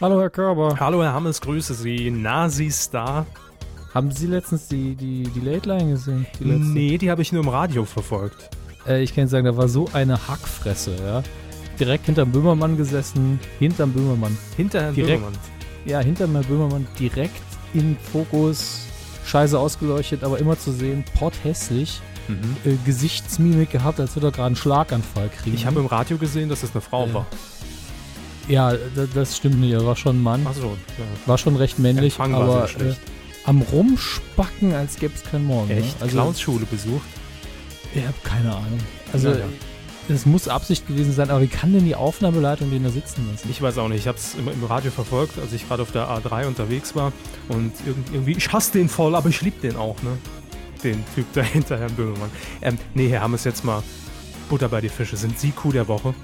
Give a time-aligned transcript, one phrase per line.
[0.00, 0.76] Hallo Herr Körber.
[0.80, 2.10] Hallo Herr Hammes, grüße Sie.
[2.10, 3.26] Nasi-Star.
[3.92, 6.26] Haben Sie letztens die, die, die Late Line gesehen?
[6.40, 8.48] Die nee, die habe ich nur im Radio verfolgt.
[8.86, 11.22] Äh, ich kann sagen, da war so eine Hackfresse, ja.
[11.78, 14.36] Direkt hinterm Böhmermann gesessen, hinterm Böhmermann.
[14.56, 15.38] Hinter Herrn direkt, Böhmermann?
[15.84, 17.42] Ja, hinterm Herrn Böhmermann, direkt
[17.74, 18.86] in Fokus,
[19.26, 22.00] scheiße ausgeleuchtet, aber immer zu sehen, potthässlich.
[22.28, 22.56] Mhm.
[22.64, 25.54] Äh, Gesichtsmimik gehabt, als würde er gerade einen Schlaganfall kriegen.
[25.54, 27.14] Ich habe im Radio gesehen, dass es eine Frau äh.
[27.14, 27.26] war.
[28.48, 28.74] Ja,
[29.14, 29.72] das stimmt nicht.
[29.72, 30.46] Er war schon ein Mann.
[30.48, 31.04] Ach so, ja.
[31.26, 32.94] War schon recht männlich, Empfang aber äh,
[33.44, 35.68] am Rumspacken, als gäbe es keinen Morgen.
[35.68, 35.76] Ne?
[35.76, 35.98] Echt?
[35.98, 36.02] Ne?
[36.04, 37.06] Also, Clownsschule besucht?
[37.94, 38.78] Ich habe keine Ahnung.
[39.12, 39.44] Also, ja, ja.
[40.08, 43.48] es muss Absicht gewesen sein, aber wie kann denn die Aufnahmeleitung den da sitzen lassen?
[43.50, 44.00] Ich weiß auch nicht.
[44.00, 47.12] Ich habe es im, im, Radio verfolgt, als ich gerade auf der A3 unterwegs war.
[47.48, 47.72] Und
[48.12, 50.16] irgendwie, ich hasse den voll, aber ich liebe den auch, ne?
[50.82, 52.30] Den Typ dahinter, Herrn Böhmermann.
[52.60, 53.82] Ähm, nee, Herr, haben es jetzt mal
[54.48, 55.16] Butter bei die Fische.
[55.16, 56.14] Sind Sie Kuh der Woche?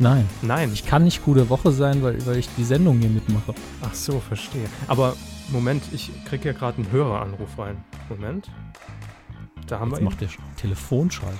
[0.00, 0.26] Nein.
[0.40, 0.70] Nein.
[0.72, 3.54] Ich kann nicht gute Woche sein, weil, weil ich die Sendung hier mitmache.
[3.82, 4.66] Ach so, verstehe.
[4.88, 5.14] Aber
[5.50, 7.84] Moment, ich kriege ja gerade einen Höreranruf rein.
[8.08, 8.50] Moment.
[9.66, 11.38] Da haben Jetzt wir macht der Telefonschalten.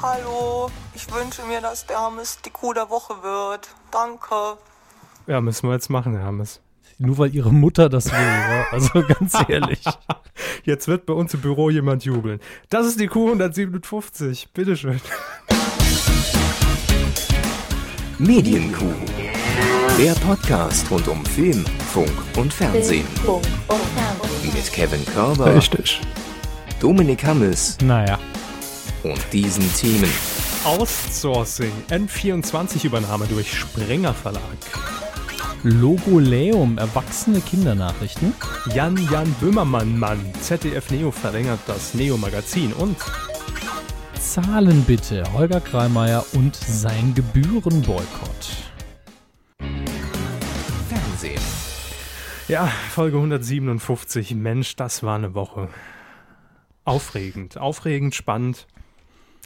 [0.00, 3.68] Hallo, ich wünsche mir, dass der Hammes die Kuh der Woche wird.
[3.90, 4.58] Danke.
[5.26, 6.60] Ja, müssen wir jetzt machen, Herr Hammes.
[6.96, 8.66] Nur weil ihre Mutter das will, ja?
[8.72, 9.82] Also ganz ehrlich.
[10.64, 12.40] Jetzt wird bei uns im Büro jemand jubeln.
[12.70, 14.48] Das ist die Kuh 157.
[14.54, 15.00] Bitteschön.
[18.18, 18.94] Medienkuh.
[19.98, 23.06] Der Podcast rund um Film, Funk und Fernsehen.
[24.42, 25.52] Mit Kevin Körber.
[25.54, 26.00] Richtig.
[26.80, 27.76] Dominik Hammes.
[27.82, 28.18] Naja.
[29.02, 30.10] Und diesen Themen.
[30.64, 31.72] Outsourcing.
[31.90, 34.42] N24-Übernahme durch Sprenger Verlag.
[35.64, 38.32] Logoleum, erwachsene Kindernachrichten.
[38.74, 40.20] Jan Jan Böhmermann Mann.
[40.40, 42.96] ZDF Neo verlängert das Neo Magazin und
[44.24, 45.22] Zahlen bitte.
[45.34, 48.72] Holger Kreimeier und sein Gebührenboykott.
[50.88, 51.42] Fernsehen.
[52.48, 54.34] Ja, Folge 157.
[54.34, 55.68] Mensch, das war eine Woche.
[56.84, 58.66] Aufregend, aufregend, spannend.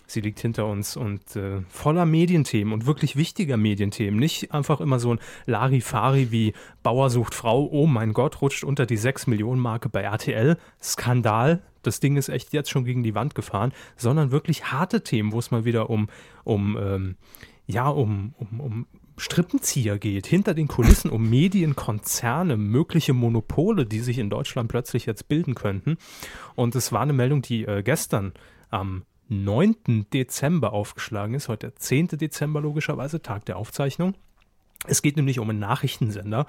[0.06, 4.18] Sie liegt hinter uns und äh, voller Medienthemen und wirklich wichtiger Medienthemen.
[4.18, 8.86] Nicht einfach immer so ein Larifari wie Bauer sucht Frau, oh mein Gott, rutscht unter
[8.86, 10.56] die 6 Millionen Marke bei RTL.
[10.80, 15.32] Skandal, das Ding ist echt jetzt schon gegen die Wand gefahren, sondern wirklich harte Themen,
[15.32, 16.08] wo es mal wieder um,
[16.44, 17.16] um ähm,
[17.66, 18.86] ja, um, um, um
[19.18, 25.28] Strippenzieher geht, hinter den Kulissen um Medienkonzerne, mögliche Monopole, die sich in Deutschland plötzlich jetzt
[25.28, 25.98] bilden könnten.
[26.54, 28.32] Und es war eine Meldung, die äh, gestern
[28.70, 30.06] am 9.
[30.12, 32.08] Dezember aufgeschlagen ist, heute der 10.
[32.08, 34.14] Dezember logischerweise, Tag der Aufzeichnung.
[34.86, 36.46] Es geht nämlich um einen Nachrichtensender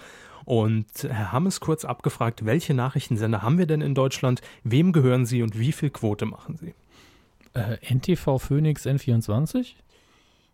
[0.50, 5.44] und Herr Hammes kurz abgefragt, welche Nachrichtensender haben wir denn in Deutschland, wem gehören sie
[5.44, 6.74] und wie viel Quote machen sie?
[7.54, 9.76] Äh, NTV Phoenix N24?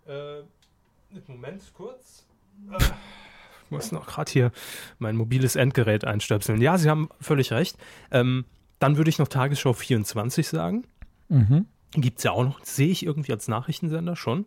[0.05, 0.41] Äh,
[1.27, 2.25] Moment, kurz.
[2.69, 4.51] Äh, ich muss noch gerade hier
[4.99, 6.59] mein mobiles Endgerät einstöpseln.
[6.59, 7.77] Ja, Sie haben völlig recht.
[8.11, 8.43] Ähm,
[8.79, 10.83] dann würde ich noch Tagesschau 24 sagen.
[11.29, 11.67] Mhm.
[11.91, 14.45] Gibt es ja auch noch, sehe ich irgendwie als Nachrichtensender schon.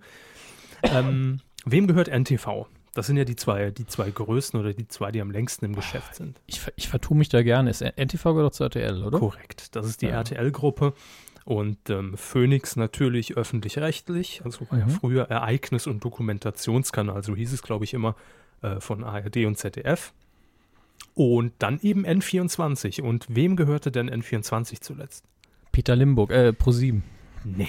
[0.83, 2.67] Ähm, wem gehört NTV?
[2.99, 5.77] Das sind ja die zwei, die zwei größten oder die zwei, die am längsten im
[5.77, 6.41] Geschäft sind.
[6.47, 7.71] Ich, ich vertue mich da gerne.
[7.71, 9.21] Ist NTV gehört zur RTL, oder?
[9.21, 9.77] Korrekt.
[9.77, 10.15] Das ist die ja.
[10.15, 10.95] RTL-Gruppe.
[11.45, 14.89] Und ähm, Phoenix natürlich öffentlich-rechtlich, also war mhm.
[14.89, 18.17] ja früher Ereignis- und Dokumentationskanal, so hieß es, glaube ich, immer
[18.63, 20.13] äh, von ARD und ZDF.
[21.15, 23.01] Und dann eben N24.
[23.01, 25.25] Und wem gehörte denn N24 zuletzt?
[25.71, 27.03] Peter Limburg, äh, Pro7.
[27.45, 27.69] Nee.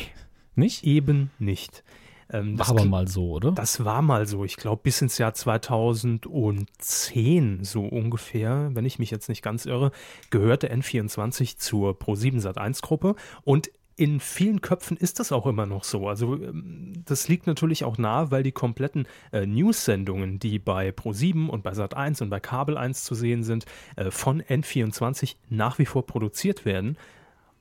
[0.56, 0.84] Nicht?
[0.86, 1.84] Eben nicht.
[2.32, 3.52] Ähm, war aber mal so, oder?
[3.52, 4.46] Das war mal so.
[4.46, 9.92] Ich glaube, bis ins Jahr 2010 so ungefähr, wenn ich mich jetzt nicht ganz irre,
[10.30, 15.84] gehörte N24 zur Pro7 Sat1 Gruppe und in vielen Köpfen ist das auch immer noch
[15.84, 16.08] so.
[16.08, 21.50] Also ähm, das liegt natürlich auch nahe, weil die kompletten äh, News-Sendungen, die bei Pro7
[21.50, 23.66] und bei Sat1 und bei Kabel 1 zu sehen sind,
[23.98, 26.96] äh, von N24 nach wie vor produziert werden.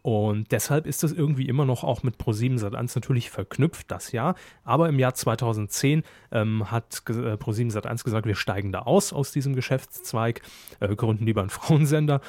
[0.02, 4.36] Und deshalb ist es irgendwie immer noch auch mit Pro7 Sat1 natürlich verknüpft, das Jahr.
[4.64, 9.32] Aber im Jahr 2010 ähm, hat äh, Pro7 Sat1 gesagt, wir steigen da aus aus
[9.32, 10.42] diesem Geschäftszweig,
[10.80, 12.20] äh, gründen lieber einen Frauensender.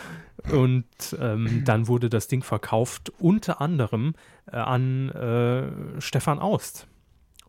[0.51, 0.86] Und
[1.19, 4.15] ähm, dann wurde das Ding verkauft unter anderem
[4.51, 6.88] äh, an äh, Stefan Aust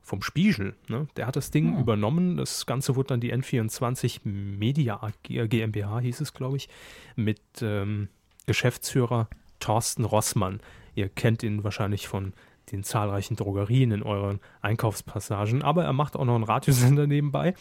[0.02, 0.75] vom Spiegel.
[0.88, 1.06] Ne?
[1.16, 1.78] Der hat das Ding ja.
[1.78, 1.81] Ah.
[1.81, 2.37] übernommen.
[2.37, 6.69] Das Ganze wurde dann die N24 Media GmbH, hieß es, glaube ich,
[7.16, 8.08] mit ähm,
[8.46, 9.28] Geschäftsführer
[9.61, 10.61] Thorsten Rossmann.
[10.95, 12.33] Ihr kennt ihn wahrscheinlich von
[12.73, 17.55] den zahlreichen Drogerien in euren Einkaufspassagen, aber er macht auch noch einen Radiosender nebenbei.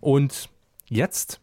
[0.00, 0.48] Und
[0.88, 1.40] jetzt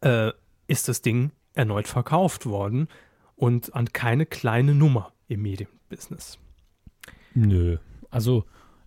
[0.00, 0.32] äh,
[0.66, 2.88] ist das Ding erneut verkauft worden
[3.36, 6.38] und an keine kleine Nummer im Medienbusiness.
[7.34, 7.78] Nö,
[8.10, 8.44] also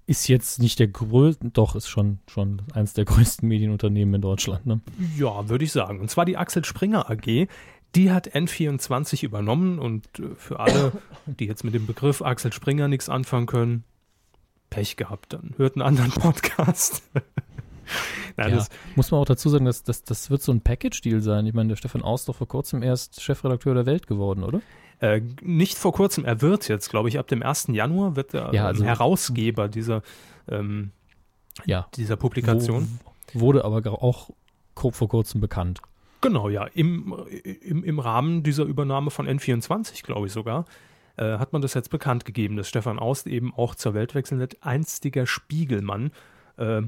[0.07, 4.66] ist jetzt nicht der größte, doch, ist schon, schon eins der größten Medienunternehmen in Deutschland.
[4.66, 4.81] Ne?
[5.18, 6.00] Ja, würde ich sagen.
[6.00, 7.48] Und zwar die Axel Springer AG.
[7.95, 10.93] Die hat N24 übernommen und äh, für alle,
[11.25, 13.83] die jetzt mit dem Begriff Axel Springer nichts anfangen können,
[14.69, 17.03] Pech gehabt, dann hört einen anderen Podcast.
[18.38, 18.65] Nein, ja,
[18.95, 21.45] muss man auch dazu sagen, dass, dass das wird so ein Package-Deal sein.
[21.45, 24.61] Ich meine, der Stefan Aust doch vor kurzem erst Chefredakteur der Welt geworden, oder?
[24.99, 27.67] Äh, nicht vor kurzem, er wird jetzt, glaube ich, ab dem 1.
[27.71, 30.03] Januar wird er ja, also, Herausgeber dieser,
[30.47, 30.91] ähm,
[31.65, 32.99] ja, dieser Publikation.
[33.33, 34.29] Wo, wurde aber auch
[34.75, 35.81] vor kurzem bekannt.
[36.21, 36.65] Genau, ja.
[36.68, 37.13] Im,
[37.62, 40.65] im, Im Rahmen dieser Übernahme von N24, glaube ich sogar,
[41.18, 44.39] äh, hat man das jetzt bekannt gegeben, dass Stefan Aust eben auch zur Welt wechseln
[44.39, 44.57] wird.
[44.62, 46.12] Einstiger Spiegelmann.
[46.57, 46.83] Äh,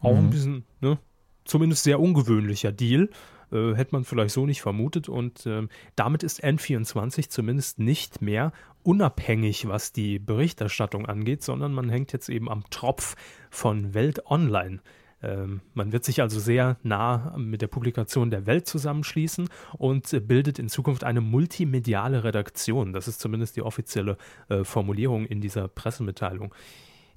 [0.00, 0.18] auch mhm.
[0.18, 0.98] ein bisschen, ne,
[1.44, 3.08] zumindest sehr ungewöhnlicher Deal.
[3.52, 5.08] Äh, hätte man vielleicht so nicht vermutet.
[5.08, 8.52] Und äh, damit ist N24 zumindest nicht mehr
[8.82, 13.14] unabhängig, was die Berichterstattung angeht, sondern man hängt jetzt eben am Tropf
[13.50, 14.80] von Welt Online.
[15.22, 19.48] Ähm, man wird sich also sehr nah mit der Publikation der Welt zusammenschließen
[19.78, 22.92] und äh, bildet in Zukunft eine multimediale Redaktion.
[22.92, 24.16] Das ist zumindest die offizielle
[24.48, 26.54] äh, Formulierung in dieser Pressemitteilung.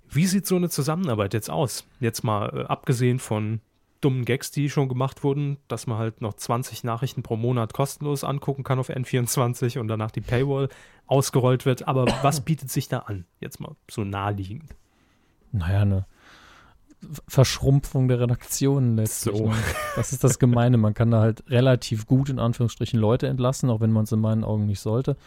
[0.09, 1.87] Wie sieht so eine Zusammenarbeit jetzt aus?
[1.99, 3.61] Jetzt mal äh, abgesehen von
[4.01, 8.23] dummen Gags, die schon gemacht wurden, dass man halt noch 20 Nachrichten pro Monat kostenlos
[8.23, 10.69] angucken kann auf N24 und danach die Paywall
[11.07, 11.87] ausgerollt wird.
[11.87, 13.25] Aber was bietet sich da an?
[13.39, 14.75] Jetzt mal so naheliegend.
[15.51, 16.05] Naja, eine
[17.27, 19.37] Verschrumpfung der Redaktionen letztlich.
[19.37, 19.49] So.
[19.49, 19.55] Ne?
[19.95, 20.77] Das ist das Gemeine.
[20.77, 24.19] Man kann da halt relativ gut in Anführungsstrichen Leute entlassen, auch wenn man es in
[24.19, 25.17] meinen Augen nicht sollte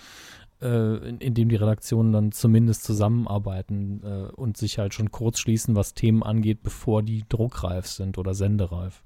[0.61, 5.77] äh, in, in, die Redaktionen dann zumindest zusammenarbeiten äh, und sich halt schon kurz schließen,
[5.77, 9.03] was Themen angeht, bevor die druckreif sind oder sendereif.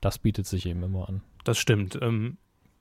[0.00, 1.22] Das bietet sich eben immer an.
[1.44, 1.98] Das stimmt.
[2.00, 2.38] Ähm,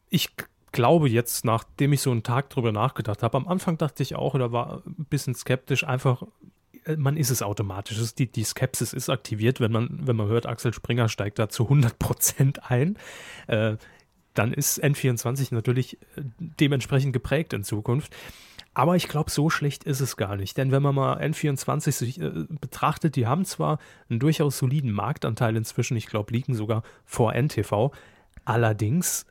[0.10, 0.30] ich
[0.72, 4.34] glaube jetzt, nachdem ich so einen Tag drüber nachgedacht habe, am Anfang dachte ich auch
[4.36, 6.24] oder war ein bisschen skeptisch, einfach
[6.96, 7.98] man ist es automatisch.
[8.16, 11.64] Die, die Skepsis ist aktiviert, wenn man, wenn man hört, Axel Springer steigt da zu
[11.64, 12.98] 100 Prozent ein.
[13.48, 13.78] Äh,
[14.34, 18.16] dann ist N24 natürlich äh, dementsprechend geprägt in Zukunft.
[18.74, 20.56] Aber ich glaube, so schlecht ist es gar nicht.
[20.56, 23.80] Denn wenn man mal N24 sich, äh, betrachtet, die haben zwar
[24.10, 27.92] einen durchaus soliden Marktanteil inzwischen, ich glaube, liegen sogar vor NTV.
[28.46, 29.26] Allerdings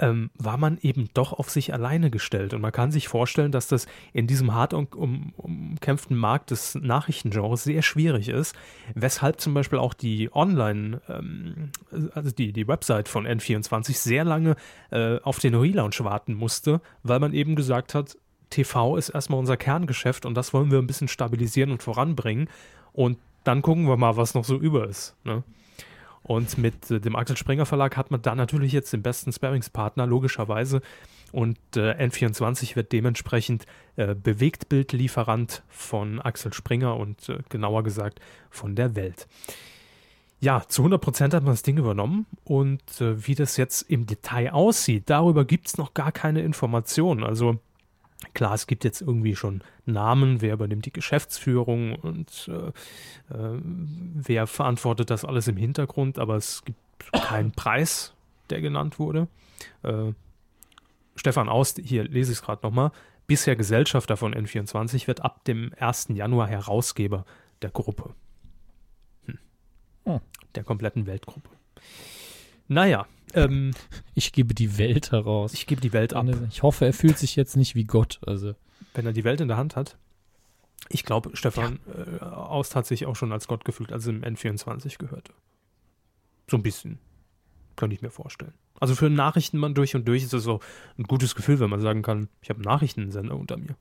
[0.00, 2.54] ähm, war man eben doch auf sich alleine gestellt.
[2.54, 6.74] Und man kann sich vorstellen, dass das in diesem hart um, um, umkämpften Markt des
[6.76, 8.54] Nachrichtengenres sehr schwierig ist,
[8.94, 11.70] weshalb zum Beispiel auch die Online, ähm,
[12.14, 14.56] also die, die Website von N24 sehr lange
[14.90, 18.16] äh, auf den Relaunch warten musste, weil man eben gesagt hat,
[18.50, 22.48] TV ist erstmal unser Kerngeschäft und das wollen wir ein bisschen stabilisieren und voranbringen.
[22.92, 25.16] Und dann gucken wir mal, was noch so über ist.
[25.24, 25.42] Ne?
[26.22, 30.06] Und mit äh, dem Axel Springer Verlag hat man da natürlich jetzt den besten Sparringspartner,
[30.06, 30.80] logischerweise.
[31.32, 33.66] Und äh, N24 wird dementsprechend
[33.96, 38.20] äh, Bewegtbildlieferant von Axel Springer und äh, genauer gesagt
[38.50, 39.26] von der Welt.
[40.40, 44.06] Ja, zu 100 Prozent hat man das Ding übernommen und äh, wie das jetzt im
[44.06, 47.24] Detail aussieht, darüber gibt es noch gar keine Informationen.
[47.24, 47.58] Also
[48.34, 52.68] Klar, es gibt jetzt irgendwie schon Namen, wer übernimmt die Geschäftsführung und äh,
[53.34, 56.78] äh, wer verantwortet das alles im Hintergrund, aber es gibt
[57.12, 58.14] keinen Preis,
[58.50, 59.28] der genannt wurde.
[59.82, 60.12] Äh,
[61.14, 62.90] Stefan Aust, hier lese ich es gerade nochmal,
[63.28, 66.08] bisher Gesellschafter von N24, wird ab dem 1.
[66.10, 67.24] Januar Herausgeber
[67.62, 68.14] der Gruppe.
[69.26, 69.38] Hm.
[70.04, 70.20] Hm.
[70.56, 71.50] Der kompletten Weltgruppe.
[72.66, 73.72] Naja, ähm,
[74.14, 75.54] ich gebe die Welt heraus.
[75.54, 76.26] Ich gebe die Welt ab.
[76.50, 78.20] Ich hoffe, er fühlt sich jetzt nicht wie Gott.
[78.26, 78.54] Also.
[78.94, 79.96] Wenn er die Welt in der Hand hat.
[80.88, 82.26] Ich glaube, Stefan ja.
[82.28, 85.32] äh, Aust hat sich auch schon als Gott gefühlt, als er im N24 gehörte.
[86.48, 86.98] So ein bisschen.
[87.76, 88.54] Könnte ich mir vorstellen.
[88.80, 90.60] Also für einen Nachrichtenmann durch und durch ist es so
[90.96, 93.76] ein gutes Gefühl, wenn man sagen kann, ich habe einen Nachrichtensender unter mir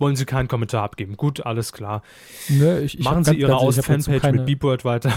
[0.00, 1.16] wollen Sie keinen Kommentar abgeben.
[1.16, 2.02] Gut, alles klar.
[2.48, 4.38] Nee, ich, ich Machen Sie Ihre Aus-Fanpage keine...
[4.38, 5.12] mit Beepworld weiter.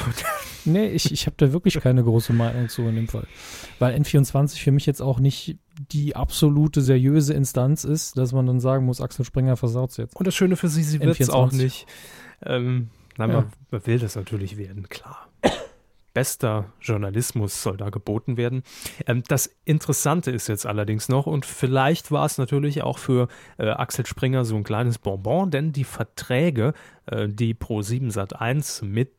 [0.66, 3.26] nee, ich, ich habe da wirklich keine große Meinung zu in dem Fall.
[3.80, 5.58] Weil N24 für mich jetzt auch nicht
[5.92, 10.16] die absolute seriöse Instanz ist, dass man dann sagen muss, Axel Springer versaut jetzt.
[10.16, 11.88] Und das Schöne für Sie, sie wird es auch nicht.
[12.46, 13.34] Ähm, na, ja.
[13.34, 15.28] man, man will das natürlich werden, klar
[16.14, 18.64] bester Journalismus soll da geboten werden.
[19.08, 23.28] Ähm, das Interessante ist jetzt allerdings noch, und vielleicht war es natürlich auch für
[23.58, 26.74] äh, Axel Springer so ein kleines Bonbon, denn die Verträge,
[27.06, 29.12] äh, die Pro7 Sat1 mit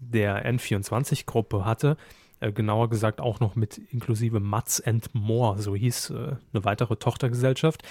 [0.00, 1.96] der N24-Gruppe hatte,
[2.40, 6.14] äh, genauer gesagt auch noch mit inklusive Mats and More, so hieß äh,
[6.52, 7.82] eine weitere Tochtergesellschaft,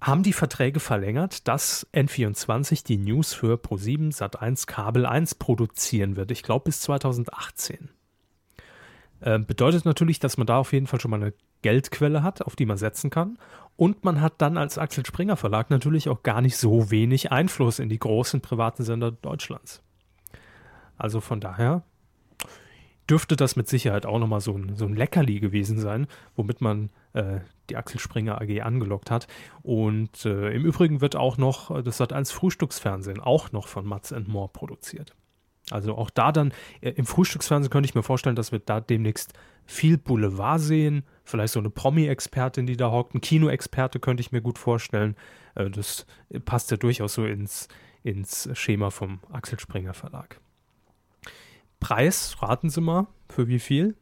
[0.00, 6.30] haben die Verträge verlängert, dass N24 die News für Pro7 Sat1 Kabel 1 produzieren wird.
[6.30, 7.90] Ich glaube bis 2018.
[9.20, 12.56] Äh, bedeutet natürlich, dass man da auf jeden Fall schon mal eine Geldquelle hat, auf
[12.56, 13.38] die man setzen kann.
[13.76, 17.78] Und man hat dann als Axel Springer Verlag natürlich auch gar nicht so wenig Einfluss
[17.78, 19.82] in die großen privaten Sender Deutschlands.
[20.96, 21.82] Also von daher
[23.10, 26.90] dürfte das mit Sicherheit auch nochmal so ein, so ein Leckerli gewesen sein, womit man
[27.12, 29.26] äh, die Axel Springer AG angelockt hat.
[29.62, 34.14] Und äh, im Übrigen wird auch noch äh, das Sat1 Frühstücksfernsehen auch noch von Mats
[34.26, 35.14] Moore produziert.
[35.70, 39.32] Also auch da dann äh, im Frühstücksfernsehen könnte ich mir vorstellen, dass wir da demnächst
[39.66, 44.40] viel Boulevard sehen, vielleicht so eine Promi-Expertin, die da hockt, ein Kino-Experte könnte ich mir
[44.40, 45.16] gut vorstellen.
[45.54, 46.06] Äh, das
[46.44, 47.68] passt ja durchaus so ins,
[48.02, 50.40] ins Schema vom Axel Springer Verlag.
[51.80, 53.96] Preis, raten Sie mal, für wie viel?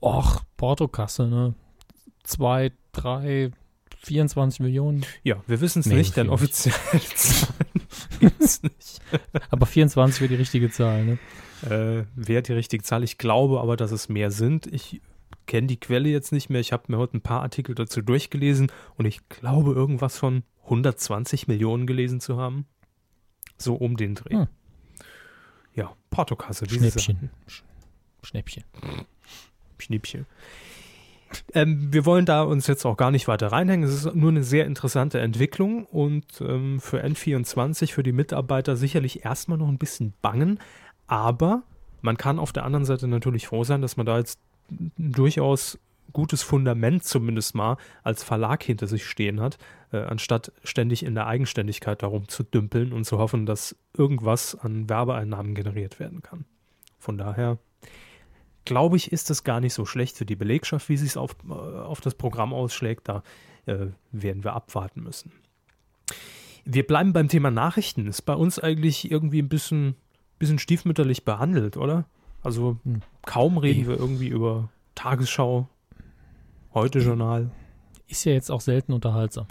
[0.00, 1.54] Och, Portokasse, ne?
[2.24, 3.52] Zwei, drei,
[3.98, 5.06] 24 Millionen.
[5.22, 6.74] Ja, wir wissen es nee, nicht, denn offiziell
[8.20, 9.00] gibt es nicht.
[9.50, 11.18] aber 24 wäre die richtige Zahl, ne?
[11.62, 13.04] Äh, wäre die richtige Zahl.
[13.04, 14.66] Ich glaube aber, dass es mehr sind.
[14.66, 15.00] Ich
[15.46, 16.60] kenne die Quelle jetzt nicht mehr.
[16.60, 21.46] Ich habe mir heute ein paar Artikel dazu durchgelesen und ich glaube, irgendwas von 120
[21.46, 22.66] Millionen gelesen zu haben.
[23.58, 24.34] So um den Dreh.
[24.34, 24.48] Hm.
[25.74, 26.68] Ja, Portokasse.
[26.68, 27.30] Schnäppchen.
[28.22, 28.64] Schnäppchen.
[29.78, 30.26] Schnippchen.
[31.54, 33.88] Ähm, wir wollen da uns jetzt auch gar nicht weiter reinhängen.
[33.88, 39.24] Es ist nur eine sehr interessante Entwicklung und ähm, für N24, für die Mitarbeiter sicherlich
[39.24, 40.60] erstmal noch ein bisschen bangen.
[41.06, 41.62] Aber
[42.02, 44.38] man kann auf der anderen Seite natürlich froh sein, dass man da jetzt
[44.98, 45.78] durchaus
[46.12, 49.58] gutes Fundament zumindest mal als Verlag hinter sich stehen hat,
[49.92, 54.88] äh, anstatt ständig in der Eigenständigkeit darum zu dümpeln und zu hoffen, dass irgendwas an
[54.88, 56.44] Werbeeinnahmen generiert werden kann.
[56.98, 57.58] Von daher
[58.64, 61.36] glaube ich, ist es gar nicht so schlecht für die Belegschaft, wie sie es auf,
[61.48, 63.08] äh, auf das Programm ausschlägt.
[63.08, 63.22] Da
[63.66, 65.32] äh, werden wir abwarten müssen.
[66.64, 68.06] Wir bleiben beim Thema Nachrichten.
[68.06, 69.96] Ist bei uns eigentlich irgendwie ein bisschen,
[70.38, 72.06] bisschen stiefmütterlich behandelt, oder?
[72.42, 73.00] Also hm.
[73.22, 75.68] kaum reden wir irgendwie über Tagesschau,
[76.74, 77.50] Heute-Journal.
[78.08, 79.46] Ist ja jetzt auch selten unterhaltsam.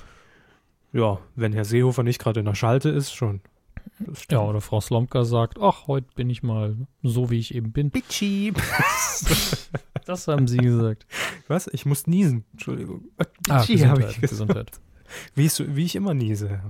[0.92, 3.42] Ja, wenn Herr Seehofer nicht gerade in der Schalte ist, schon.
[4.30, 7.92] Ja, oder Frau Slomka sagt, ach, heute bin ich mal so, wie ich eben bin.
[7.92, 8.54] Bitchy.
[10.06, 11.06] das haben sie gesagt.
[11.48, 11.68] Was?
[11.68, 12.46] Ich muss niesen.
[12.54, 13.06] Entschuldigung.
[13.50, 14.72] Ah, Bitchy habe ich Gesundheit.
[15.36, 16.62] Wie ich, wie ich immer niese.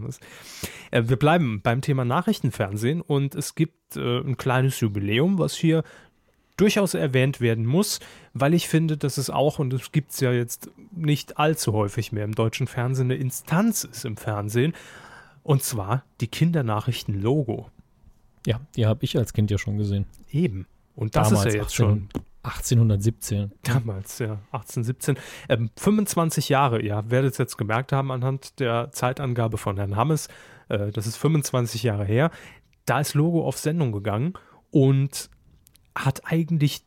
[0.89, 5.83] Äh, wir bleiben beim Thema Nachrichtenfernsehen und es gibt äh, ein kleines Jubiläum, was hier
[6.61, 7.99] durchaus erwähnt werden muss,
[8.33, 12.11] weil ich finde, dass es auch, und es gibt es ja jetzt nicht allzu häufig
[12.11, 14.73] mehr im deutschen Fernsehen, eine Instanz ist im Fernsehen,
[15.43, 17.67] und zwar die Kindernachrichten-Logo.
[18.45, 20.05] Ja, die habe ich als Kind ja schon gesehen.
[20.31, 20.67] Eben.
[20.95, 22.09] Und das Damals ist ja jetzt 18, schon.
[22.43, 23.51] 1817.
[23.63, 25.17] Damals, ja, 1817.
[25.49, 30.27] Ähm, 25 Jahre, ja, werdet es jetzt gemerkt haben anhand der Zeitangabe von Herrn Hammes.
[30.69, 32.29] Äh, das ist 25 Jahre her.
[32.85, 34.33] Da ist Logo auf Sendung gegangen
[34.71, 35.29] und
[35.95, 36.83] hat eigentlich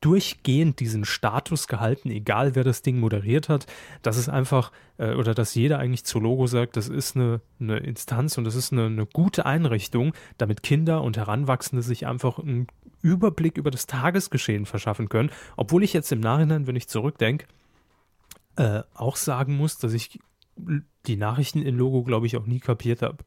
[0.00, 3.66] durchgehend diesen Status gehalten, egal wer das Ding moderiert hat,
[4.02, 7.78] dass es einfach, äh, oder dass jeder eigentlich zu Logo sagt, das ist eine, eine
[7.78, 12.68] Instanz und das ist eine, eine, gute Einrichtung, damit Kinder und Heranwachsende sich einfach einen
[13.02, 15.30] Überblick über das Tagesgeschehen verschaffen können.
[15.56, 17.46] Obwohl ich jetzt im Nachhinein, wenn ich zurückdenke,
[18.56, 20.20] äh, auch sagen muss, dass ich
[21.06, 23.18] die Nachrichten in Logo, glaube ich, auch nie kapiert habe.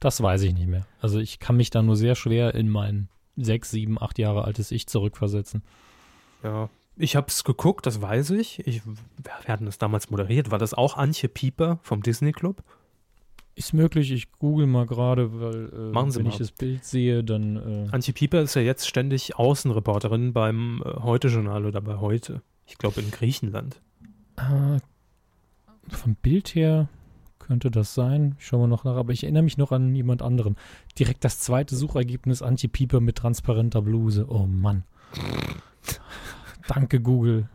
[0.00, 0.86] Das weiß ich nicht mehr.
[1.00, 4.70] Also ich kann mich da nur sehr schwer in meinen sechs, sieben, acht Jahre altes
[4.70, 5.62] Ich zurückversetzen.
[6.42, 8.66] Ja, ich habe es geguckt, das weiß ich.
[8.66, 8.82] ich.
[8.84, 10.50] Wir hatten das damals moderiert.
[10.50, 12.62] War das auch Antje Pieper vom Disney Club?
[13.54, 16.28] Ist möglich, ich google mal gerade, weil äh, wenn mal.
[16.28, 17.56] ich das Bild sehe, dann.
[17.56, 22.42] Äh Antje Pieper ist ja jetzt ständig Außenreporterin beim äh, Heute-Journal oder bei Heute.
[22.66, 23.80] Ich glaube in Griechenland.
[24.36, 24.78] Äh,
[25.88, 26.88] vom Bild her
[27.48, 28.36] könnte das sein.
[28.38, 30.56] Ich schaue mal noch nach, aber ich erinnere mich noch an jemand anderen.
[30.98, 34.26] Direkt das zweite Suchergebnis Anti-Pieper mit transparenter Bluse.
[34.28, 34.84] Oh Mann.
[36.68, 37.48] Danke, Google.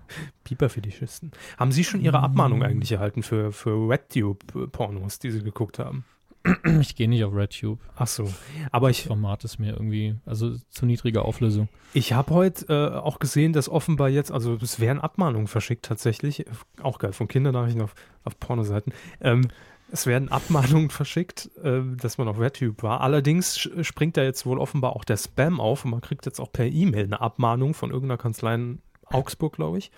[0.44, 1.32] Pieper-Fetischisten.
[1.58, 6.04] Haben Sie schon Ihre Abmahnung eigentlich erhalten für, für RedTube-Pornos, die Sie geguckt haben?
[6.82, 7.80] Ich gehe nicht auf RedTube.
[7.96, 8.32] Ach so.
[8.72, 9.00] Aber ich.
[9.00, 11.70] Das Format ist mir irgendwie, also zu niedrige Auflösung.
[11.94, 16.46] Ich habe heute äh, auch gesehen, dass offenbar jetzt, also es werden Abmahnungen verschickt tatsächlich.
[16.82, 18.94] Auch geil, von Kindernachrichten auf, auf Pornoseiten.
[19.22, 19.48] Ähm,
[19.92, 23.02] es werden Abmahnungen verschickt, äh, dass man auf RedTube war.
[23.02, 26.52] Allerdings springt da jetzt wohl offenbar auch der Spam auf und man kriegt jetzt auch
[26.52, 29.92] per E-Mail eine Abmahnung von irgendeiner Kanzlei in Augsburg, glaube ich,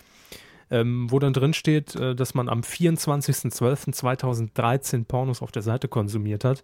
[0.70, 6.44] ähm, wo dann drin steht, äh, dass man am 24.12.2013 Pornos auf der Seite konsumiert
[6.44, 6.64] hat.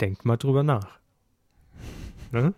[0.00, 0.98] Denkt mal drüber nach.
[2.30, 2.54] Ne?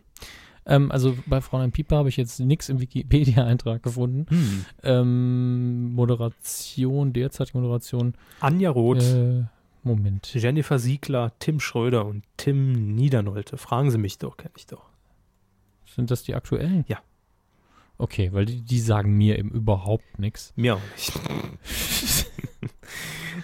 [0.71, 4.27] Ähm, also bei Fräulein Pieper habe ich jetzt nichts im Wikipedia-Eintrag gefunden.
[4.29, 4.65] Hm.
[4.85, 8.15] Ähm, Moderation, derzeitige Moderation.
[8.39, 9.03] Anja Roth.
[9.03, 9.45] Äh,
[9.83, 10.33] Moment.
[10.33, 13.59] Jennifer Siegler, Tim Schröder und Tim Niedernolte.
[13.59, 14.89] Fragen Sie mich doch, kenne ich doch.
[15.87, 16.85] Sind das die aktuellen?
[16.87, 16.99] Ja.
[17.99, 20.53] Okay, weil die, die sagen mir eben überhaupt nichts.
[20.55, 22.31] Mir auch nicht.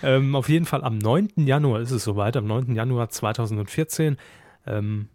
[0.04, 1.30] ähm, auf jeden Fall am 9.
[1.38, 2.74] Januar ist es soweit, am 9.
[2.74, 4.16] Januar 2014.
[4.66, 5.08] Ähm,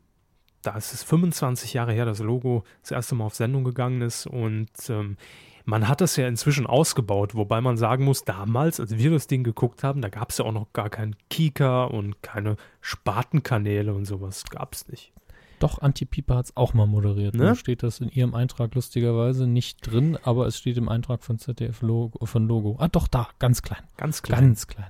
[0.61, 4.27] da ist es 25 Jahre her, das Logo das erste Mal auf Sendung gegangen ist
[4.27, 5.17] und ähm,
[5.65, 9.43] man hat das ja inzwischen ausgebaut, wobei man sagen muss, damals, als wir das Ding
[9.43, 14.05] geguckt haben, da gab es ja auch noch gar keinen Kika und keine Spatenkanäle und
[14.05, 15.13] sowas gab es nicht.
[15.59, 17.35] Doch, Antipipa hat es auch mal moderiert.
[17.35, 17.43] Ne?
[17.43, 21.37] Da steht das in ihrem Eintrag lustigerweise nicht drin, aber es steht im Eintrag von
[21.37, 22.77] ZDF Logo, von Logo.
[22.79, 23.83] Ah, doch, da, ganz klein.
[23.95, 24.41] Ganz klein.
[24.41, 24.89] Ganz klein.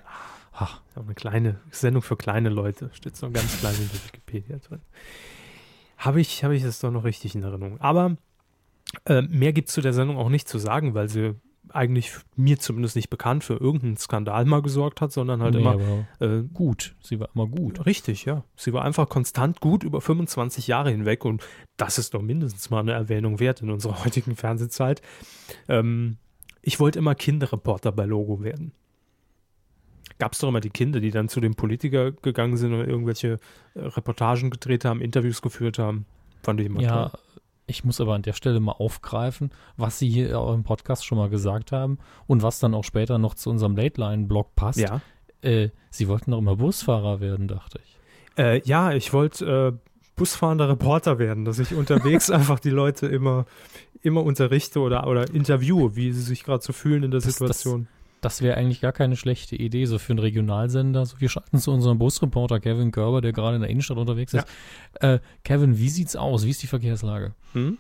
[0.54, 2.90] Ach, Auch eine kleine Sendung für kleine Leute.
[2.94, 4.80] Steht so ganz klein in der Wikipedia drin.
[6.02, 7.80] Habe ich, habe ich das doch noch richtig in Erinnerung.
[7.80, 8.16] Aber
[9.06, 11.36] äh, mehr gibt es zu der Sendung auch nicht zu sagen, weil sie
[11.70, 16.06] eigentlich mir zumindest nicht bekannt für irgendeinen Skandal mal gesorgt hat, sondern halt nee, immer
[16.20, 16.96] äh, gut.
[17.02, 17.86] Sie war immer gut.
[17.86, 18.44] Richtig, ja.
[18.56, 21.44] Sie war einfach konstant gut über 25 Jahre hinweg und
[21.78, 25.04] das ist doch mindestens mal eine Erwähnung wert in unserer heutigen Fernsehzeit.
[25.70, 26.18] Ähm,
[26.64, 28.74] ich wollte immer Kinderreporter bei Logo werden.
[30.22, 33.40] Gab es doch immer die Kinder, die dann zu dem Politiker gegangen sind und irgendwelche
[33.74, 36.06] äh, Reportagen gedreht haben, Interviews geführt haben.
[36.44, 37.20] Fand ich immer Ja, toll.
[37.66, 41.18] ich muss aber an der Stelle mal aufgreifen, was Sie hier auch im Podcast schon
[41.18, 41.98] mal gesagt haben
[42.28, 44.80] und was dann auch später noch zu unserem Late-Line-Blog passt.
[44.80, 45.02] Ja,
[45.42, 47.98] Äh, Sie wollten doch immer Busfahrer werden, dachte ich.
[48.38, 53.46] äh, ja ich wollte äh, Busfahrender Reporter werden, dass ich unterwegs einfach die Leute immer,
[54.04, 57.88] immer unterrichte oder, oder interviewe, wie sie sich gerade so fühlen in der das- Situation.
[57.88, 58.01] Das
[58.42, 61.06] wäre eigentlich gar keine schlechte Idee, so für einen Regionalsender.
[61.06, 64.46] So, wir schalten zu unserem Busreporter Kevin Körber, der gerade in der Innenstadt unterwegs ist.
[65.00, 66.46] Äh, Kevin, wie sieht's aus?
[66.46, 67.34] Wie ist die Verkehrslage?
[67.54, 67.78] Hm?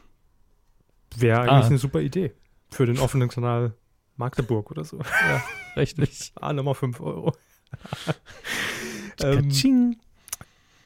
[1.18, 1.44] Wäre Ah.
[1.44, 2.34] eigentlich eine super Idee.
[2.70, 3.74] Für den offenen Kanal
[4.18, 4.98] Magdeburg oder so.
[5.28, 5.44] Ja,
[5.76, 6.32] richtig.
[6.40, 7.34] Ah, nochmal 5 Euro.
[9.22, 9.96] ähm.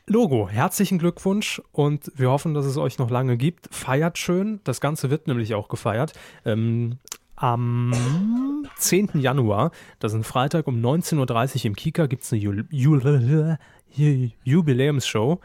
[0.07, 3.73] Logo, herzlichen Glückwunsch und wir hoffen, dass es euch noch lange gibt.
[3.73, 4.59] Feiert schön.
[4.63, 6.13] Das Ganze wird nämlich auch gefeiert.
[6.45, 6.99] Ähm,
[7.35, 7.93] am
[8.77, 9.11] 10.
[9.19, 14.31] Januar, das ist ein Freitag um 19.30 Uhr im Kika, gibt es eine Jul Ju-
[14.43, 15.39] Jubiläumsshow.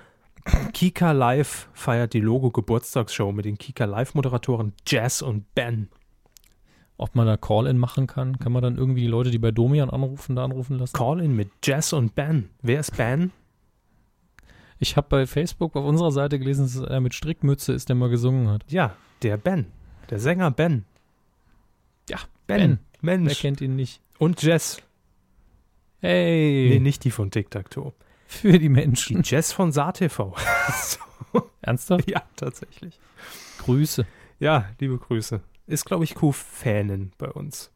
[0.72, 5.88] Kika Live feiert die Logo-Geburtstagsshow mit den Kika Live-Moderatoren Jazz und Ben.
[6.96, 8.38] Ob man da Call-In machen kann?
[8.38, 10.94] Kann man dann irgendwie die Leute, die bei Domian anrufen, da anrufen lassen?
[10.96, 12.50] Call-in mit Jazz und Ben.
[12.62, 13.32] Wer ist Ben?
[14.78, 18.08] Ich habe bei Facebook auf unserer Seite gelesen, dass er mit Strickmütze ist, der mal
[18.08, 18.64] gesungen hat.
[18.68, 19.66] Ja, der Ben.
[20.08, 20.84] Der Sänger Ben.
[22.10, 22.78] Ja, Ben.
[23.00, 23.40] Wer Mensch.
[23.40, 24.00] kennt ihn nicht?
[24.18, 24.82] Und Jess.
[26.00, 27.92] Hey, Nee, nicht die von Tic Tac Toe.
[28.26, 29.22] für die Die Menschen.
[29.22, 30.34] Jess von SaTV.
[31.62, 32.10] Ernsthaft?
[32.10, 32.98] ja, tatsächlich.
[33.58, 34.06] Grüße.
[34.38, 35.40] Ja, liebe Grüße.
[35.66, 37.70] Ist, glaube ich, Q-Fanin bei uns.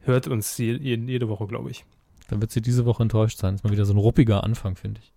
[0.00, 1.84] Hört uns je, je, jede Woche, glaube ich.
[2.28, 3.54] Dann wird sie diese Woche enttäuscht sein.
[3.54, 5.12] ist mal wieder so ein ruppiger Anfang, finde ich.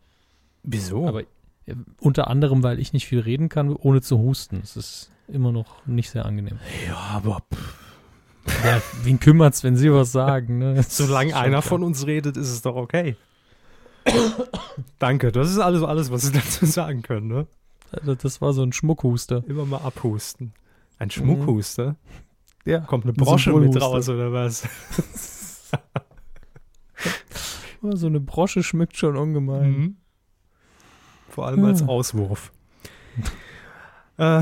[0.64, 1.08] Wieso?
[1.08, 4.60] Aber äh, unter anderem, weil ich nicht viel reden kann, ohne zu husten.
[4.64, 6.60] Es ist immer noch nicht sehr angenehm.
[6.86, 7.80] ja, aber pff,
[8.64, 10.58] Ja, wen kümmert's, wenn Sie was sagen?
[10.60, 10.84] Ne?
[10.88, 11.62] solange einer klar.
[11.62, 13.16] von uns redet, ist es doch okay.
[15.00, 17.48] Danke, das ist alles, alles, was wir dazu sagen können, ne?
[18.04, 19.44] Das- Das war so ein Schmuckhuster.
[19.48, 20.54] Immer mal abhusten.
[21.00, 21.96] Ein Schmuckhuster?
[22.66, 22.80] Ja.
[22.82, 23.86] Kommt eine Ein Brosche mit Symbolhuster.
[23.86, 24.68] raus, oder was?
[27.82, 29.70] So eine Brosche schmeckt schon ungemein.
[29.72, 29.96] Mhm.
[31.30, 31.88] Vor allem als Ah.
[31.88, 32.52] Auswurf.
[34.18, 34.42] äh,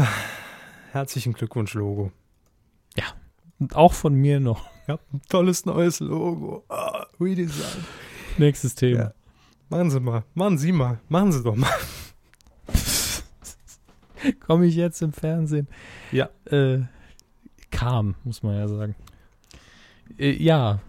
[0.93, 2.13] herzlichen Glückwunsch, Logo.
[3.63, 4.69] Und auch von mir noch.
[4.87, 6.65] Ja, ein tolles neues Logo.
[6.67, 7.85] Ah, Redesign.
[8.37, 8.99] Nächstes Thema.
[8.99, 9.13] Ja.
[9.69, 10.25] Machen Sie mal.
[10.33, 10.99] Machen Sie mal.
[11.07, 11.69] Machen Sie doch mal.
[14.45, 15.69] Komme ich jetzt im Fernsehen?
[16.11, 16.29] Ja.
[16.43, 16.81] Äh,
[17.71, 18.95] kam, muss man ja sagen.
[20.17, 20.79] Äh, ja.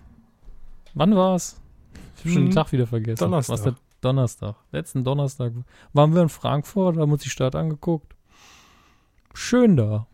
[0.94, 1.60] Wann war's?
[2.16, 3.20] Ich habe schon Hm, den Tag wieder vergessen.
[3.20, 3.76] Donnerstag.
[4.00, 4.56] Donnerstag.
[4.72, 5.52] Letzten Donnerstag.
[5.92, 8.16] Waren wir in Frankfurt, haben uns die Stadt angeguckt.
[9.32, 10.08] Schön da.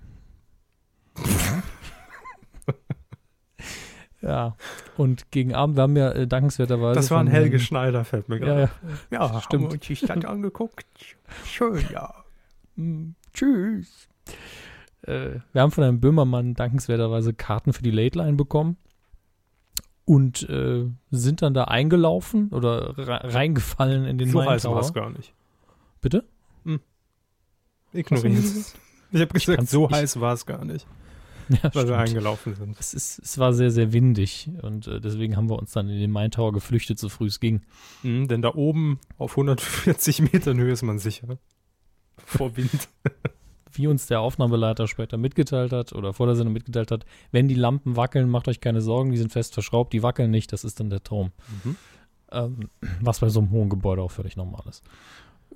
[4.22, 4.56] Ja.
[4.96, 6.94] Und gegen Abend, wir haben ja äh, dankenswerterweise.
[6.94, 8.70] Das war ein Helge Herrn- Schneider, fällt mir gerade.
[9.10, 9.18] ja.
[9.32, 9.52] Ja, Stimmt.
[9.64, 10.84] haben wir uns die Stadt angeguckt.
[11.44, 12.14] Schön, ja.
[12.76, 14.08] Mm, Tschüss.
[15.02, 18.76] Äh, wir haben von einem Böhmermann dankenswerterweise Karten für die Late Line bekommen
[20.04, 24.92] und äh, sind dann da eingelaufen oder re reingefallen in den So heiß war es
[24.94, 25.34] gar nicht.
[26.00, 26.24] Bitte?
[27.92, 28.74] Ignorieren Sie es.
[29.10, 30.86] Ich habe gesagt, so heiß war es gar nicht,
[31.50, 32.76] Ja, weil wir eingelaufen sind.
[32.78, 35.98] es, ist, es war sehr, sehr windig und äh, deswegen haben wir uns dann in
[35.98, 37.62] den Main Tower geflüchtet, so früh es ging.
[38.02, 41.38] Mhm, denn da oben auf 140 Metern Höhe ist man sicher.
[42.16, 42.88] Vor Wind.
[43.72, 47.54] Wie uns der Aufnahmeleiter später mitgeteilt hat oder vor der Sendung mitgeteilt hat, wenn die
[47.54, 50.80] Lampen wackeln, macht euch keine Sorgen, die sind fest verschraubt, die wackeln nicht, das ist
[50.80, 51.30] dann der Turm.
[52.32, 52.68] Ähm,
[53.00, 54.82] was bei so einem hohen Gebäude auch völlig normal ist.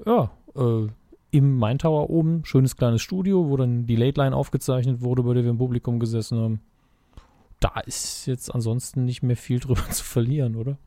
[0.07, 0.87] Ja, äh,
[1.35, 2.45] im Main Tower oben.
[2.45, 5.99] Schönes kleines Studio, wo dann die Late Line aufgezeichnet wurde, bei der wir im Publikum
[5.99, 6.61] gesessen haben.
[7.59, 10.79] Da ist jetzt ansonsten nicht mehr viel drüber zu verlieren, oder?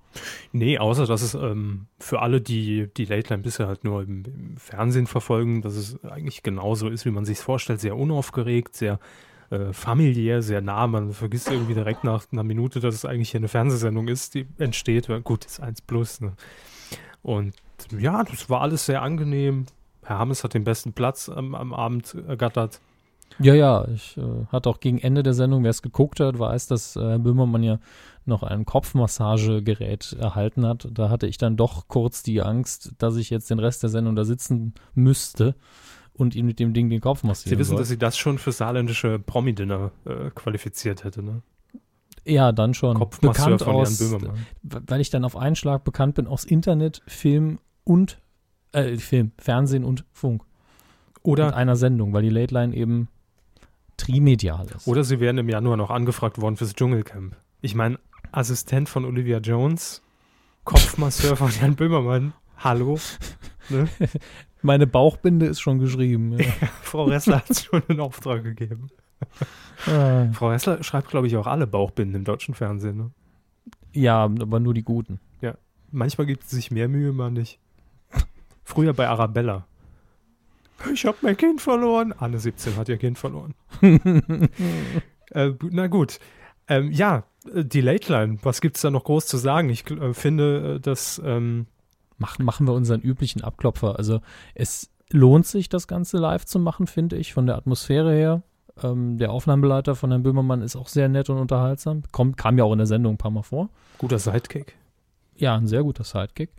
[0.53, 4.23] Nee, außer dass es ähm, für alle, die die Late Line bisher halt nur im,
[4.25, 7.81] im, Fernsehen verfolgen, dass es eigentlich genauso ist, wie man sich vorstellt.
[7.81, 8.99] Sehr unaufgeregt, sehr
[9.49, 10.87] äh, familiär, sehr nah.
[10.87, 14.47] Man vergisst irgendwie direkt nach einer Minute, dass es eigentlich hier eine Fernsehsendung ist, die
[14.57, 15.09] entsteht.
[15.25, 16.21] Gut, ist 1 plus.
[16.21, 16.33] Ne?
[17.21, 17.53] Und
[17.99, 19.65] ja, das war alles sehr angenehm.
[20.07, 22.79] Herr Hammes hat den besten Platz am, am Abend ergattert.
[23.39, 26.67] Ja, ja, ich äh, hatte auch gegen Ende der Sendung, wer es geguckt hat, weiß,
[26.67, 27.79] dass äh, Herr Böhmermann ja
[28.25, 30.87] noch ein Kopfmassagegerät erhalten hat.
[30.91, 34.15] Da hatte ich dann doch kurz die Angst, dass ich jetzt den Rest der Sendung
[34.15, 35.55] da sitzen müsste
[36.13, 37.79] und ihm mit dem Ding den Kopf massieren Sie wissen, soll.
[37.79, 41.41] dass sie das schon für saarländische Promi-Dinner äh, qualifiziert hätte, ne?
[42.25, 42.95] Ja, dann schon.
[42.97, 44.45] Kopfmasseur bekannt von aus, Jan Böhmermann.
[44.63, 48.19] weil ich dann auf einen Schlag bekannt bin aus Internet, Film und
[48.71, 50.43] äh, Film, Fernsehen und Funk.
[51.23, 53.09] Oder Mit einer Sendung, weil die Late Line eben
[53.97, 54.87] trimedial ist.
[54.87, 57.35] Oder sie wären im Januar noch angefragt worden fürs Dschungelcamp.
[57.61, 57.99] Ich meine,
[58.31, 60.01] Assistent von Olivia Jones,
[60.63, 62.33] Kopfmasseur von Jan Böhmermann.
[62.57, 62.99] Hallo?
[63.69, 63.87] Ne?
[64.61, 66.37] Meine Bauchbinde ist schon geschrieben.
[66.37, 66.45] Ja.
[66.81, 68.89] Frau Ressler hat schon einen Auftrag gegeben.
[69.85, 70.27] Ah.
[70.33, 72.97] Frau Ressler schreibt, glaube ich, auch alle Bauchbinden im deutschen Fernsehen.
[72.97, 73.11] Ne?
[73.93, 75.19] ja, aber nur die guten.
[75.91, 77.59] Manchmal gibt sie sich mehr Mühe, mal nicht.
[78.67, 79.65] Früher bei Arabella.
[80.93, 82.13] Ich habe mein Kind verloren.
[82.17, 83.55] Anne 17 hat ihr Kind verloren.
[85.31, 86.19] äh, na gut.
[86.67, 89.69] Ähm, ja, äh, die Late Line, was gibt es da noch groß zu sagen?
[89.69, 91.67] Ich äh, finde, äh, dass ähm,
[92.17, 93.97] Machen, machen wir unseren üblichen Abklopfer.
[93.97, 94.19] Also
[94.53, 98.41] es lohnt sich, das Ganze live zu machen, finde ich, von der Atmosphäre her.
[98.83, 102.03] Ähm, der Aufnahmeleiter von Herrn Böhmermann ist auch sehr nett und unterhaltsam.
[102.11, 103.69] Kommt, kam ja auch in der Sendung ein paar Mal vor.
[103.97, 104.75] guter Sidekick.
[105.35, 106.49] Ja, ein sehr guter Sidekick.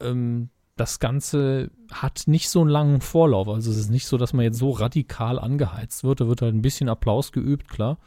[0.00, 3.48] Ähm, das Ganze hat nicht so einen langen Vorlauf.
[3.48, 6.20] Also es ist nicht so, dass man jetzt so radikal angeheizt wird.
[6.20, 7.98] Da wird halt ein bisschen Applaus geübt, klar.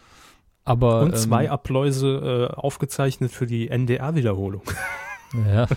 [0.63, 4.62] Aber Und zwei ähm, Appläuse äh, aufgezeichnet für die NDR-Wiederholung,
[5.51, 5.67] ja.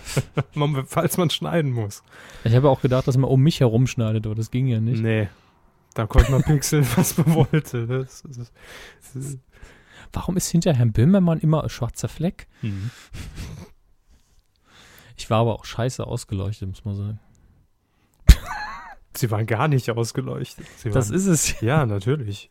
[0.53, 2.03] Man- falls man schneiden muss.
[2.43, 5.01] Ich habe auch gedacht, dass man um mich herum schneidet, aber das ging ja nicht.
[5.01, 5.27] Nee,
[5.95, 7.87] da konnte man pixeln, was man wollte.
[7.87, 8.51] Das, das,
[9.15, 9.37] das,
[10.13, 12.47] Warum ist hinter Herrn Böhmermann immer ein schwarzer Fleck?
[12.61, 12.91] Mhm.
[15.17, 17.19] Ich war aber auch scheiße ausgeleuchtet, muss man sagen.
[19.15, 20.65] Sie waren gar nicht ausgeleuchtet.
[20.77, 21.61] Sie Das waren, ist es.
[21.61, 22.49] ja, natürlich.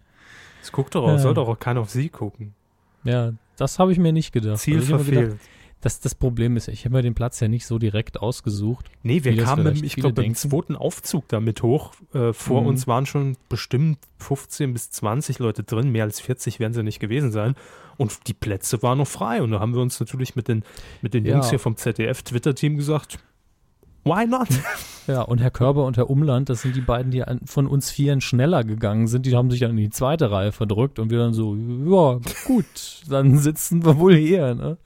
[0.62, 1.18] Es guckt doch auch, Ja.
[1.18, 2.54] soll doch auch keiner auf sie gucken.
[3.04, 4.58] Ja, das habe ich mir nicht gedacht.
[4.58, 5.30] Ziel Also verfehlt.
[5.32, 5.40] Gedacht,
[5.80, 8.86] das, das Problem ist, ich habe mir den Platz ja nicht so direkt ausgesucht.
[9.02, 10.34] Nee, wir kamen, ich glaube, im denken.
[10.36, 11.92] zweiten Aufzug damit hoch.
[12.14, 12.68] Äh, vor Mhm.
[12.68, 15.92] uns waren schon bestimmt 15 bis 20 Leute drin.
[15.92, 17.54] Mehr als 40 werden sie nicht gewesen sein.
[17.98, 19.42] Und die Plätze waren noch frei.
[19.42, 20.64] Und da haben wir uns natürlich mit den,
[21.02, 21.34] mit den Ja.
[21.34, 23.18] Jungs hier vom ZDF-Twitter-Team gesagt,
[24.04, 24.48] why not?
[25.06, 28.22] Ja, und Herr Körber und Herr Umland, das sind die beiden, die von uns Vieren
[28.22, 29.26] schneller gegangen sind.
[29.26, 33.02] Die haben sich dann in die zweite Reihe verdrückt und wir dann so, ja, gut,
[33.10, 34.54] dann sitzen wir wohl hier.
[34.54, 34.78] Ne?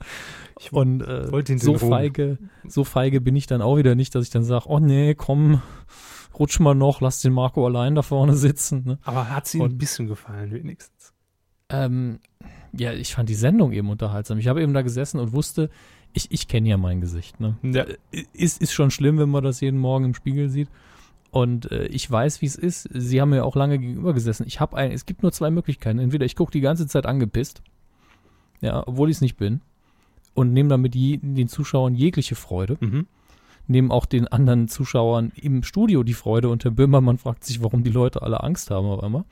[0.61, 4.13] Ich Und äh, wollte ihn so feige, so feige bin ich dann auch wieder nicht,
[4.13, 5.61] dass ich dann sage, oh nee, komm,
[6.37, 8.83] rutsch mal noch, lass den Marco allein da vorne sitzen.
[8.85, 8.99] Ne?
[9.03, 11.13] Aber hat sie ein Und- bisschen gefallen, wenigstens.
[11.69, 12.19] Ähm,
[12.73, 14.37] ja, ich fand die Sendung eben unterhaltsam.
[14.37, 15.69] Ich habe eben da gesessen und wusste,
[16.13, 17.39] ich, ich kenne ja mein Gesicht.
[17.39, 17.57] Ne?
[17.61, 17.83] Ja.
[18.11, 20.67] Äh, Ist, ist schon schlimm, wenn man das jeden Morgen im Spiegel sieht.
[21.31, 22.89] Und äh, ich weiß, wie es ist.
[22.91, 24.45] Sie haben mir auch lange gegenüber gesessen.
[24.47, 25.99] Ich habe ein, es gibt nur zwei Möglichkeiten.
[25.99, 27.61] Entweder ich gucke die ganze Zeit angepisst,
[28.61, 29.61] ja, obwohl ich es nicht bin,
[30.33, 33.07] und nehme damit je, den Zuschauern jegliche Freude, Mhm.
[33.67, 37.83] nehme auch den anderen Zuschauern im Studio die Freude und Herr Böhmermann fragt sich, warum
[37.83, 39.25] die Leute alle Angst haben auf einmal.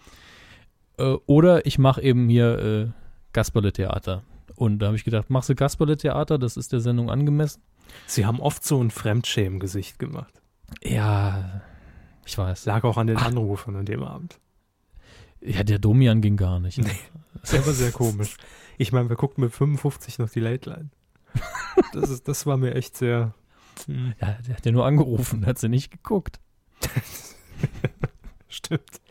[0.98, 2.88] Äh, oder ich mache eben hier äh,
[3.34, 4.24] Kasperle-Theater.
[4.56, 7.62] Und da habe ich gedacht, machst du Kasperle-Theater, das ist der Sendung angemessen.
[8.06, 10.42] Sie haben oft so ein Fremdschämen-Gesicht gemacht.
[10.84, 11.62] Ja,
[12.26, 12.66] ich weiß.
[12.66, 13.28] Lag auch an den Ach.
[13.28, 14.40] Anrufern an dem Abend.
[15.41, 16.78] Ja, der Domian ging gar nicht.
[16.80, 16.89] Nee.
[17.41, 18.38] Das ist aber sehr komisch.
[18.78, 20.89] Ich meine, wir guckten mit 55 noch die Late Line.
[21.93, 23.34] Das, ist, das war mir echt sehr.
[23.86, 26.39] hm, Ja, der hat ja nur angerufen, hat sie nicht geguckt.
[28.50, 29.02] Stimmt.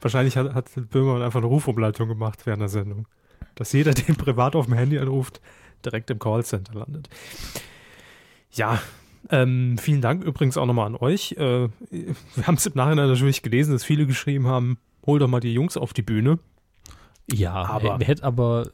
[0.00, 3.06] Wahrscheinlich hat, hat Böhmermann einfach eine Rufumleitung gemacht während der Sendung.
[3.54, 5.40] Dass jeder, den privat auf dem Handy anruft,
[5.84, 7.08] direkt im Callcenter landet.
[8.52, 8.80] Ja,
[9.30, 11.32] ähm, vielen Dank übrigens auch nochmal an euch.
[11.32, 15.40] Äh, wir haben es im Nachhinein natürlich gelesen, dass viele geschrieben haben, hol doch mal
[15.40, 16.38] die Jungs auf die Bühne.
[17.32, 18.70] Ja, Aber- er hätte aber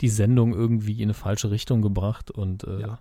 [0.00, 2.98] die Sendung irgendwie in eine falsche Richtung gebracht und äh, Ja.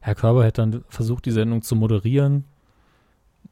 [0.00, 2.44] Herr Körber hätte dann versucht, die Sendung zu moderieren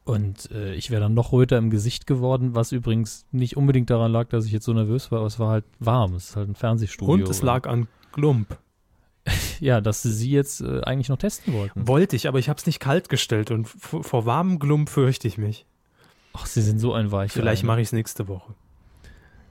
[0.05, 4.11] und äh, ich wäre dann noch röter im Gesicht geworden, was übrigens nicht unbedingt daran
[4.11, 6.47] lag, dass ich jetzt so nervös war, aber es war halt warm, es ist halt
[6.49, 7.13] ein Fernsehstudio.
[7.25, 8.57] Und es lag an Glump.
[9.59, 11.85] Ja, dass sie jetzt äh, eigentlich noch testen wollten.
[11.87, 15.37] Wollte ich, aber ich habe es nicht kalt gestellt und vor warmem Glump fürchte ich
[15.37, 15.65] mich.
[16.37, 17.33] Ach, sie sind so ein weicher.
[17.33, 18.53] Vielleicht mache ich es nächste Woche.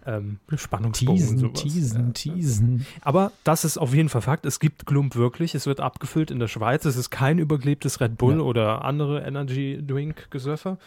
[0.09, 1.61] Ähm, Spannungsbogen Teasen, sowas.
[1.62, 2.12] teasen, Ja.
[2.12, 2.87] teasen.
[3.01, 4.46] Aber das ist auf jeden Fall Fakt.
[4.46, 5.57] Es gibt Glump wirklich.
[5.57, 6.85] Es wird abgefüllt in der Schweiz.
[6.85, 8.40] Es ist kein überklebtes Red Bull Ja.
[8.42, 10.79] oder andere Energy Drink Gesöffe,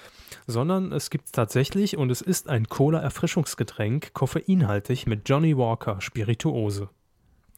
[0.48, 6.88] sondern es gibt es tatsächlich und es ist ein Cola-Erfrischungsgetränk, koffeinhaltig mit Johnny Walker Spirituose.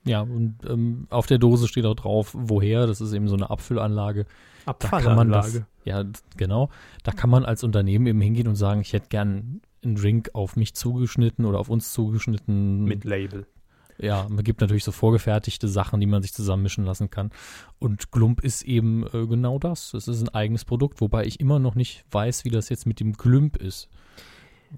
[0.03, 2.87] Ja, und ähm, auf der Dose steht auch drauf, woher.
[2.87, 4.25] Das ist eben so eine Abfüllanlage.
[4.65, 5.65] Da Abfallanlage.
[5.85, 6.03] ja,
[6.37, 6.69] genau.
[7.03, 10.55] Da kann man als Unternehmen eben hingehen und sagen, ich hätte gern einen Drink auf
[10.55, 12.83] mich zugeschnitten oder auf uns zugeschnitten.
[12.83, 13.45] Mit Label.
[13.97, 17.29] Ja, man gibt natürlich so vorgefertigte Sachen, die man sich zusammenmischen lassen kann.
[17.77, 19.93] Und Glump ist eben äh, genau das.
[19.93, 22.99] Es ist ein eigenes Produkt, wobei ich immer noch nicht weiß, wie das jetzt mit
[22.99, 23.89] dem Glump ist.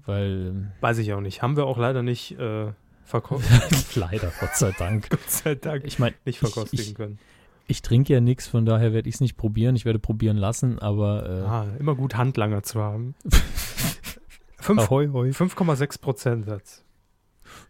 [0.04, 1.40] Weil, Weiß ich auch nicht.
[1.40, 2.72] Haben wir auch leider nicht äh,
[3.04, 3.44] verkauft.
[3.94, 5.08] leider, Gott sei Dank.
[5.10, 7.18] Gott sei Dank Ich meine, nicht ich, verkostigen ich, können.
[7.66, 9.76] ich trinke ja nichts, von daher werde ich es nicht probieren.
[9.76, 13.14] Ich werde probieren lassen, aber äh, Ah, immer gut Handlanger zu haben.
[14.60, 15.28] Fünf- Ahoi, hoi.
[15.30, 16.82] 5,6 Prozent Satz.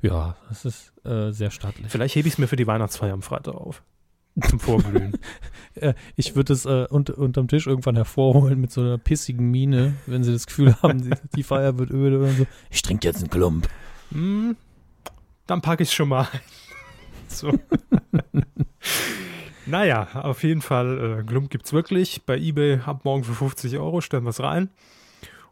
[0.02, 1.86] ja, das ist äh, sehr stattlich.
[1.88, 3.82] Vielleicht hebe ich es mir für die Weihnachtsfeier am Freitag auf.
[4.48, 5.16] Zum Vorglühen.
[5.76, 9.94] Äh, ich würde es äh, unt, unterm Tisch irgendwann hervorholen mit so einer pissigen Miene,
[10.06, 12.46] wenn sie das Gefühl haben, die, die Feier wird öde oder so.
[12.70, 13.68] Ich trinke jetzt einen Klump.
[14.12, 14.56] Hm,
[15.46, 16.40] dann packe ich es schon mal ein.
[17.26, 17.52] So.
[19.66, 22.22] naja, auf jeden Fall, äh, Glump gibt es wirklich.
[22.24, 24.68] Bei Ebay ab morgen für 50 Euro stellen wir es rein.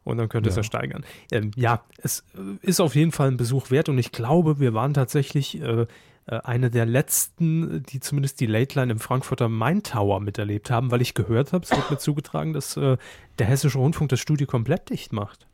[0.04, 0.60] Und dann könnte es Ja.
[0.60, 1.04] ja steigern.
[1.32, 3.88] Ähm, ja, es äh, ist auf jeden Fall ein Besuch wert.
[3.88, 5.86] Und ich glaube, wir waren tatsächlich äh, äh,
[6.26, 11.00] eine der letzten, die zumindest die Late Line im Frankfurter Main Tower miterlebt haben, weil
[11.00, 12.96] ich gehört habe, es wird mir zugetragen, dass äh,
[13.38, 15.46] der Hessische Rundfunk das Studio komplett dicht macht.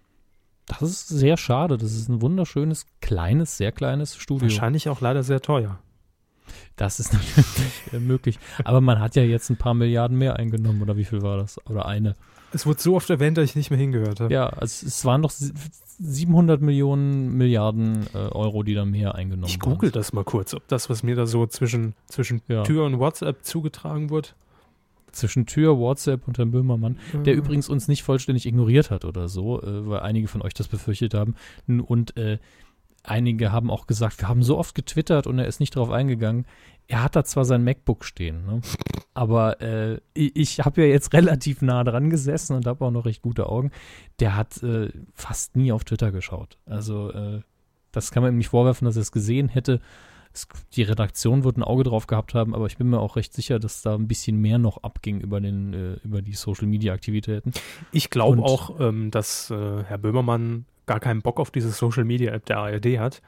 [0.68, 1.78] Das ist sehr schade.
[1.78, 4.48] Das ist ein wunderschönes, kleines, sehr kleines Studio.
[4.48, 5.78] Wahrscheinlich auch leider sehr teuer.
[6.76, 7.46] Das ist natürlich
[7.92, 8.38] äh, möglich.
[8.64, 11.58] Aber man hat ja jetzt ein paar Milliarden mehr eingenommen, oder wie viel war das?
[11.68, 12.16] Oder eine.
[12.52, 14.32] Es wurde so oft erwähnt, dass ich nicht mehr hingehört habe.
[14.32, 15.52] Ja, also es waren doch sie-
[16.00, 19.72] 700 Millionen Milliarden äh, Euro, die da mehr eingenommen Ich waren.
[19.74, 22.62] google das mal kurz, ob das, was mir da so zwischen, zwischen Ja.
[22.62, 24.34] Tür und WhatsApp zugetragen wird.
[25.18, 26.98] Zwischen Tür, WhatsApp und Herrn Böhmermann.
[27.12, 27.38] der Mhm.
[27.38, 31.14] übrigens uns nicht vollständig ignoriert hat oder so, äh, weil einige von euch das befürchtet
[31.14, 31.34] haben.
[31.66, 32.38] Und äh,
[33.02, 36.46] einige haben auch gesagt, wir haben so oft getwittert und er ist nicht drauf eingegangen.
[36.86, 38.60] Er hat da zwar sein MacBook stehen, ne?
[39.12, 43.04] aber äh, ich, ich habe ja jetzt relativ nah dran gesessen und habe auch noch
[43.04, 43.72] recht gute Augen.
[44.20, 46.56] Der hat äh, fast nie auf Twitter geschaut.
[46.64, 47.42] Also äh,
[47.92, 49.80] das kann man ihm nicht vorwerfen, dass er es gesehen hätte.
[50.32, 53.32] Es, die Redaktion wird ein Auge drauf gehabt haben, aber ich bin mir auch recht
[53.32, 57.52] sicher, dass da ein bisschen mehr noch abging über, den, äh, über die Social-Media-Aktivitäten.
[57.92, 62.32] Ich glaube auch, ähm, dass äh, Herr Böhmermann gar keinen Bock auf diese Social Media
[62.32, 63.22] App der ARD hat.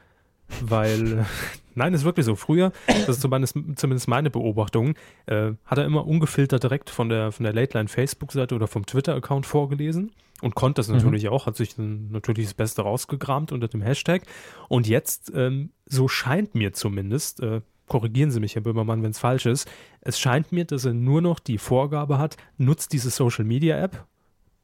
[0.61, 1.25] Weil,
[1.75, 2.35] nein, ist wirklich so.
[2.35, 4.95] Früher, das ist zumindest, zumindest meine Beobachtung,
[5.27, 8.85] äh, hat er immer ungefiltert direkt von der, von der Late Line Facebook-Seite oder vom
[8.85, 10.95] Twitter-Account vorgelesen und konnte das Mhm.
[10.95, 14.23] natürlich auch, hat sich dann natürlich das Beste rausgekramt unter dem Hashtag.
[14.67, 19.19] Und jetzt, ähm, so scheint mir zumindest, äh, korrigieren Sie mich, Herr Böhmermann, wenn es
[19.19, 19.69] falsch ist,
[20.01, 24.05] es scheint mir, dass er nur noch die Vorgabe hat, nutzt diese Social Media App,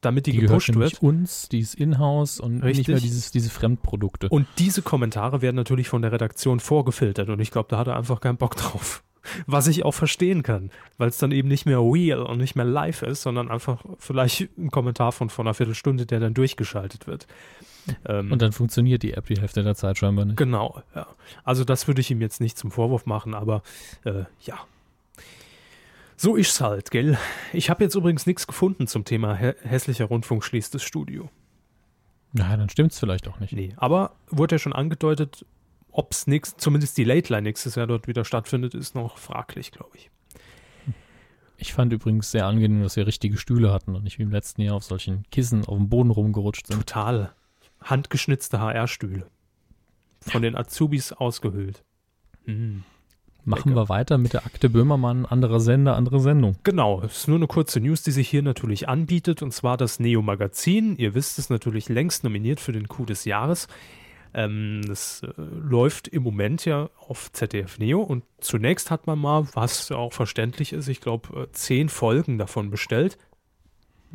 [0.00, 1.02] damit die, Die gepusht wird.
[1.02, 2.78] uns, die ist in-house und Richtig.
[2.78, 4.28] nicht mehr dieses, diese Fremdprodukte.
[4.28, 7.96] Und diese Kommentare werden natürlich von der Redaktion vorgefiltert und ich glaube, da hat er
[7.96, 9.02] einfach keinen Bock drauf.
[9.46, 12.64] Was ich auch verstehen kann, weil es dann eben nicht mehr real und nicht mehr
[12.64, 17.26] live ist, sondern einfach vielleicht ein Kommentar von vor einer Viertelstunde, der dann durchgeschaltet wird.
[18.06, 20.36] Ähm, Und dann funktioniert die App die Hälfte der Zeit scheinbar nicht.
[20.36, 21.06] Genau, ja.
[21.44, 23.62] Also das würde ich ihm jetzt nicht zum Vorwurf machen, aber
[24.04, 24.58] äh, ja.
[26.16, 27.16] So ist's halt, gell?
[27.52, 31.30] Ich habe jetzt übrigens nichts gefunden zum Thema hä hässlicher Rundfunk schließt das Studio.
[32.32, 33.52] Na, dann stimmt's vielleicht auch nicht.
[33.52, 35.46] Nee, aber wurde ja schon angedeutet,
[35.98, 39.90] ob's nix, zumindest die Late Line nächstes Jahr dort wieder stattfindet, ist noch fraglich, glaube
[39.96, 40.10] ich.
[41.56, 44.62] Ich fand übrigens sehr angenehm, dass wir richtige Stühle hatten und nicht wie im letzten
[44.62, 46.78] Jahr auf solchen Kissen auf dem Boden rumgerutscht sind.
[46.78, 47.32] Total
[47.82, 49.26] handgeschnitzte HR-Stühle.
[50.20, 51.82] Von den Azubis ausgehöhlt.
[52.46, 52.78] Mm.
[53.44, 53.80] Machen lecker.
[53.80, 56.56] wir weiter mit der Akte Böhmermann, anderer Sender, andere Sendung.
[56.62, 59.98] Genau, es ist nur eine kurze News, die sich hier natürlich anbietet, und zwar das
[59.98, 60.96] Neo Magazin.
[60.96, 63.66] Ihr wisst es natürlich längst nominiert für den Coup des Jahres.
[64.34, 69.48] Ähm, das äh, läuft im Moment ja auf ZDF Neo und zunächst hat man mal,
[69.54, 73.18] was ja auch verständlich ist, ich glaube, äh, zehn Folgen davon bestellt.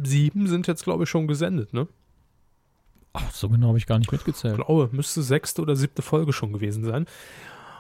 [0.01, 1.87] Sieben sind jetzt, glaube ich, schon gesendet, ne?
[3.13, 4.55] Ach, so genau habe ich gar nicht Ich mitgezählt.
[4.55, 7.05] glaube, müsste sechste oder siebte Folge schon gewesen sein.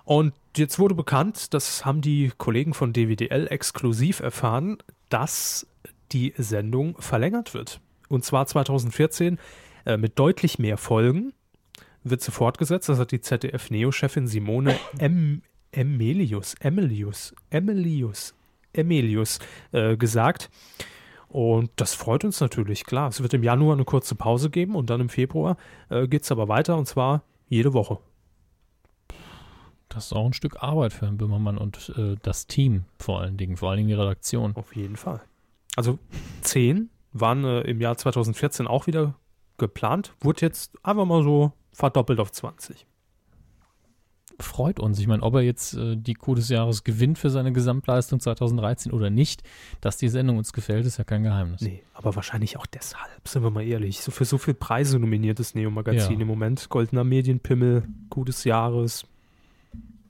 [0.05, 4.77] Und jetzt wurde bekannt, das haben die Kollegen von DWDL exklusiv erfahren,
[5.09, 5.65] dass
[6.11, 7.79] die Sendung verlängert wird.
[8.09, 9.39] Und zwar 2014
[9.85, 11.33] äh, mit deutlich mehr Folgen
[12.03, 12.89] wird sie fortgesetzt.
[12.89, 18.33] Das hat die ZDF-Neo-Chefin Simone em Emelius, Emelius, Emelius,
[18.73, 19.39] Emelius
[19.71, 20.49] äh, gesagt.
[21.29, 23.09] Und das freut uns natürlich, klar.
[23.09, 25.57] Es wird im Januar eine kurze Pause geben und dann im Februar
[25.89, 27.97] äh, geht es aber weiter und zwar jede Woche.
[29.89, 33.37] Das ist auch ein Stück Arbeit für Herrn Böhmermann und äh, das Team vor allen
[33.37, 34.55] Dingen, vor allen Dingen die Redaktion.
[34.55, 35.21] Auf jeden Fall.
[35.75, 35.97] Also
[36.41, 39.15] zehn waren äh, im Jahr 2014 auch wieder
[39.57, 42.85] geplant, wurde jetzt einfach mal so verdoppelt auf 20
[44.39, 44.99] freut uns.
[44.99, 48.91] Ich meine, ob er jetzt äh, die Kuh des Jahres gewinnt für seine Gesamtleistung 2013
[48.91, 49.43] oder nicht,
[49.81, 51.61] dass die Sendung uns gefällt, ist ja kein Geheimnis.
[51.61, 54.01] Nee, aber wahrscheinlich auch deshalb, sind wir mal ehrlich.
[54.01, 56.21] So für so viele Preise nominiert das Neo-Magazin ja.
[56.21, 56.69] im Moment.
[56.69, 59.05] Goldener Medienpimmel, Kuh des Jahres.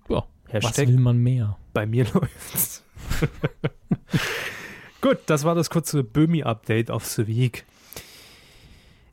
[0.09, 1.57] Ja, Hashtag was will man mehr?
[1.73, 2.83] Bei mir läuft's.
[5.01, 7.65] Gut, das war das kurze Böhmi-Update auf The Week.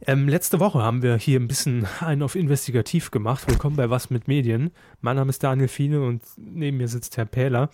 [0.06, 3.46] Ähm, letzte Woche haben wir hier ein bisschen einen auf investigativ gemacht.
[3.48, 4.70] Willkommen bei Was mit Medien.
[5.02, 7.68] Mein Name ist Daniel Fiene und neben mir sitzt Herr Pähler.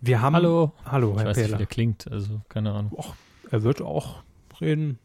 [0.00, 0.34] Wir haben.
[0.34, 0.72] Hallo.
[0.84, 1.46] Hallo, Herr ich weiß Pähler.
[1.46, 2.92] Nicht, wie der klingt, also keine Ahnung.
[2.92, 3.14] Och,
[3.50, 4.24] er wird auch
[4.60, 4.98] reden,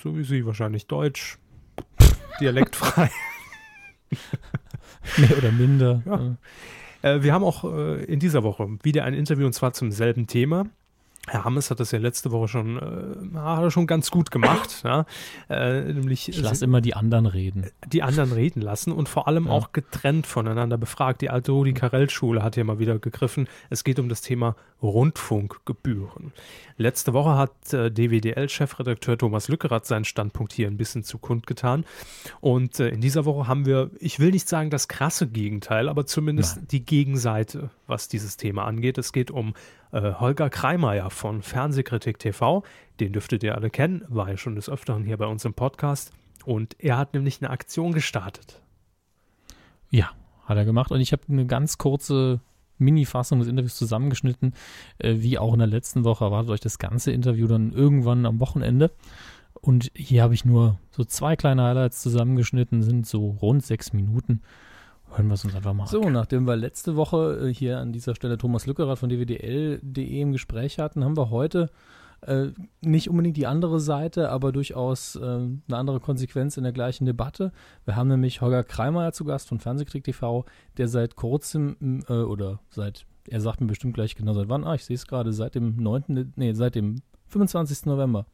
[0.00, 1.38] so wie Sie, wahrscheinlich Deutsch,
[2.40, 3.10] dialektfrei.
[5.16, 6.02] Mehr oder minder.
[6.06, 6.36] Ja.
[7.10, 10.28] Äh, wir haben auch äh, in dieser Woche wieder ein Interview und zwar zum selben
[10.28, 10.66] Thema.
[11.26, 14.80] Herr Hammes hat das ja letzte Woche schon, äh, hat er schon ganz gut gemacht.
[14.84, 15.06] ja?
[15.48, 17.70] äh, nämlich ich lasse immer die anderen reden.
[17.86, 19.52] Die anderen reden lassen und vor allem ja.
[19.52, 21.22] auch getrennt voneinander befragt.
[21.22, 23.48] Die alte Rudi Carell-Schule hat hier mal wieder gegriffen.
[23.70, 26.32] Es geht um das Thema Rundfunkgebühren.
[26.76, 31.84] Letzte Woche hat äh, DWDL-Chefredakteur Thomas Lückerath seinen Standpunkt hier ein bisschen zu kundgetan.
[32.40, 36.04] Und äh, in dieser Woche haben wir, ich will nicht sagen das krasse Gegenteil, aber
[36.04, 36.66] zumindest Nein.
[36.70, 38.98] die Gegenseite, was dieses Thema angeht.
[38.98, 39.54] Es geht um
[39.94, 42.64] äh, Holger Kreimeier von Fernsehkritik TV.
[43.00, 46.12] Den dürftet ihr alle kennen, war ja schon des Öfteren hier bei uns im Podcast.
[46.44, 48.60] Und er hat nämlich eine Aktion gestartet.
[49.90, 50.10] Ja,
[50.44, 50.90] hat er gemacht.
[50.90, 52.40] Und ich habe eine ganz kurze
[52.78, 54.54] Mini-Fassung des Interviews zusammengeschnitten.
[54.98, 58.40] Äh, wie auch in der letzten Woche erwartet euch das ganze Interview dann irgendwann am
[58.40, 58.90] Wochenende.
[59.60, 64.42] Und hier habe ich nur so zwei kleine Highlights zusammengeschnitten, sind so rund sechs Minuten.
[65.14, 68.16] Hören wir es uns einfach mal So, nachdem wir letzte Woche äh, hier an dieser
[68.16, 71.70] Stelle Thomas Lückerath von dwdl.de im Gespräch hatten, haben wir heute
[72.22, 72.48] äh,
[72.80, 77.52] nicht unbedingt die andere Seite, aber durchaus äh, eine andere Konsequenz in der gleichen Debatte.
[77.84, 80.44] Wir haben nämlich Holger Kreimer zu Gast von Fernsehkrieg TV,
[80.78, 84.74] der seit kurzem äh, oder seit, er sagt mir bestimmt gleich genau seit wann, ah,
[84.74, 87.86] ich sehe es gerade, seit dem 9., nee, seit dem 25.
[87.86, 88.26] November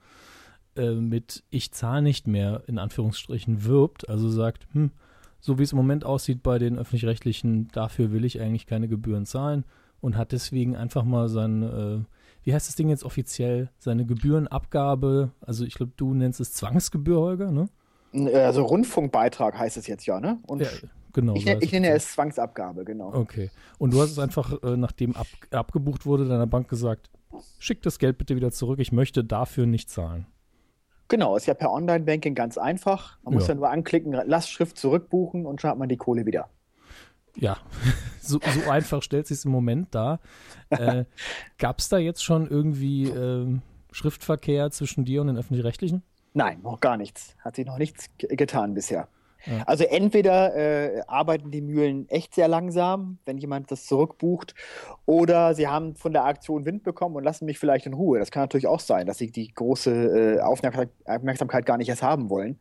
[0.77, 4.93] äh, mit Ich zahle nicht mehr in Anführungsstrichen wirbt, also sagt, hm,
[5.41, 9.27] so wie es im Moment aussieht bei den öffentlich-rechtlichen, dafür will ich eigentlich keine Gebühren
[9.27, 9.65] zahlen
[10.01, 12.05] und hat deswegen einfach mal sein, äh,
[12.43, 17.19] wie heißt das Ding jetzt offiziell, seine Gebührenabgabe, also ich glaube, du nennst es Zwangsgebühr,
[17.19, 17.69] Holger, ne?
[18.35, 20.39] Also Rundfunkbeitrag heißt es jetzt ja, ne?
[20.47, 20.69] Und ja,
[21.13, 21.35] genau.
[21.35, 23.15] Ich, ich nenne es Zwangsabgabe, genau.
[23.15, 23.51] Okay.
[23.79, 27.11] Und du hast es einfach, äh, nachdem ab, abgebucht wurde, deiner Bank gesagt,
[27.59, 30.27] schick das Geld bitte wieder zurück, ich möchte dafür nicht zahlen.
[31.11, 33.19] Genau, ist ja per Online-Banking ganz einfach.
[33.25, 33.41] Man ja.
[33.41, 36.49] muss ja nur anklicken, Lastschrift zurückbuchen und schon hat man die Kohle wieder.
[37.35, 37.57] Ja,
[38.23, 40.21] so, so einfach stellt sich im Moment dar.
[40.71, 41.05] Äh,
[41.59, 43.59] Gab es da jetzt schon irgendwie äh,
[43.91, 46.05] Schriftverkehr zwischen dir und den Öffentlich-Rechtlichen?
[46.33, 47.35] Nein, noch gar nichts.
[47.41, 49.09] Hat sich noch nichts getan bisher.
[49.67, 54.55] Also entweder äh, arbeiten die Mühlen echt sehr langsam, wenn jemand das zurückbucht,
[55.07, 58.19] oder sie haben von der Aktion Wind bekommen und lassen mich vielleicht in Ruhe.
[58.19, 62.31] Das kann natürlich auch sein, dass sie die große äh, Aufmerksamkeit gar nicht erst haben
[62.31, 62.59] wollen.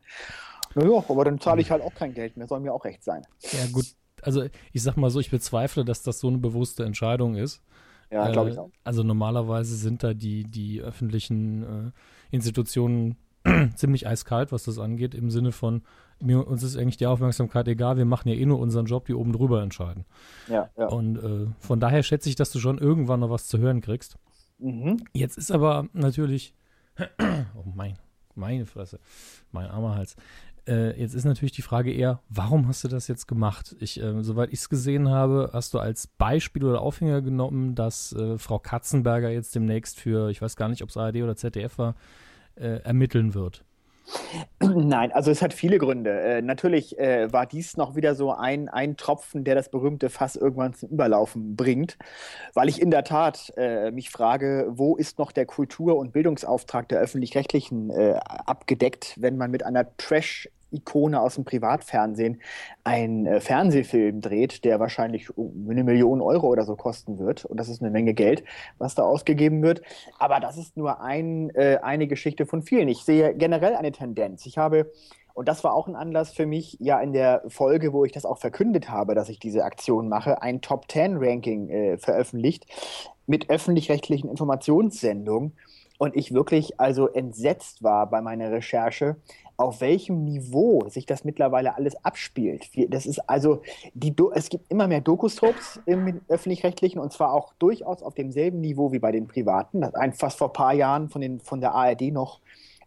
[0.74, 3.22] Naja, aber dann zahle ich halt auch kein Geld mehr, soll mir auch recht sein.
[3.42, 3.86] Ja, gut.
[4.22, 7.62] Also ich sag mal so, ich bezweifle, dass das so eine bewusste Entscheidung ist.
[8.10, 8.70] Ja, glaube ich auch.
[8.84, 11.90] Also normalerweise sind da die, die öffentlichen äh,
[12.34, 13.16] Institutionen
[13.76, 15.82] ziemlich eiskalt, was das angeht, im Sinne von,
[16.22, 19.14] mir, uns ist eigentlich die Aufmerksamkeit egal, wir machen ja eh nur unseren Job, die
[19.14, 20.04] oben drüber entscheiden.
[20.48, 20.86] Ja, ja.
[20.86, 24.16] Und äh, von daher schätze ich, dass du schon irgendwann noch was zu hören kriegst.
[24.58, 25.04] Mhm.
[25.12, 26.54] Jetzt ist aber natürlich,
[26.98, 27.98] oh mein,
[28.34, 29.00] meine Fresse,
[29.52, 30.16] mein armer Hals.
[30.66, 33.74] Äh, jetzt ist natürlich die Frage eher, warum hast du das jetzt gemacht?
[33.80, 38.12] Ich, äh, soweit ich es gesehen habe, hast du als Beispiel oder Aufhänger genommen, dass
[38.12, 41.78] äh, Frau Katzenberger jetzt demnächst für, ich weiß gar nicht, ob es ARD oder ZDF
[41.78, 41.94] war,
[42.56, 43.64] äh, ermitteln wird.
[44.60, 46.20] Nein, also es hat viele Gründe.
[46.20, 50.36] Äh, natürlich äh, war dies noch wieder so ein, ein Tropfen, der das berühmte Fass
[50.36, 51.96] irgendwann zum Überlaufen bringt,
[52.54, 56.88] weil ich in der Tat äh, mich frage, wo ist noch der Kultur- und Bildungsauftrag
[56.88, 62.40] der öffentlich-rechtlichen äh, abgedeckt, wenn man mit einer Trash- Ikone aus dem Privatfernsehen
[62.84, 67.44] einen äh, Fernsehfilm dreht, der wahrscheinlich eine Million Euro oder so kosten wird.
[67.44, 68.44] Und das ist eine Menge Geld,
[68.78, 69.82] was da ausgegeben wird.
[70.18, 72.88] Aber das ist nur ein, äh, eine Geschichte von vielen.
[72.88, 74.46] Ich sehe generell eine Tendenz.
[74.46, 74.90] Ich habe
[75.34, 78.26] und das war auch ein Anlass für mich, ja in der Folge, wo ich das
[78.26, 82.66] auch verkündet habe, dass ich diese Aktion mache, ein Top 10 Ranking äh, veröffentlicht
[83.26, 85.52] mit öffentlich-rechtlichen Informationssendungen
[85.98, 89.16] und ich wirklich also entsetzt war bei meiner Recherche,
[89.60, 92.70] auf welchem Niveau sich das mittlerweile alles abspielt.
[92.88, 93.60] Das ist also,
[93.94, 98.90] die es gibt immer mehr Doku-Soaps im öffentlich-rechtlichen und zwar auch durchaus auf demselben Niveau
[98.92, 101.74] wie bei den privaten, das ein fast vor ein paar Jahren von, den, von der
[101.74, 102.40] ARD noch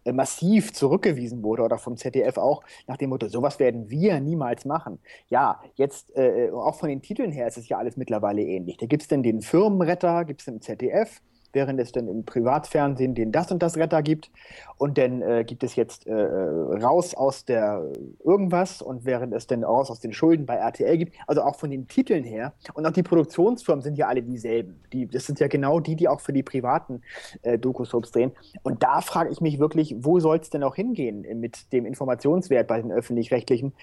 [0.03, 4.65] äh, massiv zurückgewiesen wurde oder vom ZDF auch nach dem Motto, sowas werden wir niemals
[4.65, 4.99] machen.
[5.29, 8.77] Ja, jetzt äh, auch von den Titeln her ist es ja alles mittlerweile ähnlich.
[8.77, 11.21] Da gibt es denn den Firmenretter, gibt es im ZDF,
[11.53, 14.31] während es dann im Privatfernsehen den das und das Retter gibt.
[14.77, 17.91] Und dann äh, gibt es jetzt äh, raus aus der
[18.23, 21.15] irgendwas und während es dann raus aus den Schulden bei RTL gibt.
[21.27, 22.53] Also auch von den Titeln her.
[22.73, 24.81] Und auch die Produktionsfirmen sind ja alle dieselben.
[24.91, 27.01] Die, das sind ja genau die, die auch für die privaten
[27.43, 28.31] äh, Doku-Soaps drehen.
[28.63, 32.67] Und da frage ich mich wirklich, wo soll es denn auch hingehen mit dem Informationswert
[32.67, 33.73] bei den öffentlich-rechtlichen?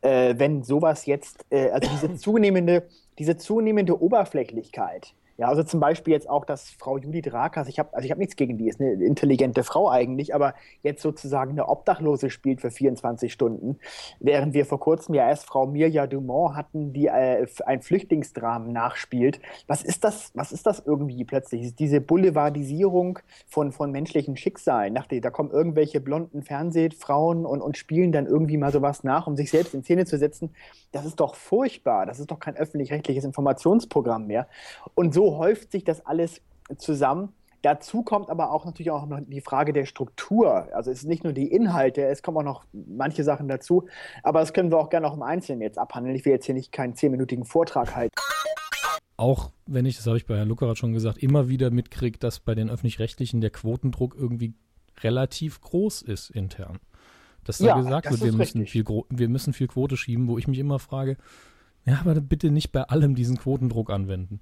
[0.00, 2.84] Äh, wenn sowas jetzt, äh, also diese zunehmende,
[3.18, 7.94] diese zunehmende Oberflächlichkeit, ja, also zum Beispiel jetzt auch, dass Frau Judith Rakas, ich habe
[7.94, 12.28] also hab nichts gegen die, ist eine intelligente Frau eigentlich, aber jetzt sozusagen eine Obdachlose
[12.28, 13.78] spielt für 24 Stunden,
[14.18, 19.40] während wir vor kurzem ja erst Frau Mirja Dumont hatten, die äh, ein Flüchtlingsdramen nachspielt.
[19.66, 21.74] Was ist das, was ist das irgendwie plötzlich?
[21.74, 24.92] Diese Boulevardisierung von, von menschlichen Schicksalen.
[24.92, 29.36] Nach da kommen irgendwelche blonden Fernsehfrauen und, und spielen dann irgendwie mal sowas nach, um
[29.36, 30.50] sich selbst in Szene zu setzen.
[30.92, 32.04] Das ist doch furchtbar.
[32.04, 34.46] Das ist doch kein öffentlich-rechtliches Informationsprogramm mehr.
[34.94, 36.40] Und so häuft sich das alles
[36.76, 37.32] zusammen.
[37.62, 40.68] Dazu kommt aber auch natürlich auch noch die Frage der Struktur.
[40.74, 43.86] Also es ist nicht nur die Inhalte, es kommen auch noch manche Sachen dazu.
[44.22, 46.16] Aber das können wir auch gerne auch im Einzelnen jetzt abhandeln.
[46.16, 48.14] Ich will jetzt hier nicht keinen zehnminütigen Vortrag halten.
[49.18, 52.40] Auch wenn ich, das habe ich bei Herrn Luckerath schon gesagt, immer wieder mitkriege, dass
[52.40, 54.54] bei den Öffentlich-Rechtlichen der Quotendruck irgendwie
[55.02, 56.78] relativ groß ist intern.
[57.44, 60.48] Dass da ja, gesagt wird, wir müssen, viel, wir müssen viel Quote schieben, wo ich
[60.48, 61.18] mich immer frage,
[61.84, 64.40] ja, aber bitte nicht bei allem diesen Quotendruck anwenden.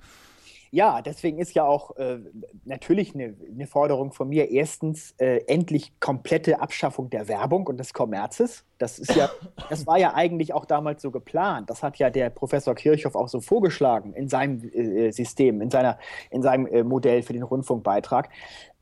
[0.71, 2.19] Ja, deswegen ist ja auch äh,
[2.65, 7.95] natürlich eine, eine, Forderung von mir erstens äh, endlich komplette Abschaffung der Werbung und des
[7.95, 8.65] Kommerzes.
[8.77, 9.31] Das ist ja,
[9.71, 11.71] das war ja eigentlich auch damals so geplant.
[11.71, 15.99] Das hat ja der Professor Kirchhoff auch so vorgeschlagen in seinem äh, System, in seiner,
[16.31, 18.29] in seinem äh, Modell für den Rundfunkbeitrag.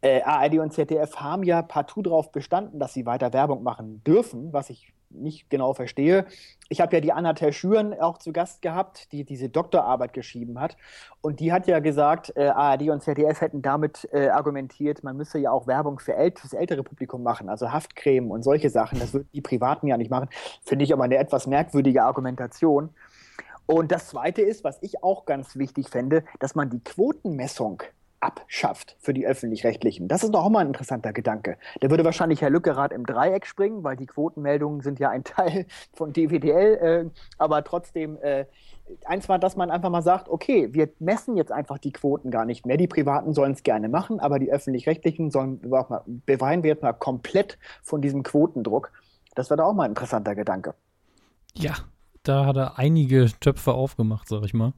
[0.01, 4.53] Äh, ARD und ZDF haben ja partout darauf bestanden, dass sie weiter Werbung machen dürfen,
[4.53, 6.27] was ich nicht genau verstehe.
[6.69, 10.77] Ich habe ja die Anna Terschüren auch zu Gast gehabt, die diese Doktorarbeit geschrieben hat.
[11.21, 15.39] Und die hat ja gesagt, äh, ARD und ZDF hätten damit äh, argumentiert, man müsse
[15.39, 18.99] ja auch Werbung für, ält das ältere Publikum machen, also Haftcreme und solche Sachen.
[18.99, 20.29] Das würden die Privaten ja nicht machen.
[20.65, 22.91] Finde ich aber eine etwas merkwürdige Argumentation.
[23.67, 27.83] Und das Zweite ist, was ich auch ganz wichtig fände, dass man die Quotenmessung
[28.21, 30.09] abschafft für die öffentlich-rechtlichen.
[30.09, 31.59] Das ist doch auch mal ein interessanter Gedanke.
[31.81, 35.67] Da würde wahrscheinlich Herr Lückerath im Dreieck springen, weil die Quotenmeldungen sind ja ein Teil
[35.93, 38.47] von DWDL, äh, aber trotzdem äh,
[39.05, 42.45] eins war, dass man einfach mal sagt, okay, wir messen jetzt einfach die Quoten gar
[42.45, 42.77] nicht mehr.
[42.77, 47.59] Die Privaten sollen es gerne machen, aber die öffentlich-rechtlichen sollen beweinen wir jetzt mal komplett
[47.83, 48.93] von diesem Quotendruck.
[49.35, 50.75] Das wäre doch auch mal ein interessanter Gedanke.
[51.55, 51.75] Ja,
[52.23, 54.73] da hat er einige Töpfe aufgemacht, sag ich mal.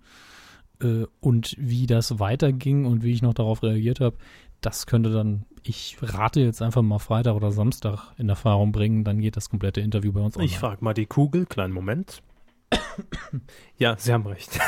[0.82, 4.16] Äh, und wie das weiterging und wie ich noch darauf reagiert habe,
[4.60, 9.20] das könnte dann, ich rate jetzt einfach mal Freitag oder Samstag in Erfahrung bringen, dann
[9.20, 10.50] geht das komplette Interview bei uns online.
[10.50, 12.22] Ich frage mal die Kugel, kleinen Moment.
[13.78, 14.58] ja, Sie haben recht.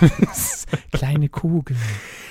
[0.92, 1.76] Kleine Kugel,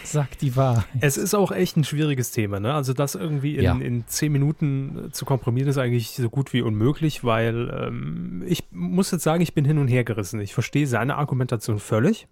[0.03, 0.85] sagt die Wahrheit.
[1.01, 2.73] Es ist auch echt ein schwieriges Thema, ne?
[2.73, 3.75] Also das irgendwie in, ja.
[3.75, 9.11] in zehn Minuten zu komprimieren, ist eigentlich so gut wie unmöglich, weil ähm, ich muss
[9.11, 10.41] jetzt sagen, ich bin hin und her gerissen.
[10.41, 12.27] Ich verstehe seine Argumentation völlig.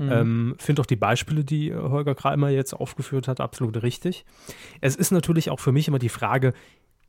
[0.00, 0.10] Mhm.
[0.10, 4.24] Ähm, Finde auch die Beispiele, die Holger Kramer jetzt aufgeführt hat, absolut richtig.
[4.80, 6.54] Es ist natürlich auch für mich immer die Frage,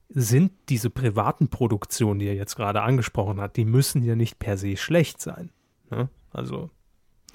[0.10, 4.58] sind diese privaten Produktionen, die er jetzt gerade angesprochen hat, die müssen ja nicht per
[4.58, 5.52] se schlecht sein.
[5.90, 6.10] Ne?
[6.32, 6.70] Also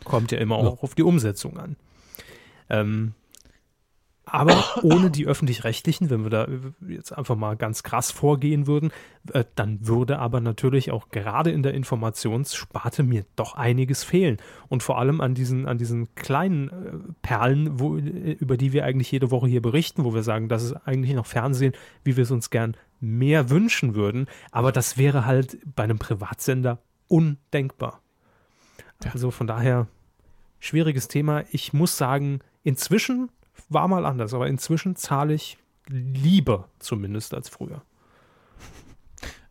[0.04, 1.76] kommt ja immer auch auf die Umsetzung an.
[2.68, 3.14] Ähm,
[4.28, 6.48] aber ohne die öffentlich-rechtlichen, wenn wir da
[6.86, 8.90] jetzt einfach mal ganz krass vorgehen würden,
[9.32, 14.38] äh, dann würde aber natürlich auch gerade in der Informationssparte mir doch einiges fehlen.
[14.68, 18.84] Und vor allem an diesen, an diesen kleinen äh, Perlen, wo, äh, über die wir
[18.84, 21.72] eigentlich jede Woche hier berichten, wo wir sagen, das ist eigentlich noch Fernsehen,
[22.02, 24.26] wie wir es uns gern mehr wünschen würden.
[24.50, 28.00] Aber das wäre halt bei einem Privatsender undenkbar.
[29.12, 29.86] Also von daher
[30.58, 31.44] schwieriges Thema.
[31.52, 33.30] Ich muss sagen, inzwischen
[33.68, 35.58] war mal anders, aber inzwischen zahle ich
[35.88, 37.82] lieber zumindest als früher.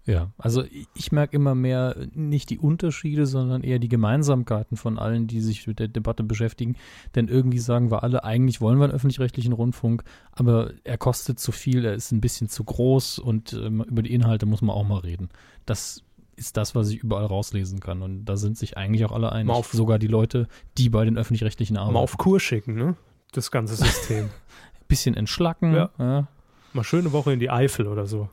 [0.07, 0.63] Ja, also
[0.93, 5.65] ich merke immer mehr nicht die Unterschiede, sondern eher die Gemeinsamkeiten von allen, die sich
[5.65, 6.75] mit der Debatte beschäftigen.
[7.15, 11.51] Denn irgendwie sagen wir alle, eigentlich wollen wir einen öffentlich-rechtlichen Rundfunk, aber er kostet zu
[11.51, 14.87] viel, er ist ein bisschen zu groß und ähm, über die Inhalte muss man auch
[14.87, 15.29] mal reden.
[15.65, 16.03] Das
[16.35, 18.03] ist das, was ich überall rauslesen kann.
[18.03, 19.47] Und da sind sich eigentlich auch alle einig.
[19.71, 20.47] Sogar die Leute,
[20.77, 21.93] die bei den öffentlich-rechtlichen arbeiten.
[21.93, 22.95] Mal auf Kur schicken, ne?
[23.37, 24.29] Das ganze System.
[24.87, 25.73] Bisschen entschlacken.
[25.73, 25.89] Ja.
[25.97, 26.27] Ja.
[26.73, 28.29] Mal schöne Woche in die Eifel oder so.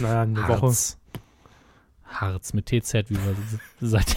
[0.00, 0.62] Naja, eine Woche.
[0.62, 0.98] Harz.
[2.08, 3.34] Harz mit TZ, wie wir
[3.80, 4.16] seit,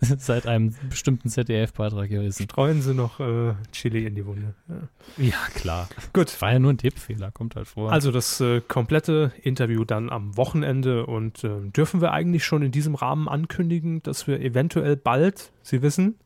[0.00, 2.44] seit einem bestimmten ZDF-Beitrag hier wissen.
[2.44, 4.54] Streuen sie noch äh, Chili in die Wunde.
[4.68, 5.24] Ja.
[5.24, 5.88] Ja, klar.
[6.12, 6.40] Gut.
[6.40, 7.90] War ja nur ein Tippfehler, kommt halt vor.
[7.90, 12.70] Also das äh, komplette Interview dann am Wochenende und äh, dürfen wir eigentlich schon in
[12.70, 16.16] diesem Rahmen ankündigen, dass wir eventuell bald, Sie wissen,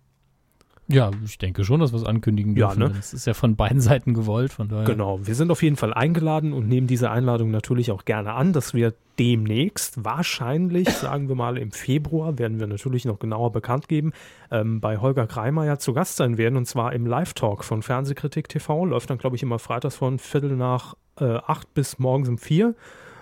[0.90, 2.80] ja, ich denke schon, dass wir es ankündigen Ja, dürfen.
[2.80, 2.92] ne?
[2.96, 4.84] Das ist ja von beiden Seiten gewollt, von daher.
[4.84, 8.52] Genau, wir sind auf jeden Fall eingeladen und nehmen diese Einladung natürlich auch gerne an,
[8.52, 13.88] dass wir demnächst, wahrscheinlich, sagen wir mal im Februar, werden wir natürlich noch genauer bekannt
[13.88, 14.12] geben,
[14.50, 18.84] ähm, bei Holger Kreimeier zu Gast sein werden und zwar im Live-Talk von Fernsehkritik TV.
[18.84, 22.74] Läuft dann, glaube ich, immer freitags von Viertel nach äh, acht bis morgens um vier.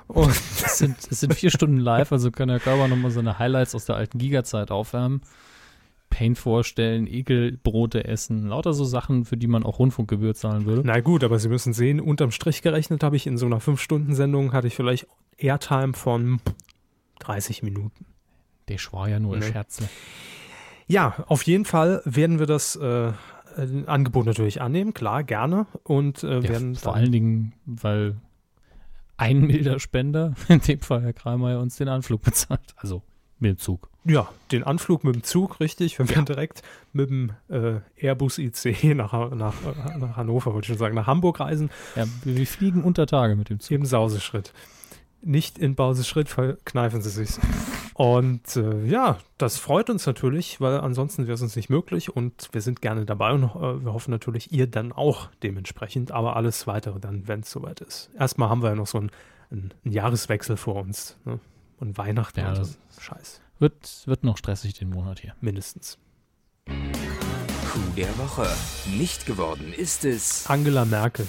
[0.06, 3.74] Und Es sind, es sind vier Stunden live, also kann der Körper nochmal seine Highlights
[3.74, 5.20] aus der alten Giga-Zeit aufwärmen.
[6.10, 10.82] Paint vorstellen, Ekelbrote essen, lauter so Sachen, für die man auch Rundfunkgebühr zahlen würde.
[10.84, 14.52] Na gut, aber Sie müssen sehen, unterm Strich gerechnet habe ich in so einer 5-Stunden-Sendung
[14.52, 15.06] hatte ich vielleicht
[15.36, 16.40] Airtime von
[17.20, 18.06] 30 Minuten.
[18.68, 19.46] Der war ja nur ein Nee.
[19.52, 19.82] Scherz.
[20.86, 23.12] Ja, auf jeden Fall werden wir das äh, äh,
[23.86, 25.66] Angebot natürlich annehmen, klar, gerne.
[25.84, 28.16] Und äh, Ja, werden vor allen Dingen, weil
[29.16, 32.74] ein milder Spender, in dem Fall Herr Kreimeier, uns den Anflug bezahlt.
[32.76, 33.02] Also
[33.40, 33.88] mit dem Zug.
[34.04, 35.98] ja, den Anflug mit dem Zug, richtig.
[35.98, 36.62] Wir werden direkt
[36.92, 39.54] mit dem äh, Airbus IC nach, nach,
[39.98, 43.50] nach Hannover, wollte ich schon sagen, nach Hamburg reisen, Ja, wir, fliegen unter Tage mit
[43.50, 43.72] dem Zug.
[43.72, 44.52] im Sauseschritt.
[45.20, 47.30] Nicht in Bauseschritt, verkneifen Sie sich.
[47.94, 52.48] Und äh, ja, das freut uns natürlich, weil ansonsten wäre es uns nicht möglich und
[52.52, 56.68] wir sind gerne dabei und äh, wir hoffen natürlich, ihr dann auch dementsprechend, aber alles
[56.68, 58.10] weitere dann, wenn es soweit ist.
[58.16, 59.10] Erstmal haben wir ja noch so einen,
[59.50, 61.40] einen, einen Jahreswechsel vor uns ne?
[61.80, 65.34] Und Weihnachten Ja, das- Scheiß, Wird, wird noch stressig den Monat hier.
[65.40, 65.98] mindestens.
[66.66, 68.46] Coup der Woche.
[68.96, 70.46] Nicht geworden ist es.
[70.48, 71.26] Angela Merkel.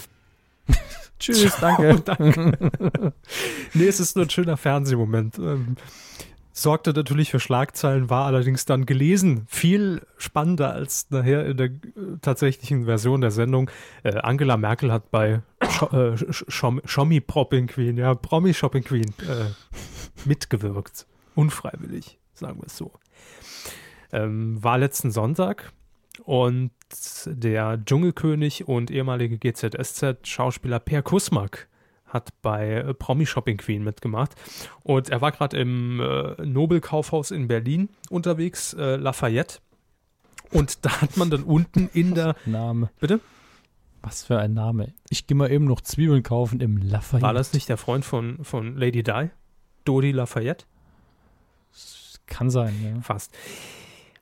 [1.19, 1.99] Tschüss, danke.
[2.05, 2.71] danke.
[3.73, 5.37] nee, es ist nur ein schöner Fernsehmoment.
[5.37, 5.75] Ähm,
[6.53, 9.45] sorgte natürlich für Schlagzeilen, war allerdings dann gelesen.
[9.47, 11.79] Viel spannender als nachher in der äh,
[12.21, 13.69] tatsächlichen Version der Sendung.
[14.03, 19.13] Äh, Angela Merkel hat bei Scho äh, Sch- Schommi Propping Queen, ja, Promi Shopping Queen,
[19.27, 19.45] äh,
[20.25, 21.05] mitgewirkt.
[21.35, 22.91] Unfreiwillig, sagen wir es so.
[24.11, 25.71] Ähm, war letzten Sonntag
[26.23, 26.71] und
[27.25, 31.67] der Dschungelkönig und ehemalige GZSZ-Schauspieler Per Kusmak
[32.09, 34.35] hat bei äh, Promi Shopping Queen mitgemacht.
[34.83, 39.59] Und er war gerade im äh, Nobel-Kaufhaus in Berlin unterwegs, äh, Lafayette.
[40.51, 42.35] Und da hat man dann unten in der.
[42.45, 42.89] Name.
[42.99, 43.19] Bitte?
[44.01, 44.93] Was für ein Name.
[45.09, 47.25] Ich gehe mal eben noch Zwiebeln kaufen im Lafayette.
[47.25, 49.29] War das nicht der Freund von, von Lady Di?
[49.85, 50.65] Dodi Lafayette?
[52.27, 53.01] Kann sein, ja.
[53.01, 53.35] Fast.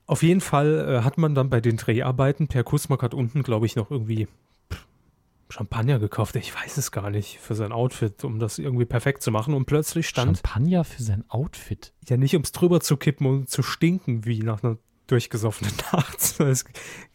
[0.06, 3.66] Auf jeden Fall äh, hat man dann bei den Dreharbeiten, Per Kusmak hat unten, glaube
[3.66, 4.26] ich, noch irgendwie
[5.50, 6.36] Champagner gekauft.
[6.36, 9.54] Ich weiß es gar nicht, für sein Outfit, um das irgendwie perfekt zu machen.
[9.54, 11.92] Und plötzlich stand, Champagner für sein Outfit.
[12.08, 14.78] ja nicht ums drüber zu kippen und zu stinken, wie nach einer
[15.08, 16.38] durchgesoffenen Nacht.
[16.38, 16.64] Das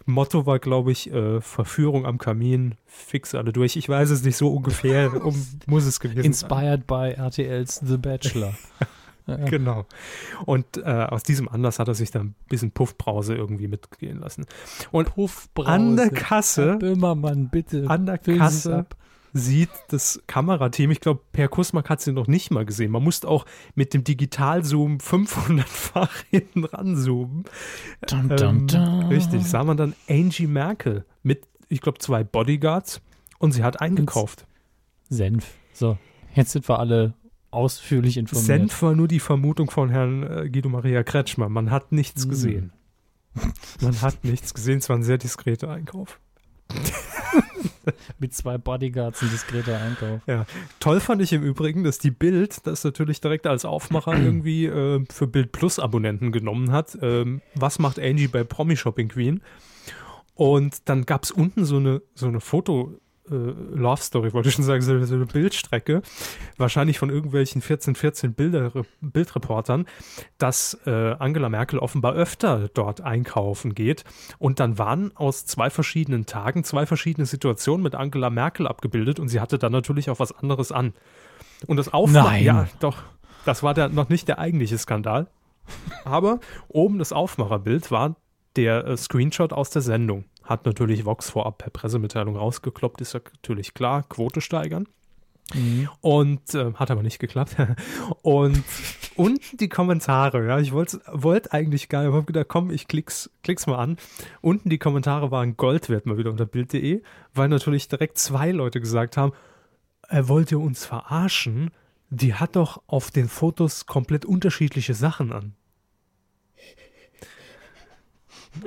[0.06, 3.78] Motto war, glaube ich, äh, Verführung am Kamin, fix alle durch.
[3.78, 5.36] Ich weiß es nicht so ungefähr, um,
[5.66, 6.26] muss es gewesen sein.
[6.26, 8.54] Inspired by RTLs The Bachelor.
[9.26, 9.86] Genau.
[10.46, 14.46] Und äh, aus diesem Anlass hat er sich dann ein bisschen Puffbrause irgendwie mitgehen lassen.
[14.92, 15.70] Und Puffbrause.
[15.70, 17.86] an der Herr Kasse, Böhmermann, bitte.
[17.88, 18.98] an der Kasse ab.
[19.34, 22.92] Sieht das Kamerateam, ich glaube, Per Kusmak hat sie noch nicht mal gesehen.
[22.92, 27.44] Man musste auch mit dem Digitalzoom 500-fach hinten ranzoomen.
[28.08, 29.04] Dun, dun, Ähm, dun.
[29.08, 33.02] Richtig, sah man dann Angie Merkel mit, ich glaube, zwei Bodyguards
[33.40, 34.46] und sie hat eingekauft.
[35.10, 35.46] Senf.
[35.74, 35.98] So,
[36.36, 37.14] jetzt sind wir alle
[37.50, 38.46] ausführlich informiert.
[38.46, 41.50] Senf war nur die Vermutung von Herrn äh, Guido Maria Kretschmer.
[41.50, 42.30] Man hat nichts Hm.
[42.30, 42.74] gesehen.
[43.82, 44.78] Man hat nichts gesehen.
[44.78, 46.20] Es war ein sehr diskreter Einkauf.
[48.20, 50.22] Mit zwei Bodyguards ein diskreter Einkauf.
[50.80, 55.04] Toll fand ich im Übrigen, dass die Bild das natürlich direkt als Aufmacher irgendwie äh,
[55.12, 56.98] für Bild Plus Abonnenten genommen hat.
[57.02, 59.42] Ähm, was macht Angie bei Promi Shopping Queen?
[60.36, 63.00] Und dann gab es unten so eine, so eine Foto.
[63.30, 66.02] Äh, Love Story, wollte ich schon sagen, so, so eine Bildstrecke,
[66.58, 68.72] wahrscheinlich von irgendwelchen 14, 14 Bilder,
[69.02, 69.86] Bildreportern,
[70.38, 74.04] dass äh, Angela Merkel offenbar öfter dort einkaufen geht.
[74.40, 79.30] Und dann waren aus zwei verschiedenen Tagen zwei verschiedene Situationen mit Angela Merkel abgebildet und
[79.30, 80.94] sie hatte dann natürlich auch was anderes an.
[81.68, 82.44] Und das Aufmachen, Nein.
[82.44, 83.04] ja, doch,
[83.46, 85.28] das war der, noch nicht der eigentliche Skandal.
[86.04, 88.16] Aber oben das Aufmacherbild war
[88.56, 90.26] der äh, Screenshot aus der Sendung.
[90.44, 94.88] Hat natürlich Vox vorab per Pressemitteilung rausgekloppt, ist ja natürlich klar, Quote steigern.
[95.54, 95.90] Mhm.
[96.02, 97.56] Und äh, hat aber nicht geklappt.
[98.22, 98.64] und
[99.16, 102.88] unten die Kommentare, ja, ich wollte wollt eigentlich gar nicht, aber hab gedacht, komm, ich
[102.88, 103.98] klick's, klick's mal an.
[104.42, 107.02] Unten die Kommentare waren Gold wert mal wieder unter Bild.de,
[107.34, 109.34] weil natürlich direkt zwei Leute gesagt haben,
[110.08, 111.72] er wollte uns verarschen.
[112.10, 115.56] Die hat doch auf den Fotos komplett unterschiedliche Sachen an.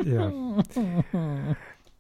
[0.05, 0.33] Ja.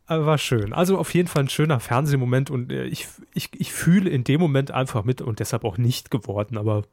[0.06, 0.72] Aber war schön.
[0.72, 4.40] Also auf jeden Fall ein schöner Fernsehmoment und äh, ich, ich, ich fühle in dem
[4.40, 6.84] Moment einfach mit und deshalb auch nicht geworden, aber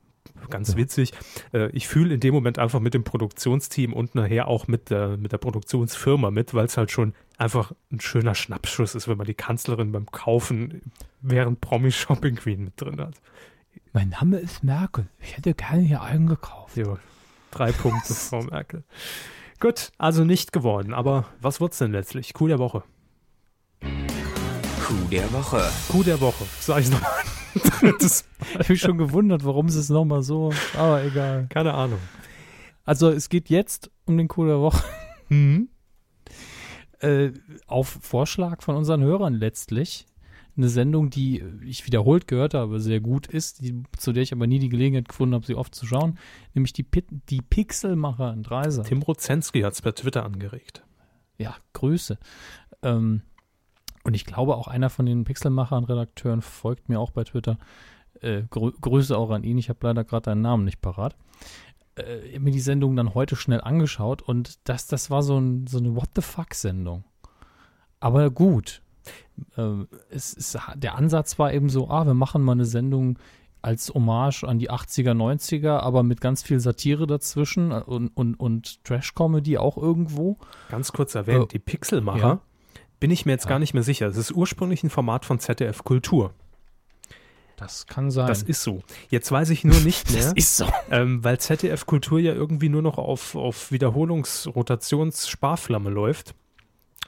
[0.49, 1.13] ganz witzig.
[1.53, 5.17] Äh, ich fühle in dem Moment einfach mit dem Produktionsteam und nachher auch mit der,
[5.17, 9.27] mit der Produktionsfirma mit, weil es halt schon einfach ein schöner Schnappschuss ist, wenn man
[9.27, 10.81] die Kanzlerin beim Kaufen
[11.21, 13.15] während Promi Shopping Queen mit drin hat.
[13.93, 15.07] Mein Name ist Merkel.
[15.21, 16.75] Ich hätte gerne hier eingekauft.
[16.75, 16.97] Jo,
[17.51, 18.83] drei Punkte, Frau Merkel.
[19.59, 20.93] Gut, also nicht geworden.
[20.93, 22.33] Aber was wird's denn letztlich?
[22.33, 22.83] Coup der Woche.
[23.81, 25.61] Coup der Woche.
[25.89, 26.45] Coup der Woche.
[26.59, 27.11] Sag ich nochmal.
[27.99, 30.51] Das habe mich schon gewundert, warum sie es nochmal so.
[30.75, 31.47] Aber egal.
[31.49, 31.99] Keine Ahnung.
[32.83, 34.83] Also es geht jetzt um den Coup der Woche.
[35.29, 35.69] Mhm.
[36.99, 37.31] Äh,
[37.67, 40.05] auf Vorschlag von unseren Hörern letztlich.
[40.55, 44.45] Eine Sendung, die ich wiederholt gehört habe, sehr gut ist, die, zu der ich aber
[44.45, 46.19] nie die Gelegenheit gefunden habe, sie oft zu schauen,
[46.53, 48.83] nämlich die, Pit, die Pixelmacher in Dreiser.
[48.83, 50.83] Tim Rozensky hat es per Twitter angeregt.
[51.37, 52.19] Ja, Grüße.
[52.83, 53.23] Ähm,
[54.03, 57.57] und ich glaube, auch einer von den Pixelmachern, Redakteuren, folgt mir auch bei Twitter.
[58.21, 59.57] Äh, Grü Grüße auch an ihn.
[59.57, 61.15] Ich habe leider gerade deinen Namen nicht parat.
[61.97, 65.39] Äh, ich habe mir die Sendung dann heute schnell angeschaut und das, das war so,
[65.39, 67.05] ein, so eine What the fuck-Sendung.
[67.99, 68.81] Aber gut.
[69.57, 73.17] Äh, es, es, der Ansatz war eben so, ah, wir machen mal eine Sendung
[73.61, 78.83] als Hommage an die 80er, 90er, aber mit ganz viel Satire dazwischen und, und, und
[78.83, 80.37] Trash-Comedy auch irgendwo.
[80.69, 82.41] Ganz kurz erwähnt, Äh, die Pixelmacher, ja.
[82.99, 83.51] bin ich mir jetzt Ja.
[83.51, 84.07] gar nicht mehr sicher.
[84.07, 86.33] Das ist ursprünglich ein Format von ZDF Kultur.
[87.55, 88.27] Das kann sein.
[88.27, 88.81] Das ist so.
[89.09, 90.65] Jetzt weiß ich nur nicht mehr, Das ist so.
[90.91, 96.35] ähm, weil ZDF Kultur ja irgendwie nur noch auf, auf Wiederholungs-Rotations-Sparflamme läuft.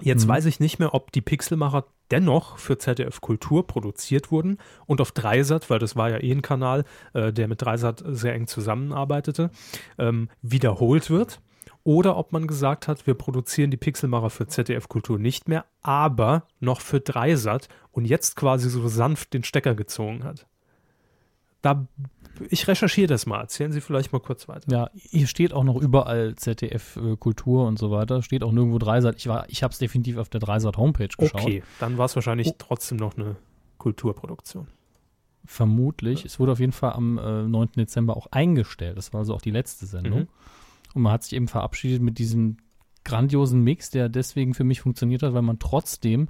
[0.02, 0.30] Jetzt Mhm.
[0.30, 5.12] weiß ich nicht mehr, ob die Pixelmacher dennoch für ZDF Kultur produziert wurden und auf
[5.12, 6.84] Dreisat, weil das war ja eh ein Kanal,
[7.14, 9.52] äh, der mit Dreisat sehr eng zusammenarbeitete,
[9.98, 11.40] ähm, wiederholt wird.
[11.84, 16.48] Oder ob man gesagt hat, wir produzieren die Pixelmacher für ZDF Kultur nicht mehr, aber
[16.60, 20.48] noch für Dreisat und jetzt quasi so sanft den Stecker gezogen hat.
[21.66, 21.88] Da,
[22.50, 23.40] ich recherchiere das mal.
[23.42, 24.70] Erzählen Sie vielleicht mal kurz weiter.
[24.72, 28.22] Ja, hier steht auch noch überall ZDF äh, Kultur und so weiter.
[28.22, 29.16] Steht auch nirgendwo Dreisat.
[29.18, 31.42] Ich, war- ich habe es definitiv auf der Dreisat Homepage geschaut.
[31.42, 32.56] Okay, dann war es wahrscheinlich Oh.
[32.58, 33.36] trotzdem noch eine
[33.78, 34.68] Kulturproduktion.
[35.46, 36.26] Vermutlich.
[36.26, 37.70] Es wurde auf jeden Fall am äh, 9.
[37.78, 38.98] Dezember auch eingestellt.
[38.98, 40.22] Das war also auch die letzte Sendung.
[40.22, 40.28] Mhm.
[40.96, 42.58] Und man hat sich eben verabschiedet mit diesem
[43.04, 46.30] grandiosen Mix, der deswegen für mich funktioniert hat, weil man trotzdem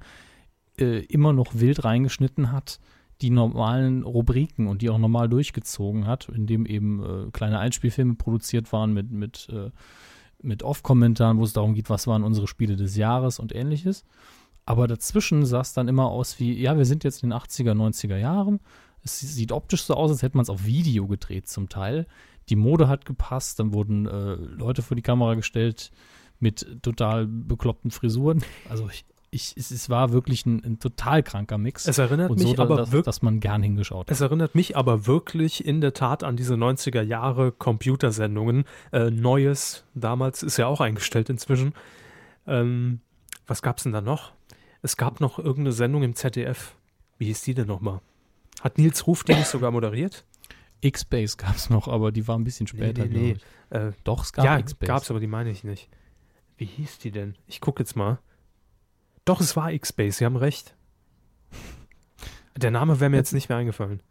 [0.78, 2.80] äh, immer noch wild reingeschnitten hat,
[3.22, 8.72] die normalen Rubriken und die auch normal durchgezogen hat, indem eben äh, kleine Einspielfilme produziert
[8.74, 9.72] waren mit, mit, äh,
[10.42, 14.06] mit Off-Kommentaren, wo es darum geht, was waren unsere Spiele des Jahres und ähnliches.
[14.66, 17.74] Aber dazwischen sah es dann immer aus wie, ja, wir sind jetzt in den 80er,
[17.74, 18.60] 90er Jahren.
[19.04, 22.08] Es sieht optisch so aus, als hätte man es auf Video gedreht zum Teil.
[22.50, 25.92] Die Mode hat gepasst, dann wurden äh, Leute vor die Kamera gestellt
[26.40, 28.44] mit total bekloppten Frisuren.
[28.70, 29.06] Also ich,
[29.36, 31.86] ich, es, es war wirklich ein, ein total kranker Mix.
[31.88, 33.06] Es erinnert und mich so, aber dass, wirklich.
[33.06, 34.12] dass man gern hingeschaut hat.
[34.12, 38.64] Es erinnert mich aber wirklich in der Tat an diese 90er Jahre Computersendungen.
[38.92, 41.74] Äh, Neues, damals ist ja auch eingestellt inzwischen.
[42.48, 43.02] Ähm,
[43.46, 44.32] was gab's denn da noch?
[44.82, 46.76] Es gab noch irgendeine Sendung im ZDF.
[47.18, 48.00] Wie hieß die denn nochmal?
[48.62, 50.26] Hat Nils Ruf die nicht sogar moderiert?
[50.82, 53.06] X-Base gab es noch, aber die war ein bisschen später.
[53.06, 53.32] nee, nee.
[53.34, 53.78] ich.
[53.78, 54.88] Äh, Doch, es gab ja, X-Base.
[54.88, 55.90] gab's, aber die meine ich nicht.
[56.58, 57.36] Wie hieß die denn?
[57.48, 58.20] Ich gucke jetzt mal.
[59.26, 60.76] Doch, es war X-Base, Sie haben recht.
[62.56, 64.02] Der Name wäre mir jetzt nicht mehr eingefallen.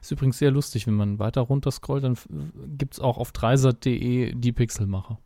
[0.00, 2.16] Ist übrigens sehr lustig, wenn man weiter runter scrollt, dann
[2.78, 5.18] gibt es auch auf dreisat.de die Pixelmacher.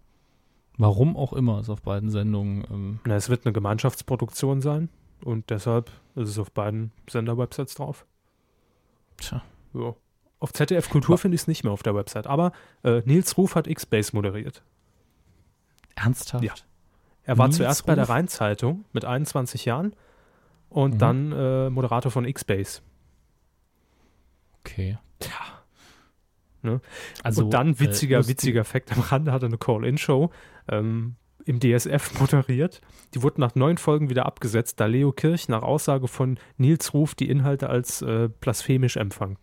[0.79, 2.65] Warum auch immer, ist auf beiden Sendungen.
[2.71, 4.89] Ähm, Na, es wird eine Gemeinschaftsproduktion sein
[5.23, 8.07] und deshalb ist es auf beiden Sender-Websites drauf.
[9.19, 9.43] tja,
[9.75, 9.95] Ja.
[10.41, 12.53] Auf ZDF Kultur finde ich es nicht mehr auf der Website, aber
[12.83, 14.63] äh, Nils Ruf hat X-Base moderiert.
[15.95, 16.45] ernsthaft?
[16.45, 16.53] Ja.
[17.25, 18.11] Er war Nils zuerst bei der Ruf?
[18.11, 19.95] Rheinzeitung mit 21 Jahren
[20.69, 20.99] und Mhm.
[20.99, 22.81] dann äh, Moderator von X-Base.
[24.61, 24.99] Okay.
[25.19, 25.33] Tja.
[26.63, 26.81] Ne?
[27.23, 30.31] Also, und dann, witziger, äh, witziger Fakt am Rande, hat er eine Call-In-Show
[30.69, 32.81] ähm, im DSF moderiert.
[33.13, 37.15] Die wurde nach neun Folgen wieder abgesetzt, da Leo Kirch nach Aussage von Nils Ruf
[37.15, 39.37] die Inhalte als äh, blasphemisch empfang.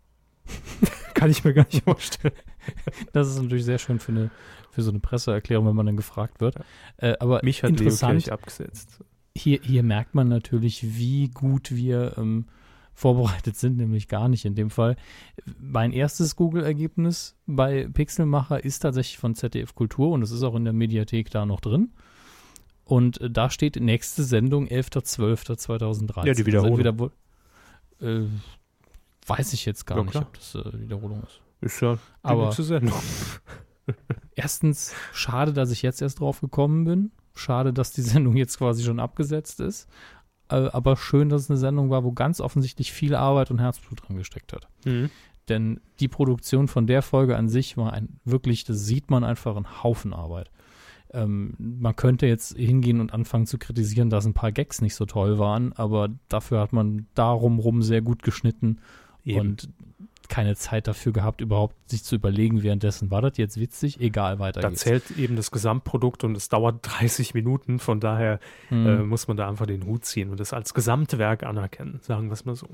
[1.13, 2.33] Kann ich mir gar nicht vorstellen.
[3.13, 4.29] Das ist natürlich sehr schön für, eine,
[4.71, 6.55] für so eine Presseerklärung, wenn man dann gefragt wird.
[6.97, 8.99] Äh, aber Mich hat Leo interessant, Kirch abgesetzt.
[9.35, 12.45] hier, hier merkt man natürlich, wie gut wir ähm,
[12.93, 14.95] vorbereitet sind, nämlich gar nicht in dem Fall.
[15.59, 20.63] Mein erstes Google-Ergebnis bei Pixelmacher ist tatsächlich von ZDF Kultur und es ist auch in
[20.65, 21.91] der Mediathek da noch drin.
[22.83, 26.25] Und äh, da steht nächste Sendung 11.12.2013.
[26.27, 26.79] Ja, die Wiederholung.
[26.85, 28.25] Also wo- äh,
[29.27, 31.39] weiß ich jetzt gar Ja, nicht, ob das äh, Wiederholung ist.
[31.61, 32.99] Ist ja die Aber- nächste Sendung.
[34.35, 37.11] Erstens, schade, dass ich jetzt erst drauf gekommen bin.
[37.33, 39.87] Schade, dass die Sendung jetzt quasi schon abgesetzt ist.
[40.49, 44.01] Äh, aber schön, dass es eine Sendung war, wo ganz offensichtlich viel Arbeit und Herzblut
[44.07, 44.67] dran gesteckt hat.
[44.85, 45.09] Mhm.
[45.49, 49.55] Denn die Produktion von der Folge an sich war ein wirklich, das sieht man einfach,
[49.55, 50.51] ein Haufen Arbeit.
[51.13, 55.05] Ähm, man könnte jetzt hingehen und anfangen zu kritisieren, dass ein paar Gags nicht so
[55.05, 58.77] toll waren, aber dafür hat man darum rum sehr gut geschnitten
[59.25, 59.39] Eben.
[59.39, 59.69] und
[60.31, 63.99] keine Zeit dafür gehabt, überhaupt sich zu überlegen währenddessen, war das jetzt witzig?
[64.01, 64.81] Egal, weiter Da geht's.
[64.81, 68.87] zählt eben das Gesamtprodukt und es dauert 30 Minuten, von daher Hm.
[68.87, 72.33] äh, muss man da einfach den Hut ziehen und das als Gesamtwerk anerkennen, sagen wir
[72.33, 72.67] es mal so.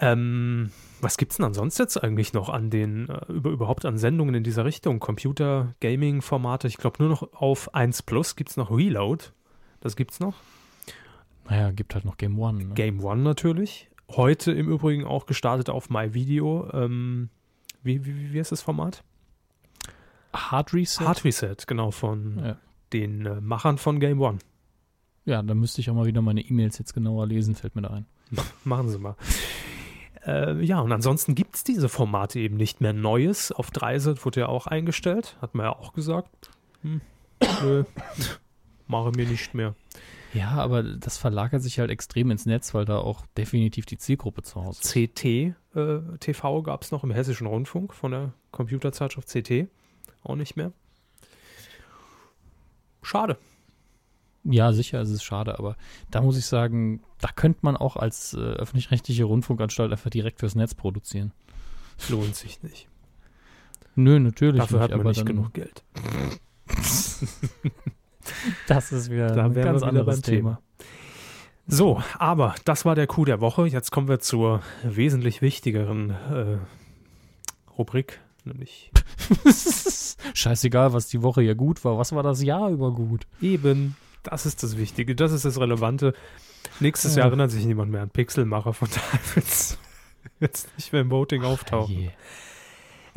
[0.00, 0.70] Ähm,
[1.00, 4.34] was gibt es denn ansonsten jetzt eigentlich noch an den, äh, über, überhaupt an Sendungen
[4.34, 5.00] in dieser Richtung?
[5.00, 9.24] Computer, Gaming-Formate, ich glaube nur noch auf 1 Plus gibt es noch Reload.
[9.80, 10.34] Das gibt's noch.
[11.48, 12.64] Naja, gibt halt noch Game One.
[12.64, 12.74] Ne?
[12.74, 13.88] Game One natürlich.
[14.10, 16.70] Heute im Übrigen auch gestartet auf MyVideo.
[16.72, 17.28] Ähm,
[17.82, 19.02] wie, wie, wie heißt das Format?
[20.32, 21.04] Hard Reset.
[21.06, 22.56] Hard Reset, genau, von Ja.
[22.92, 24.38] den äh, Machern von Game One.
[25.24, 27.90] ja, da müsste ich auch mal wieder meine E-Mails jetzt genauer lesen, fällt mir da
[27.90, 28.06] ein.
[28.64, 29.16] Machen Sie mal.
[30.26, 32.92] Äh, ja, und ansonsten gibt es diese Formate eben nicht mehr.
[32.92, 35.36] Neues auf Dreiset wurde ja auch eingestellt.
[35.40, 36.50] Hat man ja auch gesagt.
[36.82, 37.00] Hm,
[37.62, 37.84] nö,
[38.86, 39.74] mache mir nicht mehr.
[40.34, 44.42] Ja, aber das verlagert sich halt extrem ins Netz, weil da auch definitiv die Zielgruppe
[44.42, 44.92] zu Hause ist.
[44.92, 45.54] CT äh,
[46.20, 49.68] TV gab es noch im Hessischen Rundfunk von der Computerzeitschrift CT.
[50.22, 50.72] Auch nicht mehr.
[53.02, 53.38] Schade.
[54.44, 55.76] Ja, sicher, es ist schade, aber
[56.10, 60.54] da muss ich sagen, da könnte man auch als äh, öffentlich-rechtliche Rundfunkanstalt einfach direkt fürs
[60.54, 61.32] Netz produzieren.
[62.08, 62.88] Lohnt sich nicht.
[63.94, 65.82] Nö, natürlich Dafür nicht, hat man aber nicht genug Geld.
[68.66, 70.58] Das ist wieder Da ein ganz wir anderes Thema.
[70.58, 70.60] Thema.
[71.66, 73.66] So, aber das war der Coup der Woche.
[73.66, 76.56] Jetzt kommen wir zur wesentlich wichtigeren äh,
[77.76, 78.90] Rubrik, nämlich
[80.34, 81.98] Scheißegal, was die Woche ja gut war.
[81.98, 83.26] Was war das Jahr über gut?
[83.40, 86.14] eben, das ist das Wichtige, das ist das Relevante.
[86.80, 87.20] Nächstes Ja.
[87.20, 89.78] Jahr erinnert sich niemand mehr an Pixelmacher, von daher wird es
[90.40, 91.94] jetzt nicht mehr im Voting auftauchen.
[91.94, 92.10] Je.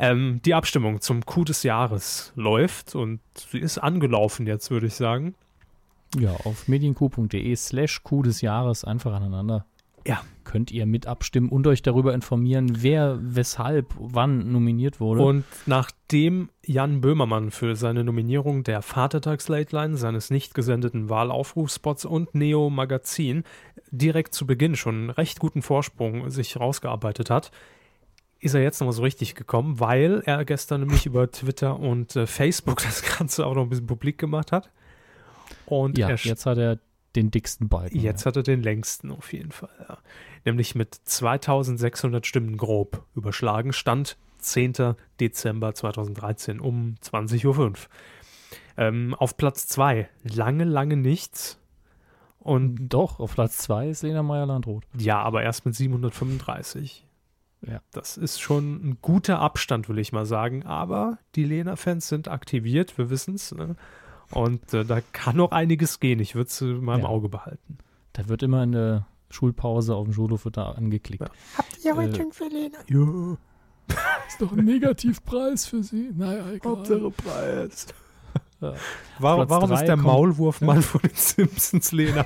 [0.02, 4.94] Ähm, die Abstimmung zum Coup des Jahres läuft und sie ist angelaufen jetzt, würde ich
[4.94, 5.36] sagen.
[6.18, 9.64] Ja, auf medienq.de slash Coup des Jahres einfach aneinander.
[10.04, 10.20] Ja.
[10.42, 15.22] Könnt ihr mit abstimmen und euch darüber informieren, wer, weshalb, wann nominiert wurde.
[15.22, 22.70] Und nachdem Jan Böhmermann für seine Nominierung der Vatertags-Late-Line, seines nicht gesendeten Wahlaufrufspots und Neo
[22.70, 23.44] Magazin
[23.92, 27.52] direkt zu Beginn schon einen recht guten Vorsprung sich rausgearbeitet hat,
[28.42, 32.26] ist er jetzt nochmal so richtig gekommen, weil er gestern nämlich über Twitter und äh,
[32.26, 34.70] Facebook das Ganze auch noch ein bisschen publik gemacht hat.
[35.64, 36.78] Und ja, jetzt hat er
[37.14, 38.00] den dicksten Balken.
[38.00, 39.70] Jetzt hat er den längsten auf jeden Fall.
[39.88, 39.98] Ja.
[40.44, 43.72] Nämlich mit 2600 Stimmen grob überschlagen.
[43.72, 44.96] Stand 10.
[45.20, 47.72] Dezember 2013 um 20.05 Uhr.
[48.76, 51.58] Ähm, auf Platz 2 lange, lange nichts.
[52.40, 54.84] Und Doch, auf Platz 2 ist Lena Meyer-Landrut.
[54.98, 57.06] ja, aber erst mit 735.
[57.66, 57.80] Ja.
[57.92, 60.64] Das ist schon ein guter Abstand, will ich mal sagen.
[60.64, 63.52] Aber die Lena-Fans sind aktiviert, wir wissen es.
[63.52, 63.76] Ne?
[64.30, 66.18] Und äh, da kann noch einiges gehen.
[66.20, 67.06] Ich würde es in meinem Ja.
[67.08, 67.78] Auge behalten.
[68.14, 71.22] Da wird immer in der Schulpause auf dem Schulhof wird da angeklickt.
[71.22, 71.30] Ja.
[71.58, 72.78] Habt ihr heute schon für Lena?
[72.88, 73.36] Ja.
[74.28, 76.10] ist doch ein Negativpreis für sie?
[76.14, 77.10] Naja, egal.
[77.10, 77.86] Preis.
[78.60, 78.74] Ja.
[79.18, 82.24] Warum, Platz warum ist der kommt- Maulwurfmann von den Simpsons Lena?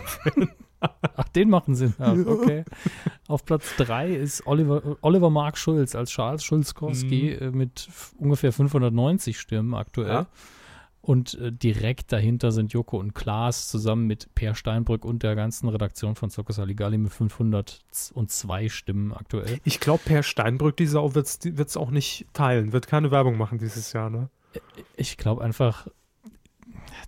[1.16, 1.94] Ach, den machen Sinn.
[1.98, 2.64] Ja, okay.
[3.28, 9.38] Auf Platz 3 ist Oliver, Oliver Mark Schulz als Charles Schulzkowski äh, mit ungefähr 590
[9.38, 10.08] Stimmen aktuell.
[10.08, 10.26] Ja.
[11.00, 15.68] Und äh, direkt dahinter sind Joko und Klaas zusammen mit Per Steinbrück und der ganzen
[15.68, 19.60] Redaktion von Circus Aligali mit 502 Stimmen aktuell.
[19.62, 23.58] Ich glaube, Per Steinbrück, die Sau, wird es auch nicht teilen, wird keine Werbung machen
[23.58, 24.30] dieses Jahr, ne?
[24.96, 25.86] Ich glaube einfach,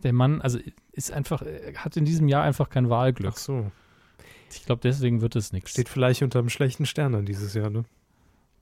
[0.02, 0.58] der Mann, also
[0.92, 3.34] ist einfach, äh, hat in diesem Jahr einfach kein Wahlglück.
[3.34, 3.70] Ach so.
[4.50, 5.72] Ich glaube, deswegen wird es nichts.
[5.72, 7.84] Steht vielleicht unter einem schlechten Stern dann dieses Jahr, ne?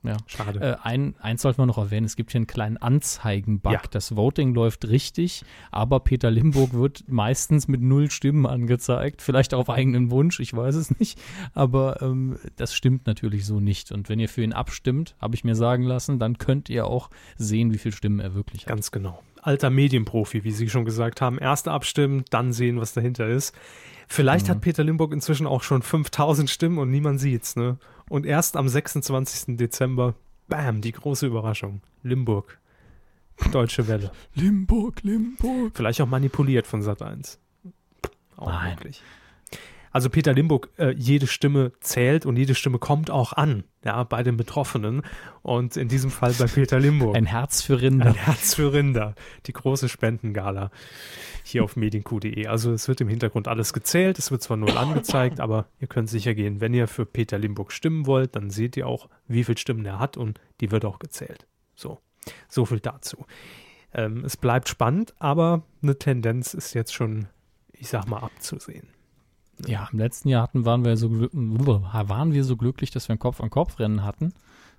[0.07, 0.17] Ja.
[0.27, 0.61] Schade.
[0.61, 3.73] Äh, ein, eins sollte man noch erwähnen, es gibt hier einen kleinen Anzeigen-Bug.
[3.73, 3.83] Ja.
[3.91, 9.23] Das Voting läuft richtig, aber Peter Limburg wird meistens mit null Stimmen angezeigt.
[9.23, 11.19] Vielleicht auf eigenen Wunsch, ich weiß es nicht.
[11.55, 13.91] Aber ähm, das stimmt natürlich so nicht.
[13.91, 17.11] Und wenn ihr für ihn abstimmt, habe ich mir sagen lassen, dann könnt ihr auch
[17.37, 18.69] sehen, wie viele Stimmen er wirklich hat.
[18.69, 19.23] Ganz genau.
[19.47, 21.39] Alter Medienprofi, wie Sie schon gesagt haben.
[21.39, 23.55] Erst abstimmen, dann sehen, was dahinter ist.
[24.09, 24.51] Vielleicht Mhm.
[24.51, 27.79] hat Peter Limburg inzwischen auch schon 5000 Stimmen und niemand sieht's, ne?
[28.09, 29.57] Und erst am 26.
[29.57, 30.15] Dezember,
[30.49, 31.81] bam, die große Überraschung.
[32.03, 32.59] Limburg.
[33.53, 34.13] Deutsche Welle.
[34.35, 35.73] Limburg, Limburg.
[35.75, 37.39] Vielleicht auch manipuliert von Sat 1.
[38.37, 38.75] Auch Nein.
[38.75, 39.03] möglich.
[39.97, 44.23] Also Peter Limburg, äh, jede Stimme zählt und jede Stimme kommt auch an, ja, bei
[44.23, 45.01] den Betroffenen.
[45.41, 47.17] Und in diesem Fall bei Peter Limburg.
[47.17, 48.09] Ein Herz für Rinder.
[48.09, 49.15] Ein Herz für Rinder.
[49.47, 50.71] Die große Spendengala
[51.45, 52.47] hier auf medienq.de.
[52.47, 54.19] Also es wird im Hintergrund alles gezählt.
[54.19, 57.73] Es wird zwar null angezeigt, aber ihr könnt sicher gehen, wenn ihr für Peter Limburg
[57.73, 60.99] stimmen wollt, dann seht ihr auch, wie viele Stimmen er hat und die wird auch
[60.99, 61.47] gezählt.
[61.75, 62.01] So,
[62.51, 63.25] so viel dazu.
[63.95, 67.29] Ähm, es bleibt spannend, aber eine Tendenz ist jetzt schon,
[67.73, 68.89] ich sag mal, abzusehen.
[69.67, 73.19] Ja, im letzten Jahr hatten, waren, wir so waren wir so glücklich, dass wir ein
[73.19, 74.35] Kopf-an-Kopf-Rennen hatten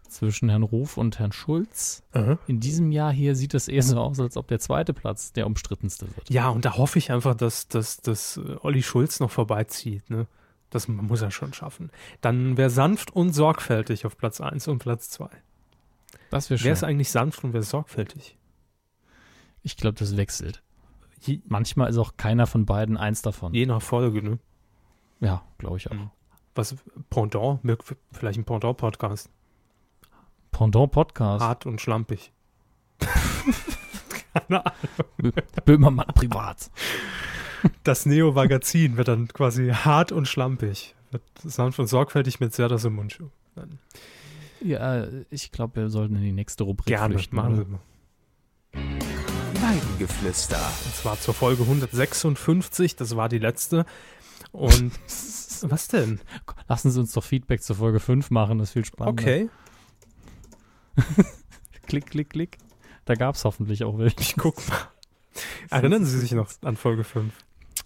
[0.07, 2.03] zwischen Herrn Ruf und Herrn Schulz.
[2.47, 5.45] In diesem Jahr hier sieht es eher so aus, als ob der zweite Platz der
[5.47, 6.30] umstrittenste wird.
[6.30, 10.09] Ja, und da hoffe ich einfach, dass, dass, dass äh, Olli Schulz noch vorbeizieht.
[10.09, 10.28] Ne?
[10.69, 11.89] Das muss er schon schaffen.
[12.21, 15.28] Dann wäre sanft und sorgfältig auf Platz 1 und Platz 2.
[16.30, 16.89] Das wäre Wer ist schön.
[16.89, 18.38] eigentlich sanft und wer ist sorgfältig?
[19.63, 20.61] Ich glaube, das wechselt.
[21.21, 23.53] Je, Manchmal ist auch keiner von beiden eins davon.
[23.53, 24.39] je nach Folge, ne?
[25.20, 25.95] Ja, glaube ich auch.
[25.95, 26.09] Mhm.
[26.55, 26.76] Was,
[27.09, 27.59] Pendant,
[28.11, 29.30] vielleicht ein Pendant-Podcast.
[30.51, 31.43] Pendant Podcast.
[31.43, 32.32] Hart und schlampig.
[34.34, 34.78] Keine Ahnung.
[35.20, 36.70] Bö- Böhmermann privat.
[37.84, 40.95] Das Neo-Magazin wird dann quasi hart und schlampig.
[41.11, 43.30] Wird sanft und sorgfältig mit Serdar Mundschuh.
[44.61, 47.36] Ja, ich glaube, wir sollten in die nächste Rubrik Gerne, flüchten.
[47.36, 47.65] machen oder?
[47.65, 47.80] Sie mal.
[49.61, 50.57] Weidengeflüster.
[50.86, 53.86] Und zwar zur Folge 156, das war die letzte.
[54.58, 54.91] Und
[55.62, 56.20] was denn?
[56.68, 59.22] Lassen Sie uns doch Feedback zur Folge 5 machen, das ist viel spannender.
[59.22, 59.49] Okay,
[61.88, 62.58] Klick, klick, klick.
[63.05, 64.20] Da gab es hoffentlich auch welche.
[64.20, 64.78] ich guck mal.
[65.70, 67.32] Erinnern Sie sich noch an Folge 5?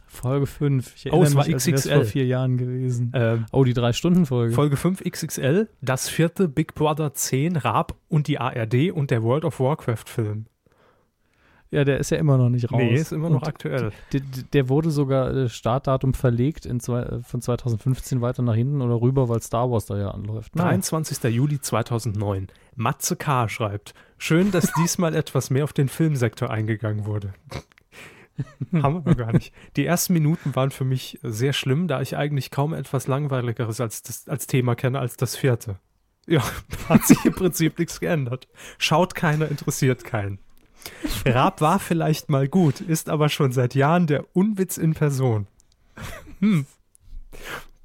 [0.08, 0.96] Folge 5.
[0.96, 1.96] Ich Oh, es war mich, als wär's XXL.
[1.96, 3.12] vor vier Jahren gewesen.
[3.14, 4.54] Ähm, Oh, die Drei-Stunden-Folge.
[4.54, 9.46] Folge 5 XXL, das vierte Big Brother 10, Raab und die ARD und der World
[9.46, 10.46] of Warcraft Film.
[11.72, 12.82] Ja, der ist ja immer noch nicht raus.
[12.82, 13.92] Nee, ist immer noch Und aktuell.
[14.12, 18.82] Der, der wurde sogar äh, Startdatum verlegt in zwei, äh, von 2015 weiter nach hinten
[18.82, 20.54] oder rüber, weil Star Wars da ja anläuft.
[20.56, 20.70] Naja.
[20.70, 21.24] 23.
[21.34, 22.48] Juli 2009.
[22.76, 23.48] Matze K.
[23.48, 27.34] schreibt, schön, dass diesmal etwas mehr auf den Filmsektor eingegangen wurde.
[28.82, 29.54] Haben wir gar nicht.
[29.78, 34.04] Die ersten Minuten waren für mich sehr schlimm, da ich eigentlich kaum etwas Langweiligeres als,
[34.04, 35.78] das, als Thema kenne als das vierte.
[36.28, 36.44] Ja,
[36.90, 38.50] hat sich im Prinzip nichts geändert.
[38.78, 40.40] Schaut keiner, interessiert keinen.
[41.26, 45.48] Raab war vielleicht mal gut, ist aber schon seit Jahren der Unwitz in Person.
[46.40, 46.66] Hm.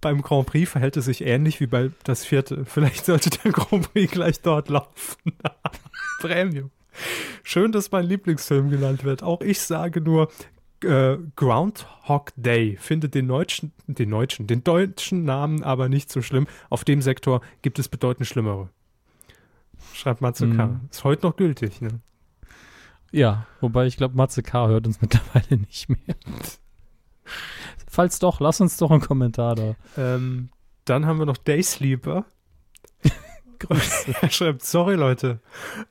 [0.01, 2.65] Beim Grand Prix verhält es sich ähnlich wie bei das vierte.
[2.65, 5.33] Vielleicht sollte der Grand Prix gleich dort laufen.
[6.21, 6.71] Premium.
[7.43, 9.23] Schön, dass mein Lieblingsfilm genannt wird.
[9.23, 10.31] Auch ich sage nur
[10.83, 12.77] äh, Groundhog Day.
[12.81, 16.47] Finde den deutschen, den deutschen, den deutschen Namen aber nicht so schlimm.
[16.71, 18.71] Auf dem Sektor gibt es bedeutend schlimmere.
[19.93, 20.67] Schreibt Matsuka.
[20.67, 20.81] Mhm.
[20.91, 22.01] Ist heute noch gültig, ne?
[23.13, 24.69] Ja, wobei ich glaube, Matze K.
[24.69, 26.17] hört uns mittlerweile nicht mehr.
[27.89, 29.75] Falls doch, lass uns doch einen Kommentar da.
[29.97, 30.51] Ähm,
[30.85, 32.27] dann haben wir noch Daysleeper.
[33.59, 34.15] Grüße.
[34.21, 35.41] Er schreibt, sorry Leute,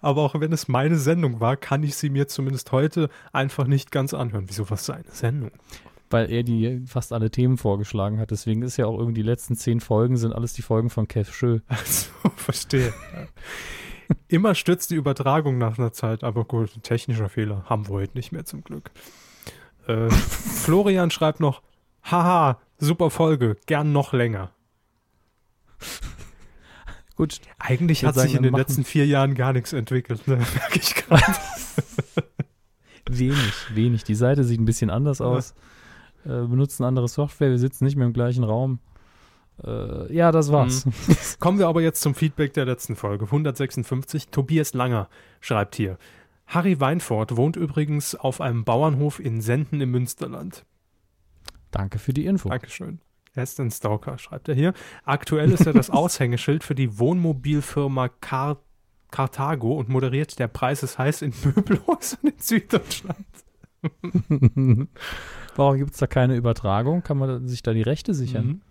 [0.01, 3.91] aber auch wenn es meine Sendung war, kann ich sie mir zumindest heute einfach nicht
[3.91, 4.45] ganz anhören.
[4.47, 5.51] Wieso was seine Sendung?
[6.09, 8.32] Weil er die fast alle Themen vorgeschlagen hat.
[8.32, 11.32] Deswegen ist ja auch irgendwie die letzten zehn Folgen sind alles die Folgen von Kev
[11.34, 11.59] Schö.
[11.68, 12.93] Also, verstehe.
[14.10, 14.16] Ja.
[14.28, 18.32] Immer stürzt die Übertragung nach einer Zeit, aber gut, technischer Fehler haben wir heute nicht
[18.32, 18.91] mehr zum Glück.
[19.88, 21.62] Äh, Florian schreibt noch,
[22.03, 24.51] haha, super Folge, gern noch länger.
[27.16, 30.36] Gut, Eigentlich hat sich in den letzten vier Jahren gar nichts entwickelt, ne?
[30.56, 31.24] merke ich gerade.
[33.10, 34.03] wenig, wenig.
[34.03, 35.26] Die Seite sieht ein bisschen anders Ja.
[35.26, 35.51] aus.
[36.26, 38.80] Äh, wir benutzen andere Software, wir sitzen nicht mehr im gleichen Raum.
[39.64, 40.86] Äh, ja, das war's.
[41.39, 43.26] Kommen wir aber jetzt zum Feedback der letzten Folge.
[43.26, 44.30] 156.
[44.30, 45.97] Tobias Langer schreibt hier.
[46.47, 50.66] Harry Weinfort wohnt übrigens auf einem Bauernhof in Senden im Münsterland.
[51.72, 52.49] Danke für die Info.
[52.49, 52.99] Dankeschön.
[53.34, 54.74] Er ist ein Stalker, schreibt er hier.
[55.03, 58.58] Aktuell ist er das Aushängeschild für die Wohnmobilfirma Car
[59.12, 63.26] Carthago und moderiert der Preis ist heiß in Möbelhäusern in Süddeutschland.
[65.56, 67.01] Warum gibt es da keine Übertragung?
[67.01, 68.45] Kann man sich da die Rechte sichern?
[68.45, 68.62] Mhm.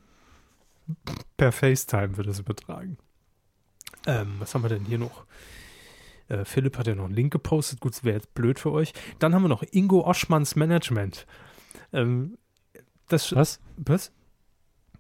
[1.36, 2.98] Per FaceTime wird es übertragen.
[4.06, 5.24] Ähm, was haben wir denn hier noch?
[6.28, 7.80] Äh, Philipp hat ja noch einen Link gepostet.
[7.80, 8.92] Gut, das wäre jetzt blöd für euch.
[9.18, 11.26] Dann haben wir noch Ingo Oschmanns Management.
[11.92, 12.38] Ähm,
[13.08, 13.60] das, Was?
[13.76, 14.12] was?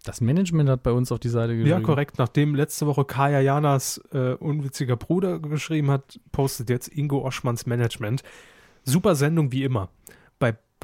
[0.04, 1.70] Das Management hat bei uns auf die Seite geschrieben.
[1.70, 2.18] Ja, korrekt.
[2.18, 8.22] Nachdem letzte Woche Kaya Janas äh, unwitziger Bruder geschrieben hat, postet jetzt Ingo Oschmanns Management.
[8.82, 9.88] Super Sendung wie immer.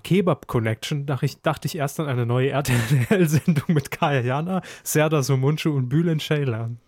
[0.03, 5.23] Kebab Connection dachte ich, dachte ich erst an eine neue RTL-Sendung mit Kaya Jana, Serdar
[5.23, 6.79] Somuncu und Bülent Ceylan.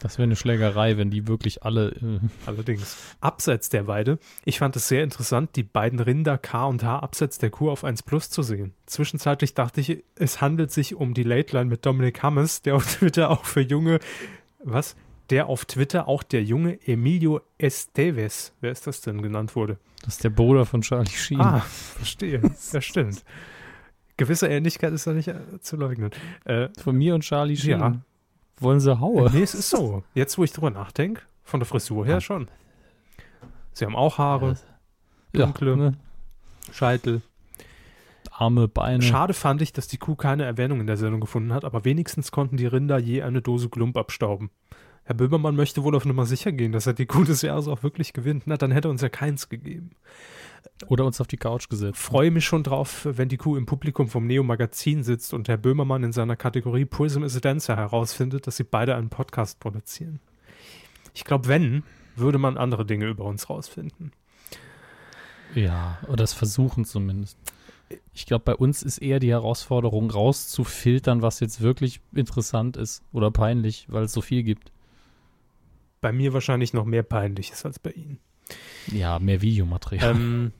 [0.00, 1.90] Das wäre eine Schlägerei, wenn die wirklich alle.
[1.90, 2.96] Äh Allerdings.
[3.20, 4.18] Abseits der Weide.
[4.44, 7.84] Ich fand es sehr interessant, die beiden Rinder K und H abseits der Kuh auf
[7.84, 8.72] 1 Plus zu sehen.
[8.86, 12.96] Zwischenzeitlich dachte ich, es handelt sich um die Late Line mit Dominik Hammes, der auf
[12.96, 14.00] Twitter auch für junge,
[14.64, 14.96] was?
[15.30, 19.78] Der auf Twitter auch der junge Emilio Esteves, wer ist das denn, genannt wurde.
[20.02, 21.40] Das ist der Bruder von Charlie Sheen.
[21.40, 22.40] Ah, verstehe.
[22.40, 23.24] Das stimmt.
[24.16, 26.10] Gewisse Ähnlichkeit ist da nicht äh, zu leugnen.
[26.44, 27.80] Äh, Von mir und Charlie Sheen.
[27.80, 27.96] Ja.
[28.58, 29.30] Wollen sie haue?
[29.30, 30.02] Nee, es ist so.
[30.14, 32.48] Jetzt, wo ich drüber nachdenke, von der Frisur her schon.
[33.72, 34.58] Sie haben auch Haare,
[35.32, 35.70] dunkle.
[35.70, 35.94] Ja, ne?
[36.72, 37.22] Scheitel.
[38.30, 39.02] Arme, Beine.
[39.02, 42.32] Schade fand ich, dass die Kuh keine Erwähnung in der Sendung gefunden hat, aber wenigstens
[42.32, 44.50] konnten die Rinder je eine Dose Klump abstauben.
[45.10, 47.82] Herr Böhmermann möchte wohl auf Nummer sicher gehen, dass er die Kuh des Jahres auch
[47.82, 48.44] wirklich gewinnt.
[48.46, 49.90] Na, dann hätte er uns ja keins gegeben.
[50.86, 51.98] Oder uns auf die Couch gesetzt.
[51.98, 56.04] Freue mich schon drauf, wenn die Kuh im Publikum vom Neo-Magazin sitzt und Herr Böhmermann
[56.04, 60.20] in seiner Kategorie Prism is a Dancer herausfindet, dass sie beide einen Podcast produzieren.
[61.12, 61.82] Ich glaube, wenn,
[62.14, 64.12] würde man andere Dinge über uns rausfinden.
[65.56, 67.36] Ja, oder das versuchen zumindest.
[68.14, 73.32] Ich glaube, bei uns ist eher die Herausforderung, rauszufiltern, was jetzt wirklich interessant ist oder
[73.32, 74.70] peinlich, weil es so viel gibt.
[76.00, 78.18] Bei mir wahrscheinlich noch mehr Peinliches als bei Ihnen.
[78.90, 80.10] Ja, mehr Videomaterial.
[80.12, 80.52] Ähm,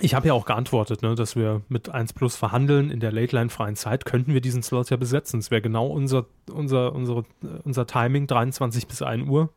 [0.00, 3.34] ich habe ja auch geantwortet, ne, dass wir mit 1 Plus verhandeln in der Late
[3.36, 5.38] Line freien Zeit, könnten wir diesen Slot ja besetzen.
[5.40, 7.24] Es wäre genau unser, unser, unsere,
[7.64, 9.50] unser Timing, 23 bis 1 Uhr.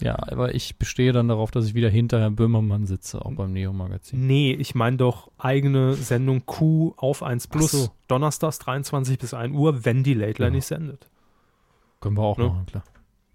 [0.00, 3.52] ja, aber ich bestehe dann darauf, dass ich wieder hinter Herrn Böhmermann sitze, auch beim
[3.52, 4.26] Neo-Magazin.
[4.26, 7.90] Nee, ich meine doch eigene Sendung Q auf 1 Plus, so.
[8.08, 10.56] donnerstags 23 bis 1 Uhr, wenn die Late Line Ja.
[10.56, 11.08] nicht sendet.
[12.00, 12.44] Können wir auch Ne?
[12.46, 12.84] machen, klar.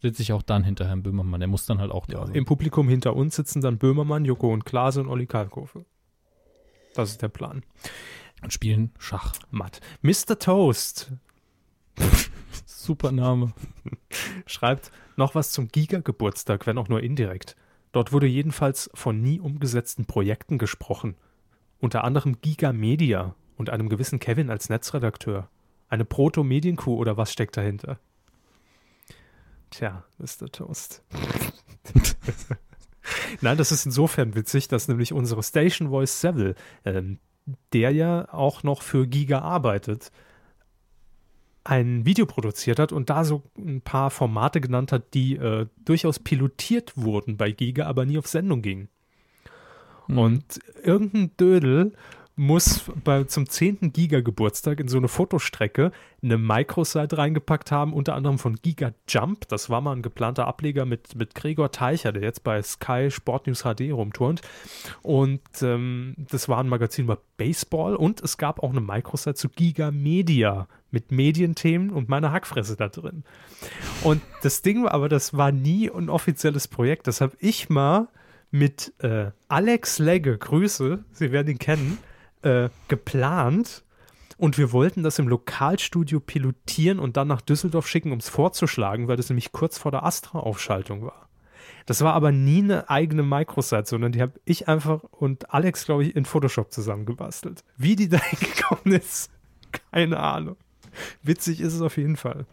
[0.05, 1.39] Sitze ich auch dann hinter Herrn Böhmermann.
[1.39, 2.35] Der muss dann halt auch da Ja, sein.
[2.35, 5.83] Im Publikum hinter uns sitzen dann Böhmermann, Joko und Klase und Olli Kalkofe.
[6.93, 7.63] Das ist der Plan.
[8.43, 9.33] Und spielen Schach.
[9.49, 9.81] Matt.
[10.03, 10.37] Mr.
[10.37, 11.11] Toast
[12.67, 13.51] Super Name.
[14.45, 17.55] schreibt noch was zum Giga-Geburtstag, wenn auch nur indirekt.
[17.91, 21.15] Dort wurde jedenfalls von nie umgesetzten Projekten gesprochen.
[21.79, 25.49] Unter anderem Giga Media und einem gewissen Kevin als Netzredakteur.
[25.89, 27.97] Eine Proto-Medienkuh oder was steckt dahinter?
[29.77, 30.49] Tja, Mr.
[30.49, 31.03] Toast.
[33.41, 36.55] Nein, das ist insofern witzig, dass nämlich unsere Station Voice Seville,
[36.85, 37.19] ähm,
[37.73, 40.13] der ja auch noch für Giga arbeitet,
[41.65, 46.19] ein Video produziert hat und da so ein paar Formate genannt hat, die äh, durchaus
[46.19, 48.87] pilotiert wurden bei Giga, aber nie auf Sendung gingen.
[50.07, 50.17] Mhm.
[50.17, 51.91] Und irgendein Dödel
[52.37, 53.93] muss bei, zum 10.
[53.93, 59.47] Giga-Geburtstag in so eine Fotostrecke eine Microsite reingepackt haben, unter anderem von Giga Jump.
[59.47, 63.47] Das war mal ein geplanter Ableger mit, mit Gregor Teicher, der jetzt bei Sky Sport
[63.47, 64.41] News HD rumturnt.
[65.01, 69.49] Und ähm, das war ein Magazin über Baseball und es gab auch eine Microsite zu
[69.49, 73.23] Giga Media mit Medienthemen und meiner Hackfresse da drin.
[74.03, 77.07] Und das Ding war aber, das war nie ein offizielles Projekt.
[77.07, 78.07] Das habe ich mal
[78.51, 81.97] mit äh, Alex Legge, Grüße, Sie werden ihn kennen,
[82.45, 83.83] äh, geplant.
[84.37, 89.07] Und wir wollten das im Lokalstudio pilotieren und dann nach Düsseldorf schicken, um es vorzuschlagen,
[89.07, 91.29] weil das nämlich kurz vor der Astra-Aufschaltung war.
[91.85, 96.03] Das war aber nie eine eigene Microsite, sondern die habe ich einfach und Alex, glaube
[96.03, 97.63] ich, in Photoshop zusammengebastelt.
[97.77, 99.29] Wie die da hingekommen ist,
[99.91, 100.57] keine Ahnung.
[101.23, 102.45] Witzig ist es auf jeden Fall.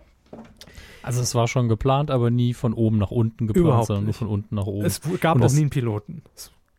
[1.02, 4.08] Also es war schon geplant, aber nie von oben nach unten geplant, Überhaupt sondern nur
[4.08, 4.18] nicht.
[4.18, 4.86] von unten nach oben.
[4.86, 6.22] Es gab Und auch nie einen Piloten.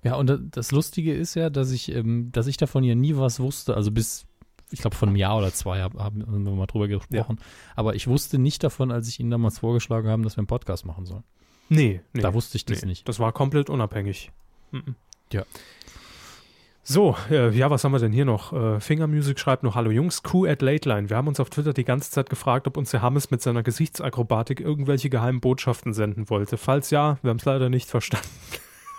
[0.03, 3.15] Ja, und da- das Lustige ist ja, dass ich, ähm, dass ich davon ja nie
[3.15, 3.75] was wusste.
[3.75, 4.25] Also bis,
[4.69, 7.39] ich glaube, von einem Jahr oder zwei hab, haben wir mal drüber gesprochen.
[7.75, 10.85] Aber ich wusste nicht davon, als ich Ihnen damals vorgeschlagen habe, dass wir einen Podcast
[10.85, 11.23] machen sollen.
[11.69, 12.21] Nee, nee.
[12.21, 13.07] Da wusste ich das nee, nicht.
[13.07, 14.31] Das war komplett unabhängig.
[14.71, 14.95] Mhm.
[15.31, 15.43] Ja.
[16.85, 18.51] So, äh, ja, was haben wir denn hier noch?
[18.51, 21.09] Äh, Finger Music schreibt noch, hallo Jungs, Q at Late Line.
[21.09, 23.63] Wir haben uns auf Twitter die ganze Zeit gefragt, ob uns der Hammes mit seiner
[23.63, 26.57] Gesichtsakrobatik irgendwelche geheimen Botschaften senden wollte.
[26.57, 28.27] Falls ja, wir haben es leider nicht verstanden.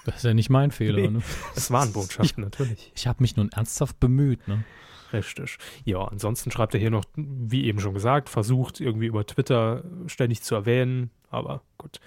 [0.05, 1.01] Das ist ja nicht mein Fehler.
[1.01, 1.09] Nee.
[1.09, 1.23] Ne?
[1.57, 2.93] Es waren Botschaften, natürlich.
[2.95, 4.47] Ich habe mich nun ernsthaft bemüht.
[4.47, 4.65] Ne?
[5.13, 5.59] Richtig.
[5.85, 10.43] Ja, ansonsten schreibt er hier noch, wie eben schon gesagt, versucht irgendwie über Twitter ständig
[10.43, 12.01] zu erwähnen, aber gut.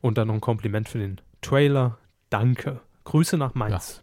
[0.00, 1.98] Und dann noch ein Kompliment für den Trailer.
[2.30, 2.80] Danke.
[3.04, 4.02] Grüße nach Mainz.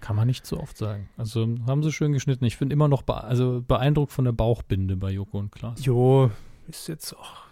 [0.00, 1.08] Kann man nicht so oft sagen.
[1.16, 2.44] Also haben sie schön geschnitten.
[2.44, 5.84] Ich bin immer noch bee also beeindruckt von der Bauchbinde bei Joko und Klaas.
[5.84, 6.30] Jo,
[6.68, 7.46] ist jetzt auch.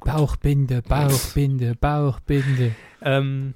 [0.00, 2.74] Bauchbinde, Bauchbinde, Bauchbinde.
[3.00, 3.54] Ähm,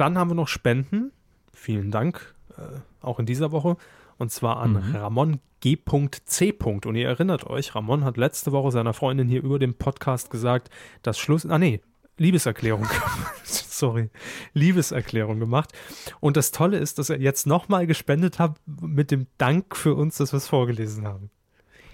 [0.00, 1.12] dann haben wir noch Spenden.
[1.52, 2.62] Vielen Dank, äh,
[3.00, 3.76] auch in dieser Woche.
[4.16, 4.96] Und zwar an Mhm.
[4.96, 6.54] Ramon G.C.
[6.62, 10.70] Und ihr erinnert euch, Ramon hat letzte Woche seiner Freundin hier über dem Podcast gesagt,
[11.02, 11.46] dass Schluss.
[11.46, 11.80] Ah, nee.
[12.20, 12.84] Liebeserklärung,
[13.44, 14.10] sorry,
[14.52, 15.72] Liebeserklärung gemacht.
[16.18, 20.16] Und das Tolle ist, dass er jetzt nochmal gespendet hat mit dem Dank für uns,
[20.16, 21.30] dass wir es vorgelesen haben.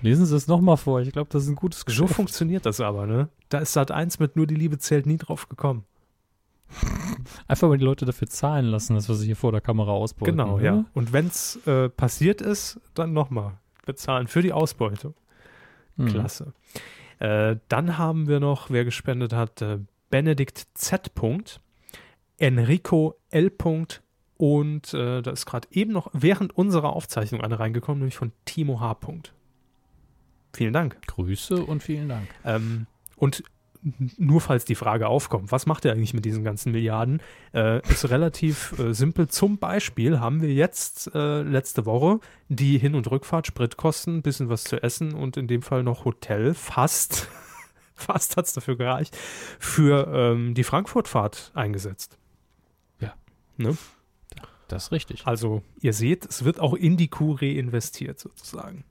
[0.01, 1.01] Lesen Sie es nochmal vor.
[1.03, 2.15] Ich glaube, das ist ein gutes So Geschäft.
[2.15, 3.29] funktioniert das aber, ne?
[3.51, 5.85] Da ist Sat 1 mit nur die Liebe zählt nie drauf gekommen.
[7.49, 10.37] Einfach mal die Leute dafür zahlen lassen, dass wir sie hier vor der Kamera ausbeuten.
[10.37, 10.64] Genau, ne?
[10.64, 10.85] ja.
[10.95, 15.14] Und wenn es äh, passiert ist, dann nochmal bezahlen für die Ausbeutung.
[15.97, 16.07] Hm.
[16.07, 16.53] Klasse.
[17.18, 19.79] Äh, dann haben wir noch, wer gespendet hat, äh,
[20.11, 21.11] Benedikt Z.
[22.39, 23.53] Enrico L.
[24.37, 28.81] Und äh, da ist gerade eben noch während unserer Aufzeichnung eine reingekommen, nämlich von Timo
[28.81, 28.99] H.
[30.53, 31.01] Vielen Dank.
[31.07, 32.29] Grüße und vielen Dank.
[32.45, 33.43] Ähm, und
[34.16, 37.20] nur falls die Frage aufkommt, was macht er eigentlich mit diesen ganzen Milliarden,
[37.53, 39.28] äh, ist relativ äh, simpel.
[39.28, 44.64] Zum Beispiel haben wir jetzt äh, letzte Woche die Hin- und Rückfahrt, Spritkosten, bisschen was
[44.64, 47.28] zu essen und in dem Fall noch Hotel, fast,
[47.95, 49.16] fast hat es dafür gereicht,
[49.59, 52.16] für ähm, die Frankfurtfahrt eingesetzt.
[53.01, 53.12] Ja.
[53.59, 53.76] Ne?
[54.68, 55.26] Das ist richtig.
[55.26, 58.85] Also ihr seht, es wird auch in die Kuh reinvestiert sozusagen.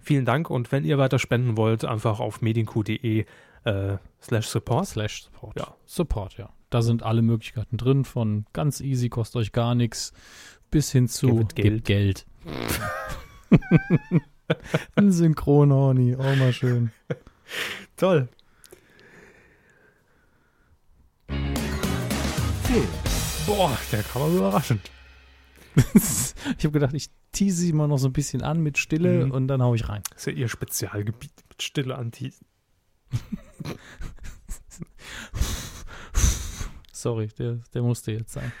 [0.00, 3.24] Vielen Dank und wenn ihr weiter spenden wollt, einfach auf medienq.de
[3.66, 4.86] äh, slash support.
[4.86, 5.58] Slash Support.
[5.58, 5.74] Ja.
[5.86, 6.50] Support, ja.
[6.70, 10.12] Da sind alle Möglichkeiten drin, von ganz easy, kostet euch gar nichts,
[10.70, 12.26] bis hin zu gebt Geld.
[14.96, 16.90] Ein Synchronhorny, auch mal schön.
[17.96, 18.28] Toll.
[23.46, 24.90] Boah, der kam aber überraschend.
[25.94, 29.30] ich habe gedacht, ich tease sie mal noch so ein bisschen an mit Stille Mhm.
[29.30, 30.02] und dann hau ich rein.
[30.10, 32.32] Das ist ja ihr Spezialgebiet mit Stille Anti.
[36.92, 38.52] Sorry, der, der musste jetzt sein.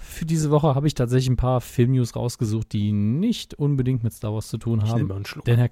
[0.00, 4.32] Für diese Woche habe ich tatsächlich ein paar Filmnews rausgesucht, die nicht unbedingt mit Star
[4.32, 5.06] Wars zu tun Ich haben.
[5.06, 5.44] mal einen Schluck.
[5.44, 5.70] Denn Herr,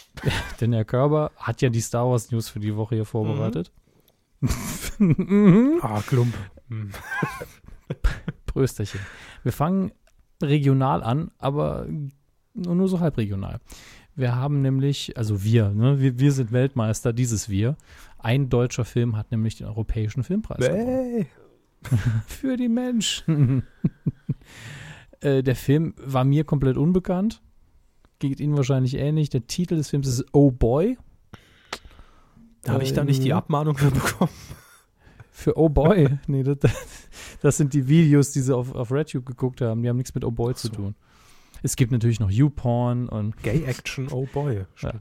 [0.60, 3.70] denn Herr Körber hat ja die Star Wars News für die Woche hier vorbereitet.
[4.40, 5.78] Mhm.
[5.82, 6.34] Ah, Klump.
[6.68, 6.90] Hm.
[8.46, 9.00] Prösterchen.
[9.42, 9.92] Wir fangen
[10.42, 11.86] regional an, aber
[12.54, 13.60] nur, nur so halb regional.
[14.16, 17.76] Wir haben nämlich, also wir, ne, wir, wir sind Weltmeister, dieses wir.
[18.18, 21.26] Ein deutscher Film hat nämlich den Europäischen Filmpreis gewonnen.
[21.26, 21.26] Bäh.
[22.26, 23.64] Für die Menschen.
[25.20, 27.42] äh, der Film war mir komplett unbekannt.
[28.18, 29.28] Geht Ihnen wahrscheinlich ähnlich.
[29.28, 30.96] Der Titel des Films ist Oh Boy.
[32.66, 34.30] Habe ich da nicht die Ähm, Abmahnung für bekommen?
[35.30, 36.08] Für Oh Boy.
[36.26, 36.56] nee, das,
[37.42, 39.82] das sind die Videos, die sie auf, auf RedTube geguckt haben.
[39.82, 40.72] Die haben nichts mit Oh Boy zu so.
[40.72, 40.94] tun.
[41.66, 44.66] Es gibt natürlich noch YouPorn und Gay Action, oh boy.
[44.80, 44.92] Ja.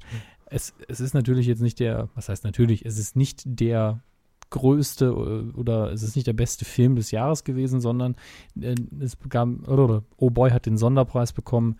[0.48, 4.02] es, es ist natürlich jetzt nicht der, was heißt natürlich, es ist nicht der
[4.50, 8.16] größte äh, oder es ist nicht der beste Film des Jahres gewesen, sondern
[8.60, 11.78] äh, es bekam, oder, Oh Boy hat den Sonderpreis bekommen,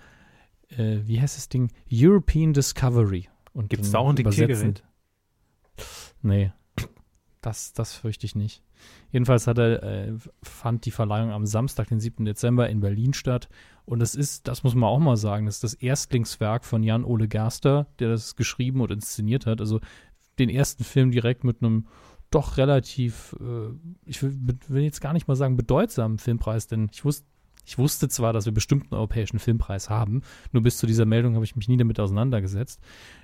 [0.70, 1.72] äh, wie heißt das Ding?
[1.92, 3.28] European Discovery.
[3.68, 4.84] Gibt's dann da auch ein Diktiergerät?
[6.22, 6.52] Nee,
[7.42, 8.62] das, das fürchte ich nicht.
[9.12, 10.14] Jedenfalls hat er, äh,
[10.44, 12.26] fand die Verleihung am Samstag, den 7.
[12.26, 13.48] Dezember in Berlin statt.
[13.86, 17.28] Und es ist, das muss man auch mal sagen, das ist das Erstlingswerk von Jan-Ole
[17.28, 19.62] Gerster, der das geschrieben und inszeniert hat.
[19.62, 19.80] Also
[20.40, 21.88] den ersten Film direkt mit einem
[22.32, 23.70] doch relativ, äh,
[24.06, 24.36] ich will,
[24.68, 27.26] will jetzt gar nicht mal sagen bedeutsamen Filmpreis, denn ich wusste,
[27.68, 30.22] ich wusste zwar, dass wir bestimmt einen europäischen Filmpreis haben,
[30.52, 32.80] nur bis zu dieser Meldung habe ich mich nie damit auseinandergesetzt.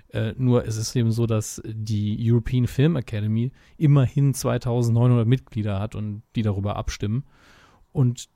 [0.09, 5.95] Äh, nur es ist eben so, dass die European Film Academy immerhin 2900 Mitglieder hat
[5.95, 7.23] und die darüber abstimmen.
[7.91, 8.29] Und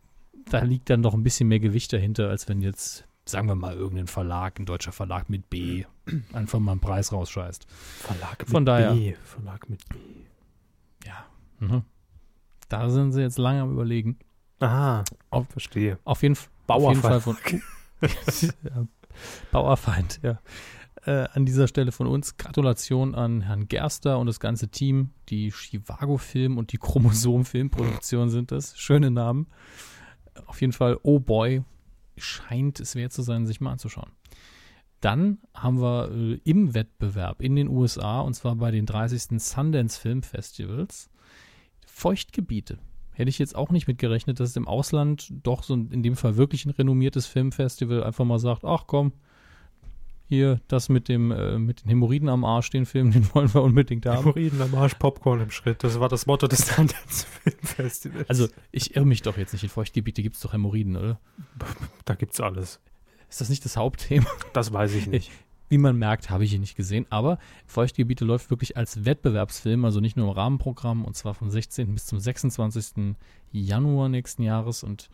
[0.49, 3.73] da liegt dann doch ein bisschen mehr Gewicht dahinter, als wenn jetzt, sagen wir mal,
[3.75, 5.85] irgendein Verlag, ein deutscher Verlag mit B,
[6.33, 7.65] einfach mal einen Preis rausscheißt.
[7.69, 8.93] Verlag mit Von daher.
[8.93, 9.13] B.
[9.23, 9.95] Verlag mit B.
[11.05, 11.25] Ja.
[11.59, 11.83] Mhm.
[12.69, 14.17] Da sind sie jetzt lange am Überlegen.
[14.59, 15.99] Ah, Auf- verstehe.
[16.03, 16.35] Auf jeden,
[16.67, 17.23] auf jeden Fall Bauerfeind.
[17.23, 17.37] von
[18.63, 18.87] ja,
[19.51, 20.39] Bauerfeind, ja.
[21.05, 25.11] Äh, an dieser Stelle von uns Gratulation an Herrn Gerster und das ganze Team.
[25.29, 28.75] Die Chivago Film und die Chromosom Filmproduktion sind das.
[28.77, 29.45] Schöne Namen.
[30.45, 31.63] Auf jeden Fall, oh boy,
[32.17, 34.11] scheint es wert zu sein, sich mal anzuschauen.
[35.01, 39.39] Dann haben wir äh, im Wettbewerb in den USA, und zwar bei den 30.
[39.41, 41.09] Sundance Film Festivals,
[41.85, 42.79] Feuchtgebiete.
[43.11, 46.15] Hätte ich jetzt auch nicht mit gerechnet, dass es im Ausland doch so in dem
[46.15, 49.13] Fall wirklich ein renommiertes Filmfestival einfach mal sagt, ach komm,
[50.27, 53.61] hier, das mit dem, äh, mit den Hämorrhoiden am Arsch, den Film, den wollen wir
[53.61, 54.19] unbedingt haben.
[54.19, 55.83] Hämorrhoiden am Arsch, Popcorn im Schritt.
[55.83, 58.29] Das war das Motto des Sundance Filmfestivals.
[58.29, 59.63] Also, ich irre mich doch jetzt nicht.
[59.63, 61.19] In Feuchtgebiete gibt es doch Hämorrhoiden, oder?
[62.05, 62.79] da gibt's alles.
[63.29, 64.29] Ist das nicht das Hauptthema?
[64.53, 65.31] Das weiß ich nicht.
[65.67, 67.07] Wie man merkt, habe ich ihn nicht gesehen.
[67.09, 71.93] Aber Feuchtgebiete läuft wirklich als Wettbewerbsfilm, also nicht nur im Rahmenprogramm, und zwar vom 16.
[71.93, 73.15] bis zum 26.
[73.51, 74.83] Januar nächsten Jahres.
[74.83, 75.09] Und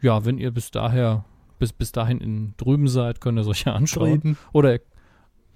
[0.00, 1.24] ja, wenn ihr bis daher,
[1.62, 4.20] bis, bis dahin in drüben seid, könnt ihr euch ja anschauen.
[4.20, 4.38] Drüben.
[4.52, 4.80] Oder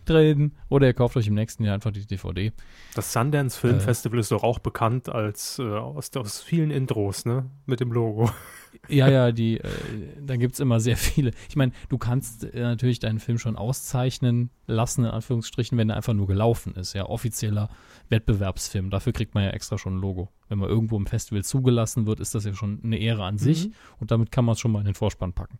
[0.07, 2.53] zurücktreten oder ihr kauft euch im nächsten Jahr einfach die DVD.
[2.95, 7.25] Das Sundance Film Festival äh, ist doch auch bekannt als äh, aus, aus vielen Intros,
[7.25, 7.51] ne?
[7.67, 8.31] Mit dem Logo.
[8.89, 9.69] Ja, ja, die, äh,
[10.21, 11.33] da gibt es immer sehr viele.
[11.49, 15.97] Ich meine, du kannst äh, natürlich deinen Film schon auszeichnen lassen, in Anführungsstrichen, wenn er
[15.97, 16.95] einfach nur gelaufen ist.
[16.95, 17.69] Ja, offizieller
[18.09, 18.91] Wettbewerbsfilm.
[18.91, 20.29] Dafür kriegt man ja extra schon ein Logo.
[20.49, 23.69] Wenn man irgendwo im Festival zugelassen wird, ist das ja schon eine Ehre an sich.
[23.69, 23.75] Mhm.
[23.99, 25.59] Und damit kann man es schon mal in den Vorspann packen.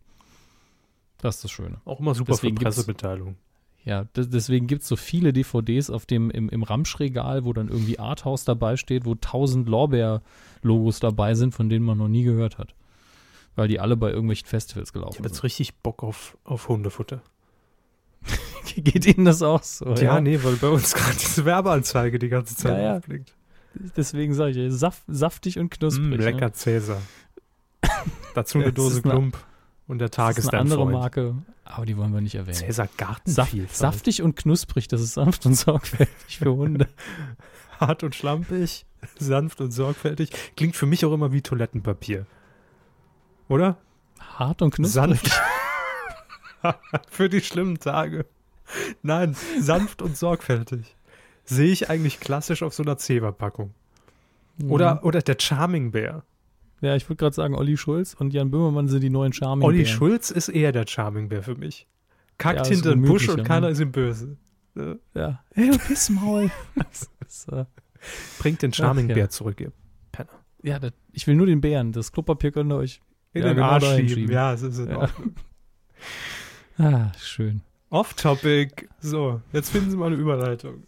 [1.19, 1.81] Das ist das Schöne.
[1.85, 3.35] Auch immer super deswegen für Pressemitteilung.
[3.83, 7.99] Ja, deswegen gibt es so viele DVDs auf dem, im, im Ramschregal, wo dann irgendwie
[7.99, 12.75] Arthouse dabei steht, wo tausend Lorbeer-Logos dabei sind, von denen man noch nie gehört hat
[13.57, 15.25] weil die alle bei irgendwelchen Festivals gelaufen ich sind.
[15.25, 17.21] Ich habe jetzt richtig Bock auf, auf Hundefutter.
[18.75, 19.93] Geht Ihnen das auch so?
[19.95, 20.21] Ja, ja?
[20.21, 23.33] nee, weil bei uns gerade diese Werbeanzeige die ganze Zeit ja, aufblinkt.
[23.73, 26.19] Deswegen sage ich, saft, saftig und knusprig.
[26.19, 26.53] Mm, lecker ne?
[26.53, 27.01] Cäsar.
[28.35, 29.37] Dazu eine Dose Klump
[29.87, 30.91] und der Tag ist, ist eine andere Freund.
[30.91, 32.57] Marke, aber die wollen wir nicht erwähnen.
[32.57, 33.29] Cäsar Garten.
[33.29, 36.87] Saft, saftig und knusprig, das ist sanft und sorgfältig für Hunde.
[37.79, 38.85] Hart und schlampig,
[39.17, 40.31] sanft und sorgfältig.
[40.55, 42.25] Klingt für mich auch immer wie Toilettenpapier.
[43.49, 43.77] Oder?
[44.19, 44.93] Hart und knusprig.
[44.93, 45.41] Sanft.
[47.09, 48.25] Für die schlimmen Tage.
[49.01, 50.95] Nein, sanft und sorgfältig.
[51.45, 53.73] Sehe ich eigentlich klassisch auf so einer Zewa-Packung.
[54.67, 55.01] Oder, mhm.
[55.03, 56.23] oder der Charming Bär.
[56.81, 59.83] Ja, ich würde gerade sagen, Olli Schulz und Jan Böhmermann sind die neuen Charming Olli
[59.83, 59.97] Bären.
[59.97, 61.87] Schulz ist eher der Charming Bär für mich.
[62.37, 63.73] Kackt ja, hinter den Busch und keiner ne?
[63.73, 64.37] ist ihm böse.
[65.15, 65.43] Ja.
[65.53, 66.51] Hey, du Pissmaul.
[68.39, 69.15] Bringt den Charming Ach, ja.
[69.15, 69.71] Bär zurück, ihr
[70.11, 70.29] Penner.
[70.61, 71.91] Ja, das, ich will nur den Bären.
[71.91, 73.01] Das Klopapier könnt ihr euch
[73.33, 74.09] in ja, den genau Arsch schieben.
[74.09, 74.31] schieben.
[74.31, 74.97] Ja, es ist in ja.
[74.97, 75.35] Ordnung.
[76.77, 77.61] ah, schön.
[77.89, 78.87] Off-Topic.
[78.99, 80.83] So, jetzt finden Sie mal eine Überleitung.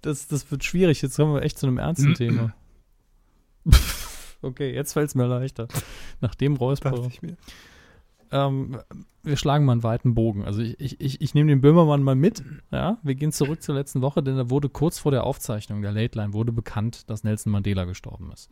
[0.00, 1.02] Das, das wird schwierig.
[1.02, 2.14] Jetzt kommen wir echt zu einem ernsten.
[2.14, 2.54] Thema.
[4.44, 5.68] Okay, jetzt fällt es mir leichter.
[6.20, 7.08] Nach dem Räusper.
[8.30, 8.78] Ähm,
[9.22, 10.44] wir schlagen mal einen weiten Bogen.
[10.44, 12.42] Also ich, ich, ich, ich nehme den Böhmermann mal mit.
[12.70, 15.92] Ja, wir gehen zurück zur letzten Woche, denn da wurde kurz vor der Aufzeichnung der
[15.92, 18.50] Late Line wurde bekannt, dass Nelson Mandela gestorben ist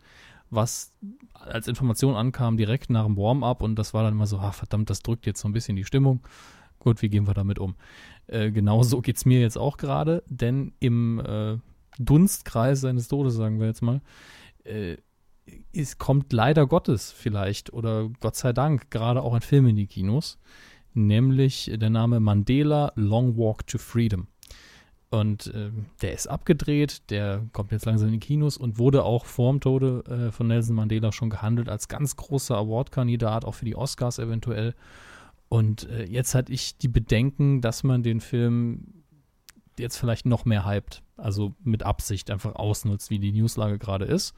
[0.52, 0.92] was
[1.32, 4.90] als Information ankam direkt nach dem Warm-up und das war dann immer so, ah, verdammt,
[4.90, 6.20] das drückt jetzt so ein bisschen die Stimmung.
[6.78, 7.74] Gut, wie gehen wir damit um?
[8.26, 11.56] Äh, genauso geht es mir jetzt auch gerade, denn im äh,
[11.98, 14.02] Dunstkreis seines Todes, sagen wir jetzt mal,
[14.64, 14.96] äh,
[15.72, 19.86] es kommt leider Gottes vielleicht oder Gott sei Dank gerade auch ein Film in die
[19.86, 20.38] Kinos,
[20.94, 24.26] nämlich der Name Mandela Long Walk to Freedom.
[25.10, 25.70] Und äh,
[26.00, 30.04] der ist abgedreht, der kommt jetzt langsam in die Kinos und wurde auch vorm Tode
[30.08, 34.74] äh, von Nelson Mandela schon gehandelt als ganz großer Award-Kandidat, auch für die Oscars eventuell.
[35.50, 39.04] Und äh, jetzt hatte ich die Bedenken, dass man den Film
[39.78, 44.34] jetzt vielleicht noch mehr hypt, also mit Absicht einfach ausnutzt, wie die Newslage gerade ist.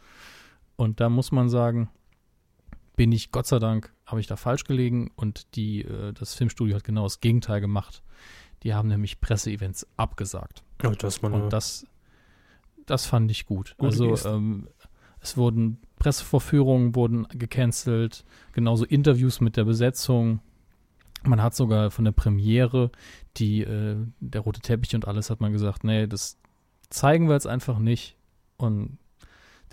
[0.77, 1.89] Und da muss man sagen,
[2.97, 6.77] bin ich Gott sei Dank, habe ich da falsch gelegen und die, äh, das Filmstudio
[6.77, 8.03] hat genau das Gegenteil gemacht
[8.65, 10.65] die haben nämlich Presseevents abgesagt.
[10.83, 11.87] Ja, das Und das,
[12.87, 13.77] das fand ich gut.
[13.79, 14.69] also ähm,
[15.21, 20.41] es wurden Pressevorführungen wurden gecancelt, genauso Interviews mit der Besetzung.
[21.23, 22.91] Man hat sogar von der Premiere,
[23.37, 26.39] die, äh, der rote Teppich und alles, hat man gesagt, nee, das
[26.91, 28.17] zeigen wir jetzt einfach nicht.
[28.57, 28.99] Und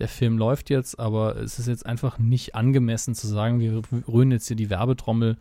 [0.02, 4.32] der Film läuft jetzt, aber es ist jetzt einfach nicht angemessen zu sagen, wir rühren
[4.32, 5.38] jetzt hier die Werbetrommel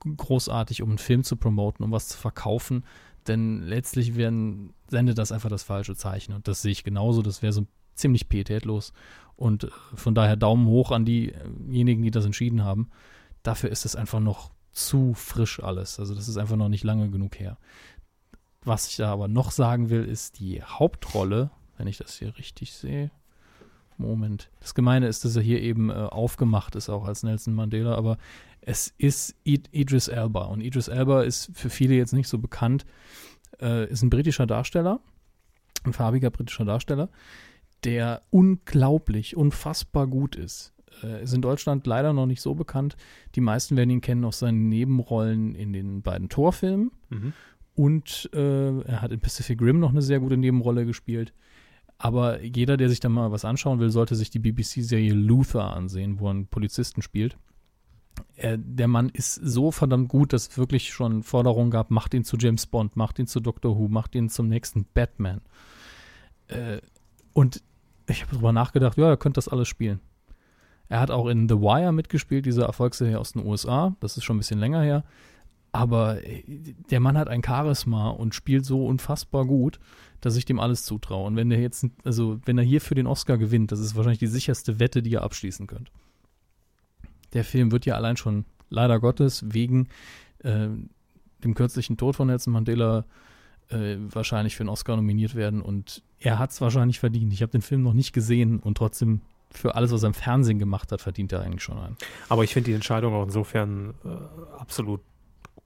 [0.00, 2.84] großartig, um einen Film zu promoten, um was zu verkaufen.
[3.26, 6.32] Denn letztlich werden, sendet das einfach das falsche Zeichen.
[6.32, 7.20] Und das sehe ich genauso.
[7.20, 8.94] Das wäre so ziemlich pietätlos.
[9.36, 12.88] Und äh, von daher Daumen hoch an diejenigen, die das entschieden haben.
[13.42, 16.00] Dafür ist es einfach noch zu frisch alles.
[16.00, 17.58] Also das ist einfach noch nicht lange genug her.
[18.62, 22.72] Was ich da aber noch sagen will, ist die Hauptrolle, wenn ich das hier richtig
[22.72, 23.10] sehe.
[23.98, 24.50] Moment.
[24.60, 28.18] Das Gemeine ist, dass er hier eben äh, aufgemacht ist, auch als Nelson Mandela, aber
[28.60, 30.44] es ist Id Idris Elba.
[30.44, 32.86] Und Idris Elba ist für viele jetzt nicht so bekannt,
[33.60, 35.00] äh, ist ein britischer Darsteller,
[35.84, 37.08] ein farbiger britischer Darsteller,
[37.84, 40.72] der unglaublich, unfassbar gut ist.
[41.02, 42.96] Äh, ist in Deutschland leider noch nicht so bekannt.
[43.34, 46.90] Die meisten werden ihn kennen aus seinen Nebenrollen in den beiden Torfilmen.
[47.10, 47.32] Mhm.
[47.74, 51.32] Und äh, er hat in Pacific Rim noch eine sehr gute Nebenrolle gespielt.
[51.98, 56.20] Aber jeder, der sich da mal was anschauen will, sollte sich die BBC-Serie Luther ansehen,
[56.20, 57.36] wo einen Polizisten spielt.
[58.36, 62.24] Er, der Mann ist so verdammt gut, dass es wirklich schon Forderungen gab, macht ihn
[62.24, 65.40] zu James Bond, macht ihn zu Doctor Who, macht ihn zum nächsten Batman.
[66.46, 66.78] Äh,
[67.32, 67.62] und
[68.08, 70.00] ich habe darüber nachgedacht, ja, er könnte das alles spielen.
[70.88, 73.94] Er hat auch in The Wire mitgespielt, diese Erfolgsserie aus den USA.
[74.00, 75.04] Das ist schon ein bisschen länger her.
[75.72, 76.42] Aber äh,
[76.90, 79.78] der Mann hat ein Charisma und spielt so unfassbar gut,
[80.20, 81.26] dass ich dem alles zutraue.
[81.26, 84.18] Und wenn er jetzt, also wenn er hier für den Oscar gewinnt, das ist wahrscheinlich
[84.18, 85.90] die sicherste Wette, die ihr abschließen könnt.
[87.32, 89.88] Der Film wird ja allein schon leider Gottes wegen
[90.40, 90.68] äh,
[91.44, 93.04] dem kürzlichen Tod von Nelson Mandela
[93.70, 97.32] äh, wahrscheinlich für einen Oscar nominiert werden und er hat es wahrscheinlich verdient.
[97.32, 99.20] Ich habe den Film noch nicht gesehen und trotzdem
[99.50, 101.96] für alles, was er im Fernsehen gemacht hat, verdient er eigentlich schon einen.
[102.28, 104.08] Aber ich finde die Entscheidung auch insofern äh,
[104.58, 105.00] absolut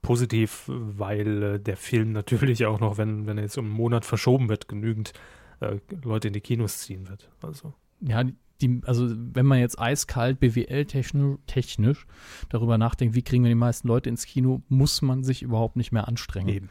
[0.03, 4.05] positiv, weil äh, der Film natürlich auch noch, wenn, wenn er jetzt um einen Monat
[4.05, 5.13] verschoben wird, genügend
[5.61, 7.31] äh, Leute in die Kinos ziehen wird.
[7.41, 7.73] Also.
[8.01, 8.23] Ja,
[8.61, 12.05] die, also wenn man jetzt eiskalt BWL-technisch technisch
[12.49, 15.91] darüber nachdenkt, wie kriegen wir die meisten Leute ins Kino, muss man sich überhaupt nicht
[15.91, 16.49] mehr anstrengen.
[16.49, 16.69] Eben.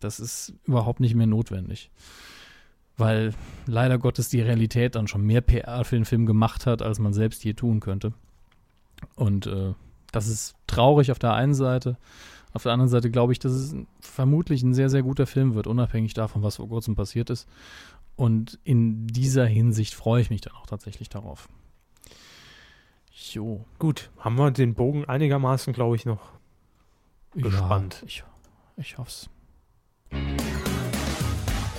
[0.00, 1.90] Das ist überhaupt nicht mehr notwendig.
[2.96, 3.32] Weil
[3.66, 7.12] leider Gottes die Realität dann schon mehr PR für den Film gemacht hat, als man
[7.14, 8.12] selbst je tun könnte.
[9.14, 9.72] Und äh,
[10.12, 11.96] das ist traurig auf der einen Seite.
[12.52, 15.66] Auf der anderen Seite glaube ich, dass es vermutlich ein sehr, sehr guter Film wird,
[15.66, 17.48] unabhängig davon, was vor kurzem passiert ist.
[18.16, 21.48] Und in dieser Hinsicht freue ich mich dann auch tatsächlich darauf.
[23.32, 23.64] Jo.
[23.78, 26.20] Gut, haben wir den Bogen einigermaßen, glaube ich, noch
[27.34, 27.98] gespannt.
[28.00, 28.24] Ja, ich,
[28.76, 29.30] ich hoffe es.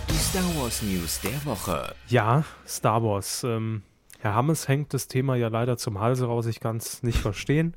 [0.10, 1.96] Die Star Wars News der Woche.
[2.08, 3.44] Ja, Star Wars.
[3.44, 3.84] Ähm,
[4.20, 6.46] Herr Hammes hängt das Thema ja leider zum Halse raus.
[6.46, 7.76] Ich kann es nicht verstehen.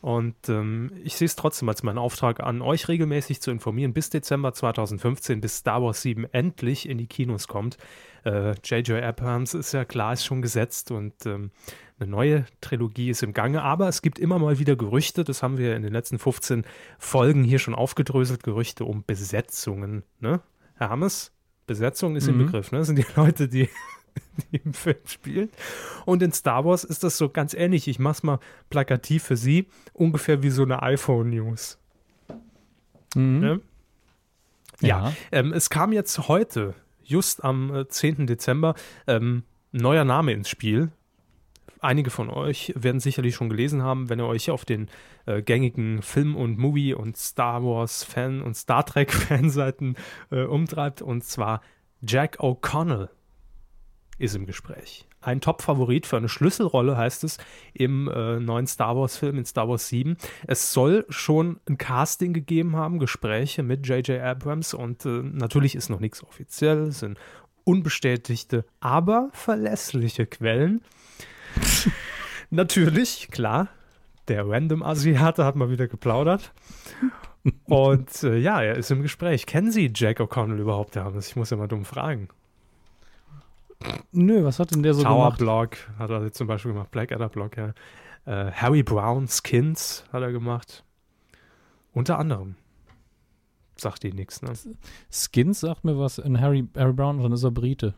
[0.00, 4.10] Und ähm, ich sehe es trotzdem als meinen Auftrag an, euch regelmäßig zu informieren, bis
[4.10, 7.78] Dezember 2015, bis Star Wars 7 endlich in die Kinos kommt.
[8.24, 8.90] J.J.
[8.90, 11.50] Äh, Abrams ist ja klar, ist schon gesetzt und ähm,
[11.98, 13.62] eine neue Trilogie ist im Gange.
[13.62, 16.64] Aber es gibt immer mal wieder Gerüchte, das haben wir in den letzten 15
[16.98, 20.04] Folgen hier schon aufgedröselt, Gerüchte um Besetzungen.
[20.20, 20.40] Ne?
[20.74, 21.32] Herr Hammes,
[21.66, 22.40] Besetzung ist mhm.
[22.40, 22.78] im Begriff, ne?
[22.78, 23.68] Das sind die Leute, die
[24.52, 25.50] die im Film spielt.
[26.04, 27.88] Und in Star Wars ist das so ganz ähnlich.
[27.88, 28.38] Ich mach's mal
[28.70, 31.78] plakativ für Sie, ungefähr wie so eine iPhone-News.
[33.14, 33.40] Mhm.
[33.40, 33.60] Ne?
[34.80, 38.26] Ja, ja ähm, es kam jetzt heute, just am äh, 10.
[38.26, 38.74] Dezember,
[39.06, 40.90] ähm, neuer Name ins Spiel.
[41.80, 44.88] Einige von euch werden sicherlich schon gelesen haben, wenn ihr euch auf den
[45.26, 49.96] äh, gängigen Film- und Movie- und Star Wars-Fan- und Star Trek-Fanseiten
[50.30, 51.02] äh, umtreibt.
[51.02, 51.60] Und zwar
[52.00, 53.08] Jack O'Connell
[54.18, 55.06] ist im Gespräch.
[55.20, 57.38] Ein Top-Favorit für eine Schlüsselrolle heißt es
[57.72, 60.16] im äh, neuen Star Wars-Film in Star Wars 7.
[60.46, 64.20] Es soll schon ein Casting gegeben haben, Gespräche mit J.J.
[64.20, 67.18] Abrams und äh, natürlich ist noch nichts offiziell, es sind
[67.64, 70.82] unbestätigte, aber verlässliche Quellen.
[72.50, 73.68] natürlich, klar,
[74.28, 76.52] der Random-Asiate hat mal wieder geplaudert.
[77.64, 79.46] Und äh, ja, er ist im Gespräch.
[79.46, 81.28] Kennen Sie Jack O'Connell überhaupt, Herr Hammes?
[81.28, 82.28] Ich muss ja mal dumm fragen.
[84.12, 85.38] Nö, was hat denn der so Tower gemacht?
[85.38, 87.74] Block hat er zum Beispiel gemacht, Blackadder Block, ja.
[88.24, 90.84] Äh, Harry Brown Skins hat er gemacht.
[91.92, 92.56] Unter anderem.
[93.76, 94.52] Sagt die nichts, ne?
[95.10, 97.94] Skins sagt mir was in Harry, Harry Brown, dann ist er Brite.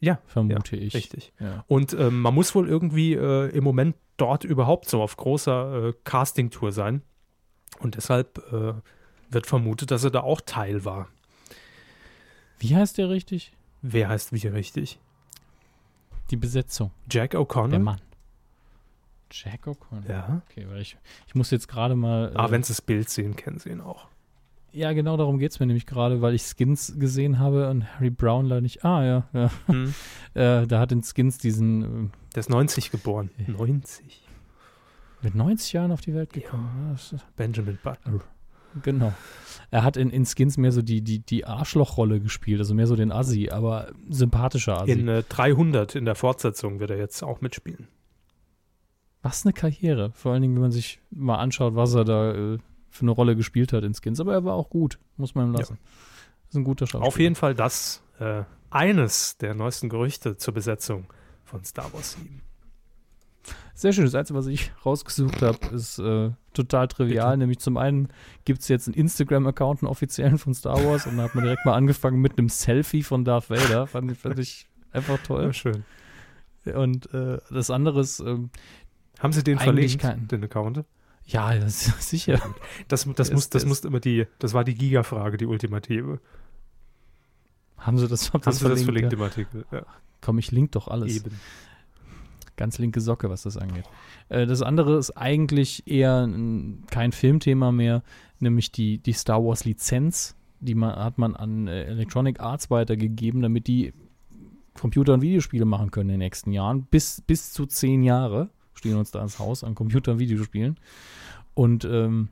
[0.00, 0.94] Ja, vermute ja, ich.
[0.94, 1.32] Richtig.
[1.40, 1.64] Ja.
[1.66, 5.92] Und ähm, man muss wohl irgendwie äh, im Moment dort überhaupt so auf großer äh,
[6.04, 7.02] Casting-Tour sein.
[7.80, 8.74] Und deshalb äh,
[9.30, 11.08] wird vermutet, dass er da auch Teil war.
[12.58, 13.52] Wie heißt der richtig?
[13.82, 15.00] Wer heißt wie richtig?
[16.30, 16.90] Die Besetzung.
[17.10, 17.70] Jack O'Connell.
[17.70, 18.00] Der Mann.
[19.30, 20.08] Jack O'Connell.
[20.08, 20.42] Ja.
[20.48, 20.96] Okay, weil ich,
[21.26, 22.32] ich muss jetzt gerade mal.
[22.34, 24.06] Ah, äh, wenn Sie das Bild sehen, kennen Sie ihn auch.
[24.72, 28.10] Ja, genau darum geht es mir nämlich gerade, weil ich Skins gesehen habe und Harry
[28.10, 28.84] Brown leider nicht.
[28.84, 29.50] Ah, ja, ja.
[29.66, 29.94] Hm.
[30.34, 32.06] äh, da hat in Skins diesen.
[32.06, 33.30] Äh, Der ist 90 geboren.
[33.46, 34.22] 90.
[35.22, 36.98] Mit 90 Jahren auf die Welt gekommen.
[37.10, 37.18] Ja.
[37.36, 38.20] Benjamin Button.
[38.82, 39.12] Genau.
[39.70, 42.96] Er hat in, in Skins mehr so die, die, die Arschlochrolle gespielt, also mehr so
[42.96, 44.92] den Assi, aber sympathischer Assi.
[44.92, 47.88] In äh, 300 in der Fortsetzung wird er jetzt auch mitspielen.
[49.22, 50.12] Was eine Karriere.
[50.12, 52.58] Vor allen Dingen, wenn man sich mal anschaut, was er da äh,
[52.90, 54.20] für eine Rolle gespielt hat in Skins.
[54.20, 55.78] Aber er war auch gut, muss man ihm lassen.
[55.82, 56.48] Ja.
[56.50, 57.08] ist ein guter Schauspieler.
[57.08, 61.06] Auf jeden Fall das äh, eines der neuesten Gerüchte zur Besetzung
[61.44, 62.42] von Star Wars 7.
[63.74, 64.04] Sehr schön.
[64.04, 67.30] Das Einzige, was ich rausgesucht habe, ist äh, total trivial.
[67.30, 67.38] Bitte?
[67.38, 68.08] Nämlich zum einen
[68.44, 71.06] gibt es jetzt einen Instagram-Account, einen offiziellen von Star Wars.
[71.06, 73.86] Und da hat man direkt mal angefangen mit einem Selfie von Darth Vader.
[73.86, 75.44] Fand, fand ich einfach toll.
[75.44, 75.84] Ja, schön.
[76.74, 78.20] Und äh, das andere ist.
[78.20, 78.50] Ähm,
[79.18, 80.84] Haben Sie den verlinkt, kein, den Account?
[81.26, 82.40] Ja, das, sicher.
[82.88, 86.20] Das, das, muss, das muss immer die, das war die Giga-Frage, die ultimative.
[87.76, 89.18] Haben Sie das, Haben das Sie verlinkt, das verlinkt ja.
[89.18, 89.66] im Artikel?
[89.70, 89.86] Ja.
[90.22, 91.14] Komm, ich link doch alles.
[91.14, 91.38] Eben
[92.56, 93.84] ganz linke Socke, was das angeht.
[94.28, 96.28] Äh, das andere ist eigentlich eher
[96.90, 98.02] kein Filmthema mehr,
[98.40, 100.36] nämlich die, die Star Wars Lizenz.
[100.60, 103.92] Die man, hat man an äh, Electronic Arts weitergegeben, damit die
[104.74, 106.84] Computer- und Videospiele machen können in den nächsten Jahren.
[106.84, 110.78] Bis, bis zu zehn Jahre stehen uns da ins Haus an Computer- und Videospielen.
[111.54, 112.28] Und ähm,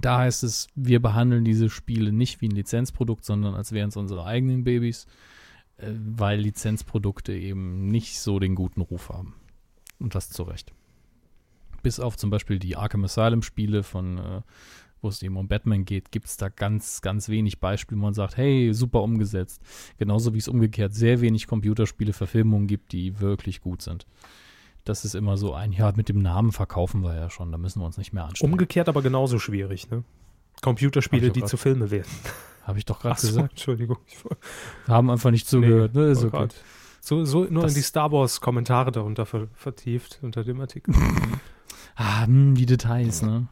[0.00, 3.96] da heißt es, wir behandeln diese Spiele nicht wie ein Lizenzprodukt, sondern als wären es
[3.96, 5.06] unsere eigenen Babys.
[5.78, 9.34] Äh, weil Lizenzprodukte eben nicht so den guten Ruf haben.
[9.98, 10.72] Und das zu Recht.
[11.82, 14.42] Bis auf zum Beispiel die Arkham Asylum-Spiele von, äh,
[15.00, 18.14] wo es eben um Batman geht, gibt es da ganz, ganz wenig Beispiele, wo man
[18.14, 19.62] sagt, hey, super umgesetzt.
[19.98, 24.06] Genauso wie es umgekehrt sehr wenig Computerspiele-Verfilmungen gibt, die wirklich gut sind.
[24.84, 27.80] Das ist immer so ein, ja, mit dem Namen verkaufen wir ja schon, da müssen
[27.80, 28.52] wir uns nicht mehr anstrengen.
[28.52, 30.04] Umgekehrt aber genauso schwierig, ne?
[30.62, 32.10] Computerspiele, die zu Filme werden.
[32.66, 33.52] Habe ich doch gerade gesagt.
[33.52, 33.98] Entschuldigung.
[34.86, 36.06] Wir haben einfach nicht zugehört, nee, ne?
[36.08, 36.48] Ist oh okay.
[37.00, 40.94] So, so nur Das- in die Star Wars Kommentare darunter ver vertieft unter dem Artikel.
[41.98, 43.46] Ah, hm, die Details, ne?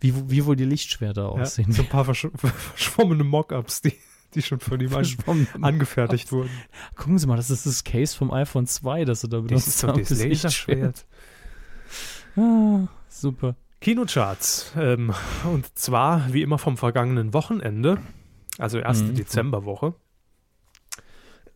[0.00, 1.70] Wie, wie wohl die Lichtschwerter ja, aussehen.
[1.70, 3.92] so ein paar versch verschwommene Mockups, die,
[4.34, 6.50] die schon von ihm an angefertigt wurden.
[6.96, 9.68] Gucken Sie mal, das ist das Case vom iPhone 2, das Sie da Das benutzt
[9.68, 10.00] ist doch haben.
[10.00, 11.06] das Das Laserschwert.
[12.36, 13.54] Ah, super.
[13.80, 14.72] Kinocharts.
[14.76, 15.12] Ähm,
[15.44, 17.98] und zwar wie immer vom vergangenen Wochenende,
[18.58, 19.14] also erste Mhm.
[19.16, 19.94] Dezemberwoche.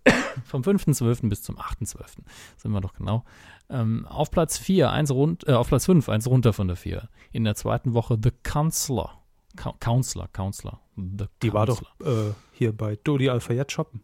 [0.45, 1.29] Vom 5.12.
[1.29, 2.19] bis zum 8.12.
[2.57, 3.25] sind wir doch genau.
[3.69, 7.09] Ähm, auf Platz 4, eins rund, äh, auf Platz 5, eins runter von der 4.
[7.33, 9.21] In der zweiten Woche The Counselor.
[9.57, 10.81] Cou- Counselor, Counselor.
[10.97, 14.03] The Die war doch äh, hier bei Dodi Alfayette shoppen.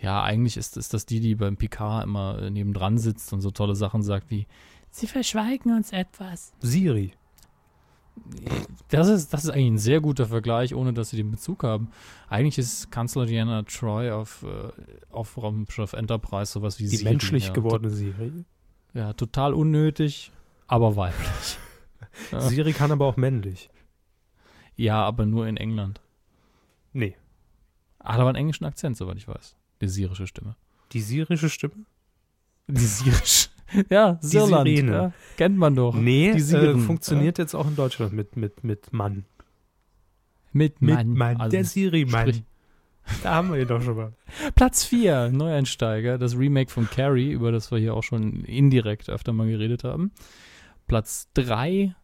[0.00, 3.50] Ja, eigentlich ist, ist das die, die beim Picard immer äh, nebendran sitzt und so
[3.50, 4.46] tolle Sachen sagt wie,
[4.90, 6.52] Sie verschweigen uns etwas.
[6.60, 7.12] Siri.
[8.88, 11.88] Das ist, das ist eigentlich ein sehr guter Vergleich, ohne dass sie den Bezug haben.
[12.28, 14.70] Eigentlich ist Kanzler Diana Troy auf, äh,
[15.10, 18.44] auf Raumschiff Enterprise sowas wie Die Siri, menschlich ja, gewordene Siri.
[18.92, 20.30] Ja, total unnötig,
[20.66, 21.58] aber weiblich.
[22.30, 22.40] Ja.
[22.40, 23.70] Siri kann aber auch männlich.
[24.76, 26.00] ja, aber nur in England.
[26.92, 27.16] Nee.
[27.98, 29.56] Hat aber einen englischen Akzent, soweit ich weiß.
[29.80, 30.54] Die syrische Stimme.
[30.92, 31.86] Die syrische Stimme?
[32.68, 33.48] Die syrische.
[33.90, 34.68] Ja, Die Sirland.
[34.68, 34.92] Sirene.
[34.92, 35.94] Ja, kennt man doch.
[35.94, 39.24] Nee, die äh, Siren, funktioniert jetzt auch in Deutschland mit, mit, mit Mann.
[40.52, 41.08] Mit Mann.
[41.08, 41.36] Mit Mann.
[41.38, 42.44] Also, der Siri-Mann.
[43.22, 44.14] Da haben wir ihn doch schon mal.
[44.54, 49.34] Platz 4, Neueinsteiger, das Remake von Carrie, über das wir hier auch schon indirekt öfter
[49.34, 50.10] mal geredet haben.
[50.86, 51.94] Platz 3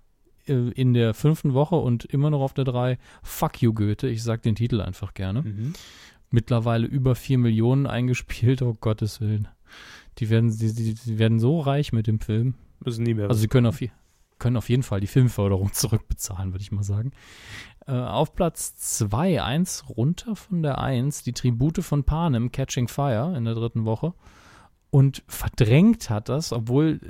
[0.47, 4.23] äh, in der fünften Woche und immer noch auf der 3, Fuck You Goethe, ich
[4.23, 5.43] sag den Titel einfach gerne.
[5.43, 5.73] Mhm.
[6.31, 9.49] Mittlerweile über 4 Millionen eingespielt, oh Gottes Willen.
[10.21, 12.55] Die werden, die, die, die werden so reich mit dem Film.
[12.85, 13.29] Müssen nie mehr.
[13.29, 13.81] Also sie können auf,
[14.39, 17.13] können auf jeden Fall die Filmförderung zurückbezahlen, würde ich mal sagen.
[17.87, 23.35] Äh, auf Platz 2, 1 runter von der 1, die Tribute von Panem, Catching Fire
[23.37, 24.15] in der dritten Woche.
[24.91, 27.01] Und verdrängt hat das, obwohl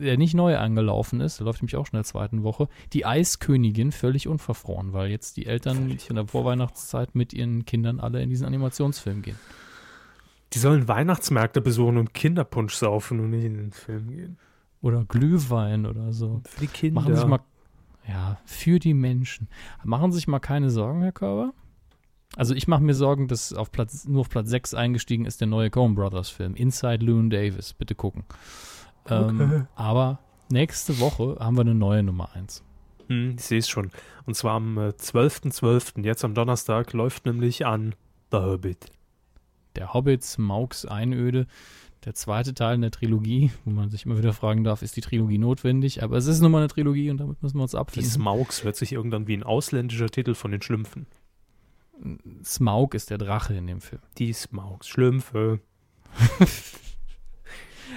[0.00, 2.68] äh, er nicht neu angelaufen ist, der läuft nämlich auch schon in der zweiten Woche,
[2.94, 8.00] die Eiskönigin völlig unverfroren, weil jetzt die Eltern Völlig in der Vorweihnachtszeit mit ihren Kindern
[8.00, 9.38] alle in diesen Animationsfilm gehen.
[10.56, 14.38] Die sollen Weihnachtsmärkte besuchen und Kinderpunsch saufen und nicht in den Film gehen.
[14.80, 16.40] Oder Glühwein oder so.
[16.48, 17.02] Für die Kinder.
[17.02, 17.40] Machen sich mal,
[18.08, 19.48] ja, für die Menschen.
[19.84, 21.52] Machen Sie sich mal keine Sorgen, Herr Körber.
[22.36, 25.46] Also ich mache mir Sorgen, dass auf Platz, nur auf Platz 6 eingestiegen ist der
[25.48, 27.74] neue Coen Brothers Film, Inside Loon Davis.
[27.74, 28.24] Bitte gucken.
[29.10, 29.62] Ähm, Okay.
[29.74, 30.20] aber
[30.50, 32.64] nächste Woche haben wir eine neue Nummer 1.
[33.08, 33.90] Hm, ich sehe es schon.
[34.24, 37.94] Und zwar am äh, 12.12., jetzt am Donnerstag, läuft nämlich an
[38.30, 38.86] The Hobbit.
[39.76, 41.46] Der Hobbit, Smaugs Einöde,
[42.04, 45.00] der zweite Teil in der Trilogie, wo man sich immer wieder fragen darf, ist die
[45.00, 46.02] Trilogie notwendig?
[46.02, 48.10] Aber es ist nun mal eine Trilogie und damit müssen wir uns Die abfinden.
[48.10, 51.06] Smaugs hört sich irgendwann wie ein ausländischer Titel von den Schlümpfen.
[52.44, 54.02] Smaug ist der Drache in dem Film.
[54.18, 55.60] Die Smaugs, Schlümpfe.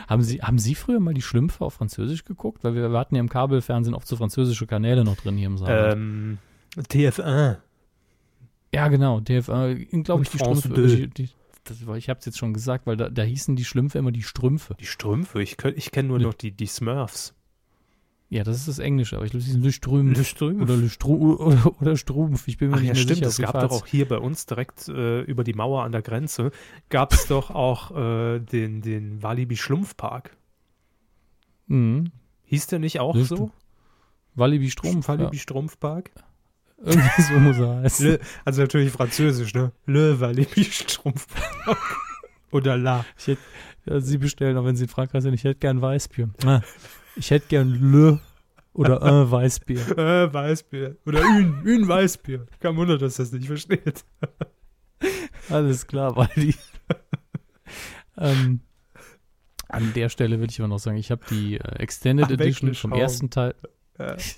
[0.07, 2.63] Haben Sie, haben Sie früher mal die Schlümpfe auf Französisch geguckt?
[2.63, 5.57] Weil wir, wir hatten ja im Kabelfernsehen oft so französische Kanäle noch drin hier im
[5.57, 5.93] Saal.
[5.93, 6.37] Ähm,
[6.77, 7.57] TF1.
[8.73, 9.19] ja, genau.
[9.19, 9.73] DFA,
[10.03, 10.95] glaube ich, die deux.
[10.95, 11.29] Die, die,
[11.63, 14.11] das, war- ich habe es jetzt schon gesagt, weil da, da hießen die Schlümpfe immer
[14.11, 14.75] die Strümpfe.
[14.79, 15.41] Die Strümpfe.
[15.41, 17.33] Ich, ich kenne nur noch die, die Smurfs.
[18.31, 20.15] Ja, das ist das Englische, aber ich glaube, die sind Le Strümpf.
[20.15, 20.61] Le Strümpf.
[20.61, 22.47] Oder, Le Stru oder, oder Strumpf.
[22.47, 23.15] Ich bin mir Ach nicht ja, stimmt.
[23.17, 23.27] sicher.
[23.27, 26.51] Es gab doch auch hier bei uns direkt äh, über die Mauer an der Grenze,
[26.89, 30.37] gab es doch auch äh, den, den Walibi Schlumpfpark.
[31.67, 32.11] Mhm.
[32.43, 33.35] Hieß der nicht auch Le so?
[33.35, 33.51] Stru-
[34.35, 35.07] Walibi Strumpf.
[35.07, 35.41] Walibi Ja.
[36.83, 38.17] Irgendwie so muss er heißen.
[38.45, 39.71] Also natürlich französisch, ne?
[39.85, 41.77] Le Walibi Strumpfpark.
[42.51, 43.05] Oder La.
[43.23, 43.41] Hätte,
[43.85, 46.29] ja, Sie bestellen, auch wenn Sie in Frankreich sind, ich hätte gern Weißbier.
[47.15, 48.19] Ich hätte gern Le
[48.73, 49.97] oder ein Weißbier.
[49.97, 50.95] Äh, Weißbier.
[51.05, 52.47] Oder Ün, Ün Weißbier.
[52.59, 54.03] Kein Wunder, dass das nicht versteht.
[55.49, 56.55] Alles klar, weil die.
[58.17, 58.61] ähm,
[59.67, 62.73] an der Stelle würde ich aber noch sagen, ich habe die äh, Extended Ach, Edition
[62.73, 63.53] vom ersten Teil.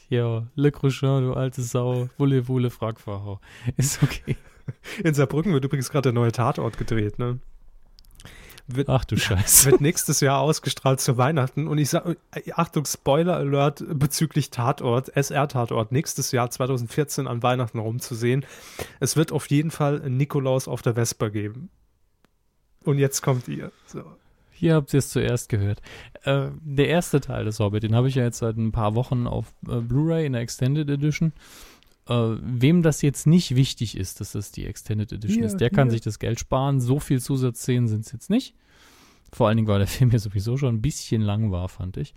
[0.10, 0.48] Ja.
[0.56, 2.10] Le Crochon, du alte Sau.
[2.18, 3.40] Wulle, Wulle, Fragfahrer.
[3.78, 4.36] Ist okay.
[5.04, 7.40] In Saarbrücken wird übrigens gerade der neue Tatort gedreht, ne?
[8.68, 9.66] Wird, Ach du Scheiße.
[9.72, 11.68] wird nächstes Jahr ausgestrahlt zu Weihnachten.
[11.68, 12.18] Und ich sage,
[12.54, 18.46] Achtung, Spoiler Alert bezüglich Tatort, SR-Tatort, nächstes Jahr 2014 an Weihnachten rumzusehen.
[19.00, 21.70] Es wird auf jeden Fall Nikolaus auf der Vespa geben.
[22.84, 23.72] Und jetzt kommt ihr.
[23.86, 24.04] So.
[24.62, 25.82] Hier habt ihr es zuerst gehört.
[26.22, 29.26] Äh, der erste Teil des Hobbit, den habe ich ja jetzt seit ein paar Wochen
[29.26, 31.34] auf äh, Blu-ray in der Extended Edition.
[32.08, 35.72] Äh, wem das jetzt nicht wichtig ist, dass das die Extended Edition Hier, ist, der
[35.72, 35.94] kann hier.
[35.94, 36.80] sich das Geld sparen.
[36.80, 38.54] So viel Zusatzszenen sind es jetzt nicht.
[39.34, 42.14] Vor allen Dingen, weil der Film ja sowieso schon ein bisschen lang war, fand ich.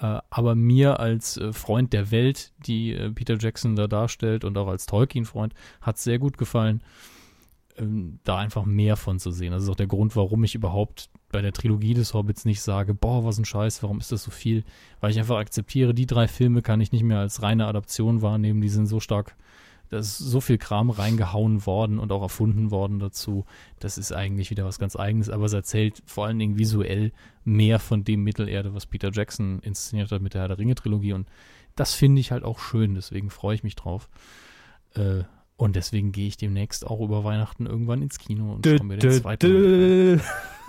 [0.00, 4.56] Äh, aber mir als äh, Freund der Welt, die äh, Peter Jackson da darstellt und
[4.56, 6.82] auch als Tolkien-Freund, hat es sehr gut gefallen,
[7.76, 9.52] ähm, da einfach mehr von zu sehen.
[9.52, 12.94] Das ist auch der Grund, warum ich überhaupt bei der Trilogie des Hobbits nicht sage,
[12.94, 14.64] boah, was ein Scheiß, warum ist das so viel?
[15.00, 18.62] Weil ich einfach akzeptiere, die drei Filme kann ich nicht mehr als reine Adaption wahrnehmen,
[18.62, 19.36] die sind so stark,
[19.90, 23.44] da ist so viel Kram reingehauen worden und auch erfunden worden dazu.
[23.80, 27.12] Das ist eigentlich wieder was ganz Eigenes, aber es erzählt vor allen Dingen visuell
[27.44, 31.28] mehr von dem Mittelerde, was Peter Jackson inszeniert hat mit der Herr der Ringe-Trilogie und
[31.74, 34.08] das finde ich halt auch schön, deswegen freue ich mich drauf.
[34.94, 35.24] Äh,
[35.58, 39.10] und deswegen gehe ich demnächst auch über Weihnachten irgendwann ins Kino und schaue mir den
[39.10, 40.18] zweiten dö.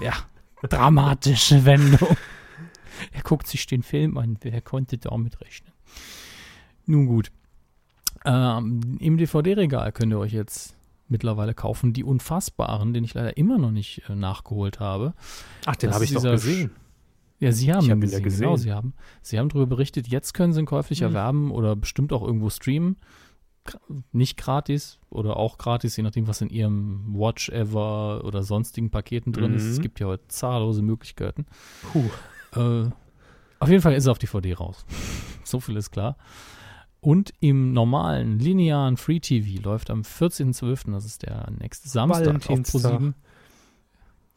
[0.02, 0.14] Ja,
[0.64, 2.18] dramatische Wendung.
[3.12, 4.38] Er guckt sich den Film an.
[4.42, 5.72] Wer konnte damit rechnen?
[6.86, 7.32] Nun gut.
[8.26, 10.76] Ähm, Im DVD-Regal könnt ihr euch jetzt
[11.08, 11.94] mittlerweile kaufen.
[11.94, 15.14] Die Unfassbaren, den ich leider immer noch nicht äh, nachgeholt habe.
[15.66, 16.72] Ach, den habe ich doch gesehen.
[17.40, 18.42] Ja, Sie haben ihn ja gesehen.
[18.42, 18.64] Genau, gesehen.
[18.64, 20.08] Sie haben, Sie haben darüber berichtet.
[20.08, 21.08] Jetzt können Sie ihn käuflich Mhm.
[21.08, 22.98] erwerben oder bestimmt auch irgendwo streamen.
[24.12, 29.34] Nicht gratis oder auch gratis, je nachdem, was in Ihrem Watch Ever oder sonstigen Paketen
[29.34, 29.64] drin ist.
[29.66, 29.72] Mhm.
[29.72, 31.46] Es gibt ja heute zahllose Möglichkeiten.
[32.56, 32.90] Äh,
[33.60, 34.86] auf jeden Fall ist er auf DVD raus.
[35.44, 36.18] so viel ist klar.
[37.00, 42.26] Und im normalen, linearen Free TV läuft am 14.12., das ist der nächste Samstag auf
[42.50, 42.82] Valentinstag.
[42.82, 43.16] ProSieben.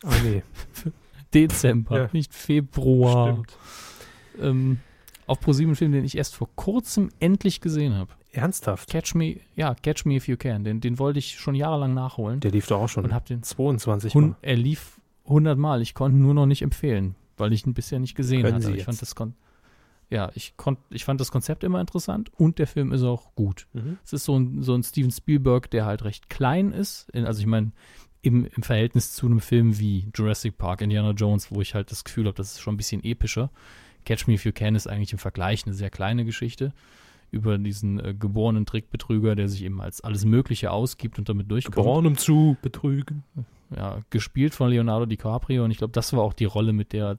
[0.05, 0.43] Ah, nee.
[1.35, 2.09] Dezember, Ja.
[2.13, 3.33] nicht Februar.
[3.33, 3.57] Stimmt.
[4.41, 4.81] Ähm,
[5.27, 8.13] auf ProSieben Film, den ich erst vor kurzem endlich gesehen habe.
[8.33, 8.89] Ernsthaft?
[8.89, 10.65] Catch Me, ja, Catch Me If You Can.
[10.65, 13.43] Den, den wollte ich schon jahrelang nachholen Der lief doch auch schon und habe den
[13.43, 14.37] 22 Hun Mal.
[14.43, 15.83] er lief 100 Mal.
[15.83, 18.67] Ich konnte ihn nur noch nicht empfehlen, weil ich ihn bisher nicht gesehen Können hatte.
[18.67, 18.87] Sie ich jetzt.
[18.87, 19.35] fand das Kon
[20.11, 23.69] ja, ich, konnt, ich fand das Konzept immer interessant und der Film ist auch gut.
[23.73, 23.99] Mhm.
[24.05, 27.09] Es ist so ein, so ein Steven Spielberg, der halt recht klein ist.
[27.11, 27.71] In, also ich meine,
[28.21, 32.03] im, im Verhältnis zu einem Film wie Jurassic Park, Indiana Jones, wo ich halt das
[32.03, 33.51] Gefühl habe, das ist schon ein bisschen epischer.
[34.05, 36.73] Catch Me If You Can ist eigentlich im Vergleich eine sehr kleine Geschichte
[37.31, 41.77] über diesen äh, geborenen Trickbetrüger, der sich eben als alles Mögliche ausgibt und damit durchkommt
[41.77, 43.25] Geboren um zu betrügen.
[43.75, 47.07] ja, gespielt von Leonardo DiCaprio und ich glaube, das war auch die Rolle, mit der
[47.11, 47.19] er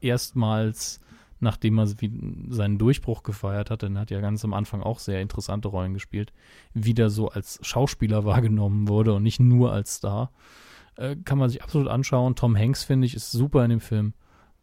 [0.00, 1.00] erstmals,
[1.40, 5.20] nachdem er seinen Durchbruch gefeiert hat, denn er hat ja ganz am Anfang auch sehr
[5.20, 6.32] interessante Rollen gespielt,
[6.74, 10.30] wieder so als Schauspieler wahrgenommen wurde und nicht nur als Star.
[10.96, 12.34] Äh, kann man sich absolut anschauen.
[12.34, 14.12] Tom Hanks, finde ich, ist super in dem Film.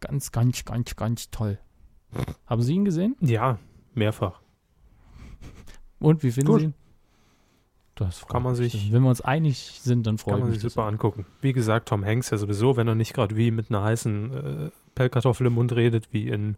[0.00, 1.58] Ganz, ganz, ganz, ganz toll.
[2.46, 3.16] Haben Sie ihn gesehen?
[3.20, 3.58] Ja,
[3.94, 4.40] mehrfach.
[5.98, 6.60] Und wie finden Gut.
[6.60, 6.74] Sie ihn?
[7.94, 8.72] Das freut Kann man mich.
[8.72, 10.74] sich- Wenn wir uns einig sind, dann freut Kann man mich sich das.
[10.74, 11.26] super angucken.
[11.40, 14.32] Wie gesagt, Tom Hanks ja sowieso, wenn er nicht gerade wie mit einer heißen
[14.66, 16.56] äh, Pellkartoffel im Mund redet, wie in,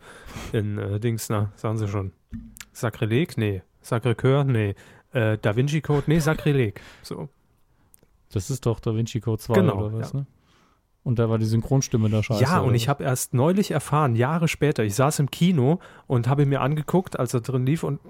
[0.53, 2.12] in äh, Dings, na, sagen Sie schon.
[2.73, 3.39] Sakrileg?
[3.39, 3.62] Nee.
[3.83, 4.45] Sacré-Cœur?
[4.45, 4.75] Nee.
[5.12, 6.03] Äh, Da Vinci Code?
[6.09, 6.83] Nee, Sakrileg.
[7.03, 7.31] So.
[8.33, 10.21] Das ist doch Da Vinci Code 2 Genau, oder was, ja.
[10.21, 10.27] ne?
[11.03, 12.43] Und da war die Synchronstimme da scheiße.
[12.43, 16.43] ja, und ich habe erst neulich erfahren, Jahre später, ich saß im Kino und habe
[16.43, 18.01] ihn mir angeguckt, als er drin lief und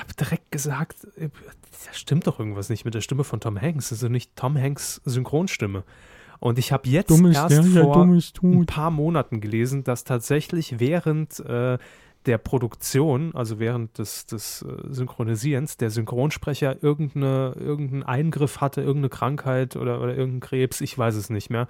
[0.00, 3.88] habe direkt gesagt, da stimmt doch irgendwas nicht mit der Stimme von Tom Hanks.
[3.88, 5.84] Das ist doch nicht Tom Hanks Synchronstimme.
[6.40, 10.04] Und ich habe jetzt dummes erst der, ja, vor dummes ein paar Monaten gelesen, dass
[10.04, 11.78] tatsächlich während äh,
[12.26, 19.10] der Produktion, also während des, des äh, Synchronisierens, der Synchronsprecher irgendeine, irgendeinen Eingriff hatte, irgendeine
[19.10, 21.68] Krankheit oder, oder irgendeinen Krebs, ich weiß es nicht mehr.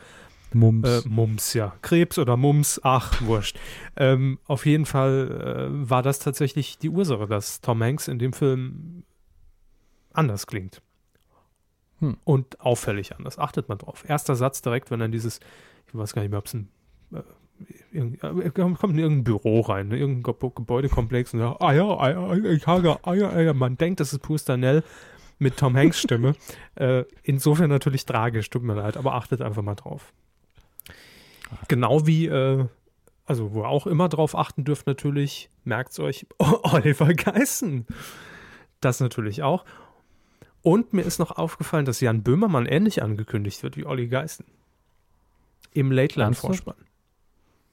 [0.54, 0.88] Mums.
[0.88, 1.74] Äh, Mumps, ja.
[1.82, 3.58] Krebs oder Mumps, ach, wurscht.
[3.96, 8.32] Ähm, auf jeden Fall äh, war das tatsächlich die Ursache, dass Tom Hanks in dem
[8.32, 9.04] Film
[10.12, 10.80] anders klingt.
[12.00, 12.16] Hm.
[12.24, 13.38] Und auffällig anders.
[13.38, 14.04] Achtet man drauf.
[14.08, 15.40] Erster Satz direkt, wenn dann dieses,
[15.88, 16.68] ich weiß gar nicht mehr, ob es ein
[17.12, 17.22] äh,
[17.92, 21.84] irgend- äh, kommt in irgendein Büro rein, ne, irgendein Ge Gebäudekomplex und sagt, ah ja,
[21.84, 24.82] ah ja, ich habe, ah ja, ah ja, man denkt, das ist Pustanell
[25.38, 26.34] mit Tom Hanks Stimme.
[26.74, 30.12] äh, insofern natürlich tragisch, tut mir leid, aber achtet einfach mal drauf.
[31.68, 32.66] Genau wie, äh,
[33.26, 37.86] also wo ihr auch immer drauf achten dürft natürlich, merkt euch, Oliver Geissen.
[38.80, 39.64] Das natürlich auch.
[40.62, 44.46] Und mir ist noch aufgefallen, dass Jan Böhmermann ähnlich angekündigt wird wie Olli Geissen.
[45.72, 46.76] Im Late-Line-Vorspann.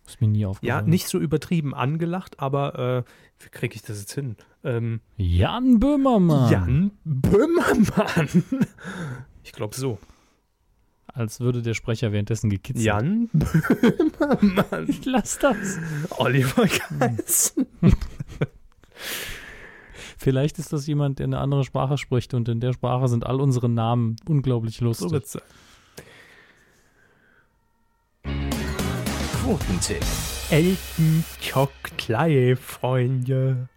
[0.06, 0.90] ist mir nie Ja, aufgefallen.
[0.90, 4.36] nicht so übertrieben angelacht, aber äh, wie kriege ich das jetzt hin?
[4.64, 6.52] Ähm, Jan Böhmermann.
[6.52, 8.44] Jan Böhmermann.
[9.44, 9.98] Ich glaube so.
[11.14, 12.86] Als würde der Sprecher währenddessen gekitzelt.
[12.86, 14.88] Jan Böhmermann.
[15.06, 15.78] Lass das.
[16.12, 16.68] Oliver
[17.00, 17.68] Geissen.
[20.18, 23.42] Vielleicht ist das jemand, der eine andere Sprache spricht und in der Sprache sind all
[23.42, 25.08] unsere Namen unglaublich lustig.
[25.08, 25.42] So wird's sein.
[29.44, 30.06] Quotentipp.
[30.52, 33.68] Elton Chocolate, Freunde.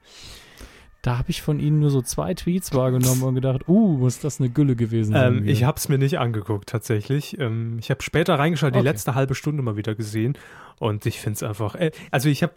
[1.05, 4.41] Da habe ich von Ihnen nur so zwei Tweets wahrgenommen und gedacht, uh, muss das
[4.41, 5.37] eine Gülle gewesen sein.
[5.39, 7.39] Ähm, ich habe es mir nicht angeguckt, tatsächlich.
[7.39, 8.89] Ähm, ich habe später reingeschaltet, die Okay.
[8.89, 10.39] letzte halbe Stunde mal wieder gesehen.
[10.79, 11.75] Und ich finde es einfach.
[11.75, 12.55] Äh, also, ich habe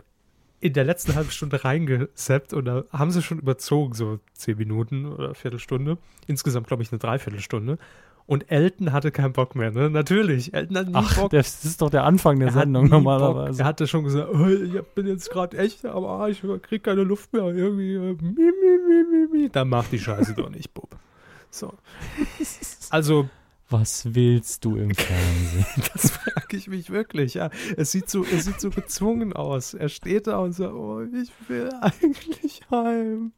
[0.61, 5.05] in der letzten halben Stunde reingesappt und da haben sie schon überzogen, so zehn Minuten
[5.05, 5.97] oder Viertelstunde.
[6.25, 7.77] Insgesamt, glaube ich, eine Dreiviertelstunde.
[8.27, 9.89] Und Elton hatte keinen Bock mehr, ne?
[9.89, 10.53] Natürlich.
[10.53, 11.29] Elton hat nie Ach, Bock.
[11.31, 12.99] das ist doch der Anfang der Er Sendung nie Bock.
[13.03, 13.61] normalerweise.
[13.61, 17.03] Er hatte schon gesagt, oh, ich bin jetzt gerade echt am Arsch, ich krieg keine
[17.03, 17.45] Luft mehr.
[17.45, 19.49] Irgendwie, äh, mi, mi, mi, mi, mi.
[19.49, 20.95] Dann mach die Scheiße doch nicht, Bub.
[21.49, 21.73] So.
[22.89, 23.29] Also,
[23.69, 25.65] Was willst du im Fernsehen?
[25.93, 27.33] das frage ich mich wirklich.
[27.33, 27.49] Ja.
[27.77, 29.73] Es, sieht so, es sieht so gezwungen aus.
[29.73, 33.31] Er steht da und sagt, oh, ich will eigentlich heim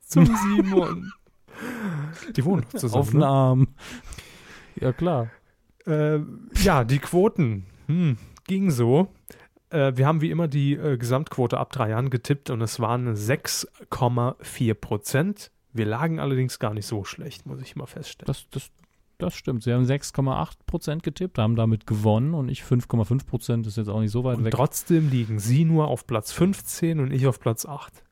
[0.00, 1.12] zum Simon.
[2.36, 3.00] Die wohnen noch zusammen.
[3.00, 3.26] Auf den ne?
[3.26, 3.68] Arm.
[4.76, 5.30] Ja, klar.
[5.86, 6.20] Äh,
[6.62, 7.66] ja, die Quoten.
[7.86, 8.16] Hm,
[8.46, 9.08] ging so.
[9.70, 13.14] Äh, wir haben wie immer die äh, Gesamtquote ab drei Jahren getippt und es waren
[13.14, 15.50] 6,4 Prozent.
[15.72, 18.26] Wir lagen allerdings gar nicht so schlecht, muss ich mal feststellen.
[18.26, 18.70] Das, das,
[19.18, 19.62] das stimmt.
[19.62, 24.00] Sie haben 6,8 Prozent getippt, haben damit gewonnen und ich 5,5 Prozent ist jetzt auch
[24.00, 24.52] nicht so weit Und weg.
[24.54, 28.02] trotzdem liegen Sie nur auf Platz 15 und ich auf Platz 8.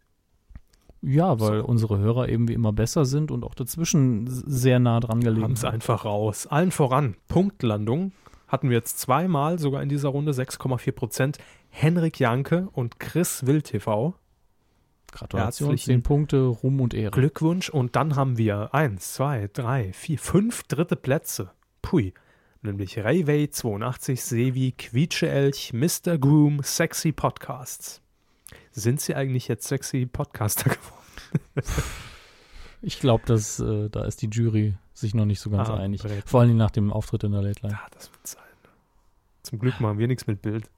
[1.01, 1.67] Ja, weil So.
[1.67, 5.53] unsere Hörer eben wie immer besser sind und auch dazwischen sehr nah dran gelegen Haben
[5.53, 6.47] es einfach raus.
[6.47, 8.13] Allen voran, Punktlandung
[8.49, 11.39] hatten wir jetzt zweimal, sogar in dieser Runde 6,4 Prozent.
[11.71, 14.15] Henrik Janke und Chris Will TV.
[15.13, 17.11] Gratulation, Herzlichen 10 Punkte, Ruhm und Ehre.
[17.13, 17.71] Glückwunsch.
[17.71, 21.51] Und dann haben wir eins, zwei, drei, vier, fünf dritte Plätze.
[21.83, 22.13] Pui.
[22.61, 26.19] Nämlich Rayway 82, Sevi, Quietscheelch, Mr.
[26.19, 28.03] Groom, Sexy Podcasts.
[28.79, 30.71] Sind sie eigentlich jetzt sexy Podcaster
[31.55, 31.73] geworden?
[32.81, 36.03] Ich glaube, dass äh, da ist die Jury sich noch nicht so ganz Ah, einig.
[36.03, 36.29] Brett.
[36.29, 37.75] Vor allem nach dem Auftritt in der Late Line.
[37.75, 38.43] Ja, das wird sein.
[39.43, 40.71] Zum Glück machen wir nichts mit Bild.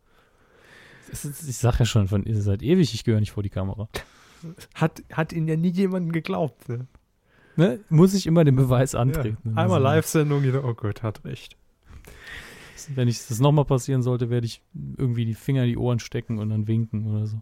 [1.12, 3.88] Ist, ich sag ja schon, von ihr seid ewig, ich gehöre nicht vor die Kamera.
[4.74, 6.68] Hat, hat ihnen ja nie jemand geglaubt.
[6.68, 6.86] Ne?
[7.56, 7.80] Ne?
[7.90, 9.50] Muss ich immer den Beweis antreten.
[9.56, 9.62] Ja.
[9.62, 11.56] Einmal Live-Sendung, jeder, oh Gott, hat recht.
[12.94, 14.62] Wenn ich das nochmal passieren sollte, werde ich
[14.96, 17.40] irgendwie die Finger in die Ohren stecken und dann winken oder so.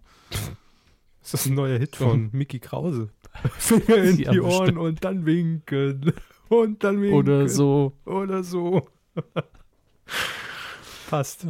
[1.22, 3.10] Das ist ein neuer Hit von Mickey Krause.
[3.58, 4.44] Finger in die bestimmt.
[4.46, 6.12] Ohren und dann winken.
[6.48, 7.18] Und dann winken.
[7.18, 7.92] Oder so.
[8.06, 8.88] Oder so.
[11.10, 11.46] Passt.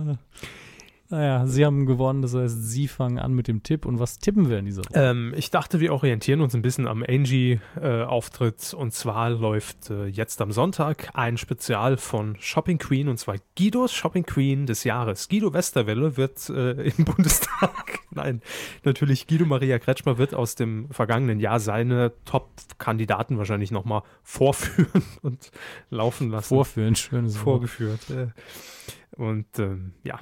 [1.10, 3.86] Naja, sie haben gewonnen, das heißt, sie fangen an mit dem Tipp.
[3.86, 5.00] Und was tippen wir in dieser Runde?
[5.00, 8.74] Ähm, ich dachte, wir orientieren uns ein bisschen am Angie-Auftritt.
[8.74, 13.94] und zwar läuft äh, jetzt am Sonntag ein Spezial von Shopping Queen und zwar Guidos
[13.94, 15.30] Shopping Queen des Jahres.
[15.30, 18.42] Guido Westerwelle wird äh, im Bundestag, nein,
[18.84, 25.52] natürlich Guido Maria Kretschmer wird aus dem vergangenen Jahr seine Top-Kandidaten wahrscheinlich nochmal vorführen und
[25.88, 26.48] laufen lassen.
[26.48, 28.10] Vorführen, schönes vorgeführt.
[28.10, 28.28] Äh.
[29.16, 30.20] Und ähm, ja,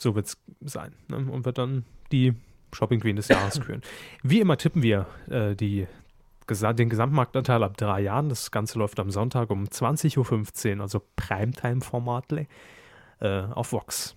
[0.00, 0.94] so wird es sein.
[1.08, 1.16] Ne?
[1.16, 2.34] Und wird dann die
[2.72, 3.82] Shopping Queen des Jahres küren.
[4.22, 5.86] Wie immer tippen wir äh, die,
[6.48, 8.28] den Gesamtmarktanteil ab drei Jahren.
[8.28, 12.46] Das Ganze läuft am Sonntag um 20.15 Uhr, also Primetime-Formatle,
[13.20, 14.16] äh, auf Vox.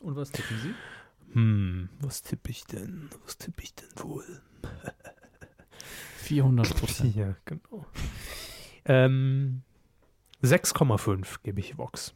[0.00, 0.74] Und was tippen Sie?
[1.32, 3.10] Hm, was tippe ich denn?
[3.24, 4.24] Was tippe ich denn wohl?
[6.18, 7.16] 400 Prozent.
[7.16, 7.86] Ja, genau.
[8.84, 9.62] Ähm,
[10.42, 12.14] 6,5 gebe ich Vox.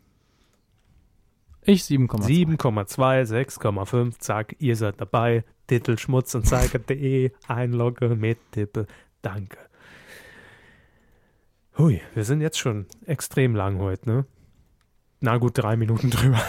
[1.62, 2.56] Ich 7,2.
[2.58, 5.44] 7,2, 6,5, zack, ihr seid dabei.
[5.66, 8.86] Titel schmutzanzeiger.de, einlogge, mittippe,
[9.22, 9.58] danke.
[11.76, 14.26] Hui, wir sind jetzt schon extrem lang heute, ne?
[15.20, 16.42] Na gut, drei Minuten drüber.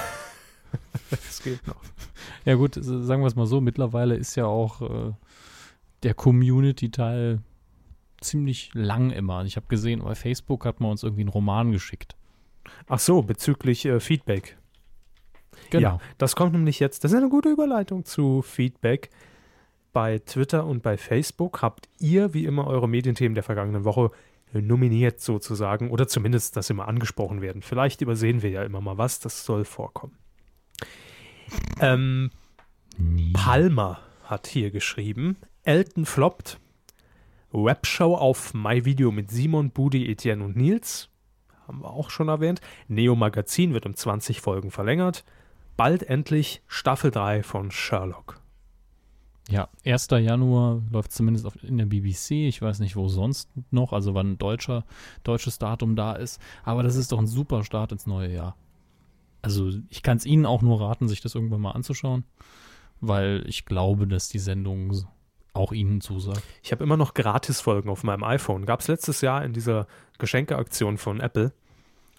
[1.12, 1.82] Es geht noch.
[2.46, 5.14] Ja gut, sagen wir es mal so, mittlerweile ist ja auch äh,
[6.04, 7.42] der Community-Teil
[8.22, 9.44] ziemlich lang immer.
[9.44, 12.16] Ich habe gesehen, bei Facebook hat man uns irgendwie einen Roman geschickt.
[12.88, 14.58] Ach so, bezüglich äh, Feedback.
[15.70, 15.82] Genau.
[15.82, 19.10] Ja, das kommt nämlich jetzt, das ist eine gute Überleitung zu Feedback.
[19.94, 24.12] Bei Twitter und bei Facebook habt ihr wie immer eure Medienthemen der vergangenen Woche
[24.54, 27.62] nominiert sozusagen oder zumindest, dass immer angesprochen werden.
[27.62, 30.18] Vielleicht übersehen wir ja immer mal was, das soll vorkommen.
[31.80, 32.32] Ähm,
[32.98, 33.34] Nie.
[33.34, 36.60] Palmer hat hier geschrieben, Elton floppt,
[37.52, 41.10] Webshow auf MyVideo mit Simon, Budi, Etienne und Nils,
[41.68, 42.62] haben wir auch schon erwähnt.
[42.88, 45.24] Neo Magazin wird um 20 Folgen verlängert.
[45.78, 48.42] Bald endlich Staffel 3 von Sherlock.
[49.50, 50.08] Ja, 1.
[50.12, 52.32] Januar läuft zumindest auf, in der BBC.
[52.48, 54.86] Ich weiß nicht, wo sonst noch, also wann ein deutscher,
[55.24, 56.40] deutsches Datum da ist.
[56.64, 58.56] Aber das ist doch ein super Start ins neue Jahr.
[59.42, 62.24] Also ich kann es Ihnen auch nur raten, sich das irgendwann mal anzuschauen,
[63.00, 64.94] weil ich glaube, dass die Sendung
[65.54, 66.44] auch Ihnen zusagt.
[66.64, 68.66] Ich habe immer noch Gratisfolgen auf meinem iPhone.
[68.66, 69.88] Gab es letztes Jahr in dieser
[70.20, 71.52] Geschenkeaktion von Apple.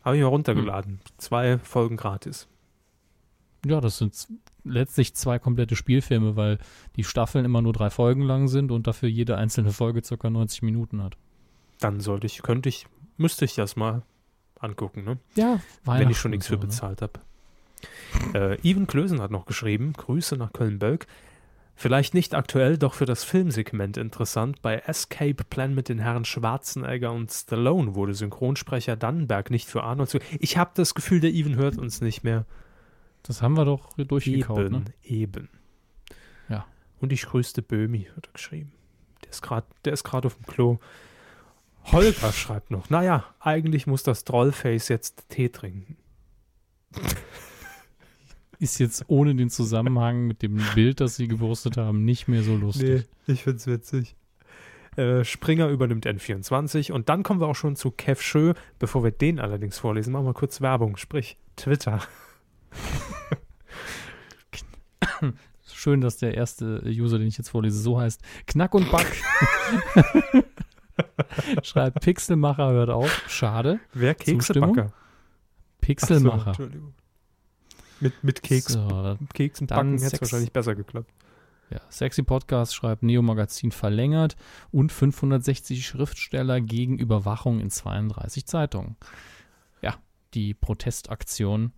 [0.05, 1.01] Habe ich mal runtergeladen.
[1.17, 2.49] Zwei Folgen gratis.
[3.65, 4.27] Ja, das sind
[4.65, 6.59] letztlich zwei komplette Spielfilme, weil
[6.97, 10.63] die Staffeln immer nur drei Folgen lang sind und dafür jede einzelne Folge circa 90
[10.63, 11.17] Minuten hat.
[11.81, 12.87] Dann sollte ich, könnte ich,
[13.17, 14.03] müsste ich das mal
[14.59, 15.19] angucken, ne?
[15.35, 16.67] Ja, wenn ich schon nichts für so, ne?
[16.67, 17.21] bezahlt habe.
[18.35, 21.07] Äh, Even Klösen hat noch geschrieben, Grüße nach Köln-Bölk.
[21.75, 24.63] Vielleicht nicht aktuell, doch für das Filmsegment interessant.
[24.63, 30.11] Bei Escape Plan mit den Herren Schwarzenegger und Stallone wurde Synchronsprecher Dannenberg nicht für Arnold
[30.11, 30.19] zu.
[30.39, 32.45] Ich habe das Gefühl, der Even hört uns nicht mehr.
[33.23, 34.85] Das haben wir doch durchgekaut, Eben, ne?
[35.05, 35.49] eben.
[36.49, 36.67] Ja.
[37.01, 38.73] Und ich grüßte Böhmi, hat er geschrieben.
[39.25, 40.79] Der ist gerade, der ist gerade auf dem Klo.
[41.85, 45.97] Holger schreibt noch, naja, eigentlich muss das Trollface jetzt Tee trinken.
[48.59, 52.57] Ist jetzt ohne den Zusammenhang mit dem Bild, das sie gepostet haben, nicht mehr so
[52.57, 53.09] lustig.
[53.27, 54.15] ich find's witzig.
[54.97, 58.53] Äh, Springer übernimmt N24 und dann kommen wir auch schon zu Kev Schö.
[58.79, 62.03] Bevor wir den allerdings vorlesen, machen wir kurz Werbung, sprich Twitter.
[65.73, 68.21] Schön, dass der erste User, den ich jetzt vorlese, so heißt.
[68.47, 69.07] Knack und Back.
[71.63, 73.23] Schreibt Pixelmacher hört auf.
[73.29, 73.81] Schade.
[73.93, 74.15] Wer?
[74.15, 74.93] Keksebacker?
[75.81, 76.49] Pixelmacher.
[76.49, 76.95] Entschuldigung.
[78.01, 81.13] Mit, mit Keks, So, Keksen backen hätte es wahrscheinlich besser geklappt.
[81.71, 84.35] ja, Sexy Podcast schreibt Neo Magazin verlängert
[84.73, 88.97] und 560 Schriftsteller gegen Überwachung in 32 Zeitungen.
[89.83, 89.95] Ja,
[90.35, 91.73] die Protestaktion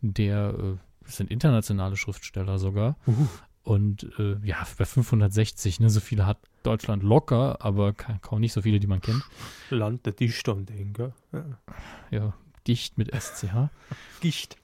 [0.00, 2.96] der äh, das sind internationale Schriftsteller sogar.
[3.06, 3.26] Uh.
[3.62, 8.52] Und äh, ja, bei 560, ne, so viele hat Deutschland locker, aber ka- kaum nicht
[8.52, 9.22] so viele, die man kennt.
[9.70, 11.12] Land der Dichter und Denker.
[11.32, 11.44] Ja.
[12.10, 12.34] Ja,
[12.66, 13.70] dicht mit SCH.
[14.20, 14.56] Gicht.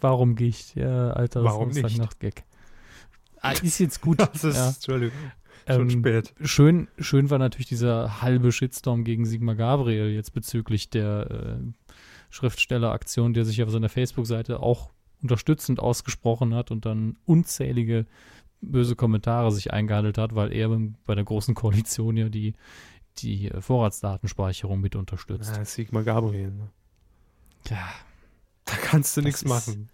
[0.00, 0.74] Warum Gicht?
[0.76, 1.80] Ja, alter Warum nicht?
[1.80, 2.44] Samstagnacht-Gag.
[3.42, 4.18] Ah, ist jetzt gut.
[4.18, 4.68] Das ist, ja.
[4.70, 5.16] Entschuldigung,
[5.68, 6.34] schon Ähm, spät.
[6.40, 11.85] Schön, schön war natürlich dieser halbe Shitstorm gegen Sigmar Gabriel jetzt bezüglich der äh,
[12.36, 14.90] Schriftstelleraktion, der sich auf seiner Facebook-Seite auch
[15.22, 18.06] unterstützend ausgesprochen hat und dann unzählige
[18.60, 20.68] böse Kommentare sich eingehandelt hat, weil er
[21.06, 22.54] bei der großen Koalition ja die,
[23.18, 25.56] die äh, Vorratsdatenspeicherung mit unterstützt.
[25.56, 26.50] Ja, Sigmar Gabriel.
[26.50, 26.68] Ne?
[27.68, 27.88] Ja,
[28.66, 29.88] Da kannst du nichts machen.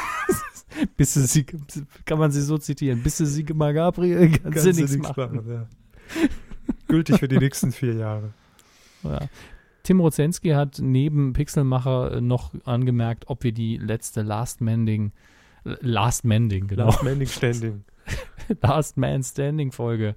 [0.96, 1.44] bis sie,
[2.06, 5.50] kann man sie so zitieren, bis sie Sigmar Gabriel kannst, du nichts machen.
[5.50, 5.68] ja.
[6.88, 8.32] Gültig für die nächsten vier Jahre.
[9.02, 9.20] Ja.
[9.82, 15.12] Tim Rozenski hat neben Pixelmacher äh, noch angemerkt, ob wir die letzte Last Manding,
[15.64, 17.84] Last Manding, genau, Last Manding Standing.
[18.62, 20.14] Last Man Standing Folge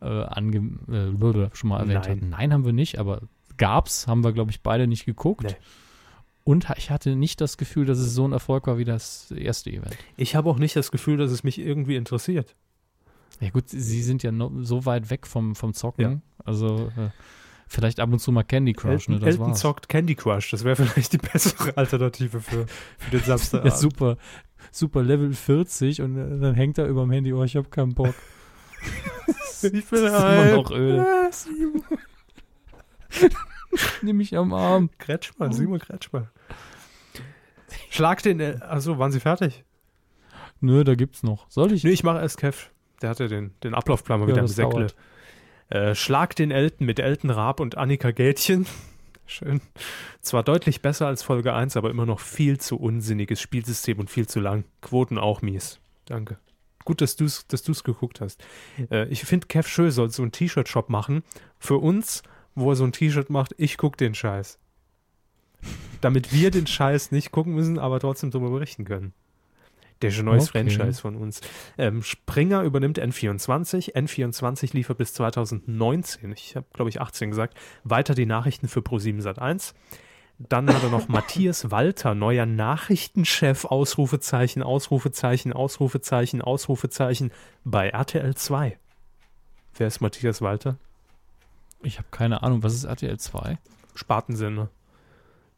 [0.00, 0.58] äh, ange,
[0.88, 2.16] äh, schon mal erwähnt Nein.
[2.16, 2.28] hatten.
[2.30, 3.22] Nein, haben wir nicht, aber
[3.56, 5.44] gab's, haben wir, glaube ich, beide nicht geguckt.
[5.44, 5.56] Nee.
[6.44, 9.70] Und ich hatte nicht das Gefühl, dass es so ein Erfolg war wie das erste
[9.70, 9.96] Event.
[10.16, 12.56] Ich habe auch nicht das Gefühl, dass es mich irgendwie interessiert.
[13.40, 16.22] Ja gut, sie sind ja no, so weit weg vom, vom Zocken.
[16.44, 17.10] Also äh,
[17.72, 19.20] vielleicht ab und zu mal Candy Crush, Elton, ne?
[19.20, 19.60] Das Elton war's.
[19.60, 20.50] zockt Candy Crush.
[20.50, 22.66] Das wäre vielleicht die bessere Alternative für,
[22.98, 23.64] für den Samstag.
[23.64, 24.16] Ja, super,
[24.72, 27.94] super Level 40 und äh, dann hängt er über dem Handy, oh, ich hab keinen
[27.94, 28.14] Bock.
[29.62, 31.06] Ich bin Das ist immer noch öde.
[34.02, 34.88] Nimm mich am Arm.
[34.98, 36.28] Kretschmann, Simon Kretschmann.
[37.90, 38.40] Schlag den.
[38.40, 39.64] El- Achso, waren Sie fertig?
[40.60, 41.44] Nö, da gibt's noch.
[41.50, 41.84] Soll ich?
[41.84, 42.70] Nee, ich mache erst Kev.
[43.02, 44.70] Der hatte den, den Ablaufplan mal Ja, wieder im Säckle.
[44.72, 44.96] dauert.
[45.70, 48.66] Äh, Schlag den Elten mit Elton Raab und Annika Gätchen.
[49.26, 49.60] Schön.
[50.20, 54.26] Zwar deutlich besser als Folge 1, aber immer noch viel zu unsinniges Spielsystem und viel
[54.26, 54.64] zu lang.
[54.82, 55.78] Quoten auch mies.
[56.06, 56.38] Danke.
[56.84, 58.44] Gut, dass du es dass du's geguckt hast.
[58.90, 61.22] Äh, ich finde, Kev Schö soll so einen T-Shirt-Shop machen.
[61.60, 62.24] Für uns,
[62.56, 64.58] wo er so ein T-Shirt macht, ich guck den Scheiß.
[66.00, 69.12] Damit wir den Scheiß nicht gucken müssen, aber trotzdem darüber berichten können.
[70.02, 70.70] Der ist ein neues Okay.
[70.70, 71.40] Franchise von uns.
[71.76, 73.94] Ähm, Springer übernimmt N24.
[73.94, 79.22] N24 liefert bis 2019, ich habe glaube ich 18 gesagt, weiter die Nachrichten für Pro7
[79.22, 79.74] Sat1.
[80.38, 87.30] Dann hat er noch Matthias Walter, neuer Nachrichtenchef, Ausrufezeichen, Ausrufezeichen, Ausrufezeichen, Ausrufezeichen
[87.64, 88.78] bei RTL 2.
[89.76, 90.78] Wer ist Matthias Walter?
[91.82, 92.62] Ich habe keine Ahnung.
[92.62, 93.58] Was ist RTL 2?
[93.94, 94.70] Spartensender.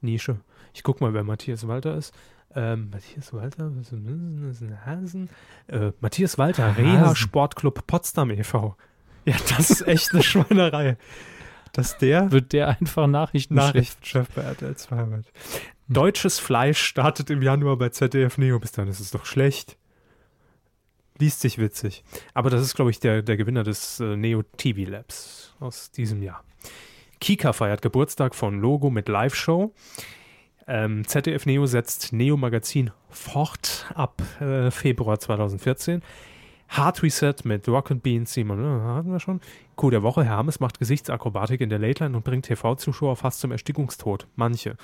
[0.00, 0.40] Nische.
[0.74, 2.12] Ich guck mal, wer Matthias Walter ist.
[2.54, 3.72] Ähm, Matthias Walter,
[4.84, 5.30] Hasen?
[5.68, 6.84] Äh, Matthias Walter, Hasen.
[6.84, 8.76] Reha Sportclub Potsdam e.V.
[9.24, 10.96] Ja, das ist echt eine Schweinerei.
[11.72, 13.66] Dass der Wird der einfach Nachrichtenchef?
[13.66, 15.32] Nachrichtenchef bei RTL 2 wird.
[15.88, 18.58] Deutsches Fleisch startet im Januar bei ZDF Neo.
[18.58, 19.78] Bis dann ist es doch schlecht.
[21.18, 22.04] Liest sich witzig.
[22.34, 26.22] Aber das ist, glaube ich, der, der Gewinner des äh, Neo TV Labs aus diesem
[26.22, 26.44] Jahr.
[27.20, 29.72] Kika feiert Geburtstag von Logo mit Live-Show.
[30.66, 36.02] Ähm, ZDF Neo setzt Neo Magazin fort ab äh, Februar 2014.
[36.68, 39.40] Hard Reset mit Rock and Bean Simon, ne, hatten wir schon.
[39.76, 43.52] Coup der Woche, Hermes macht Gesichtsakrobatik in der Late Line und bringt TV-Zuschauer fast zum
[43.52, 44.26] Erstickungstod.
[44.36, 44.76] Manche.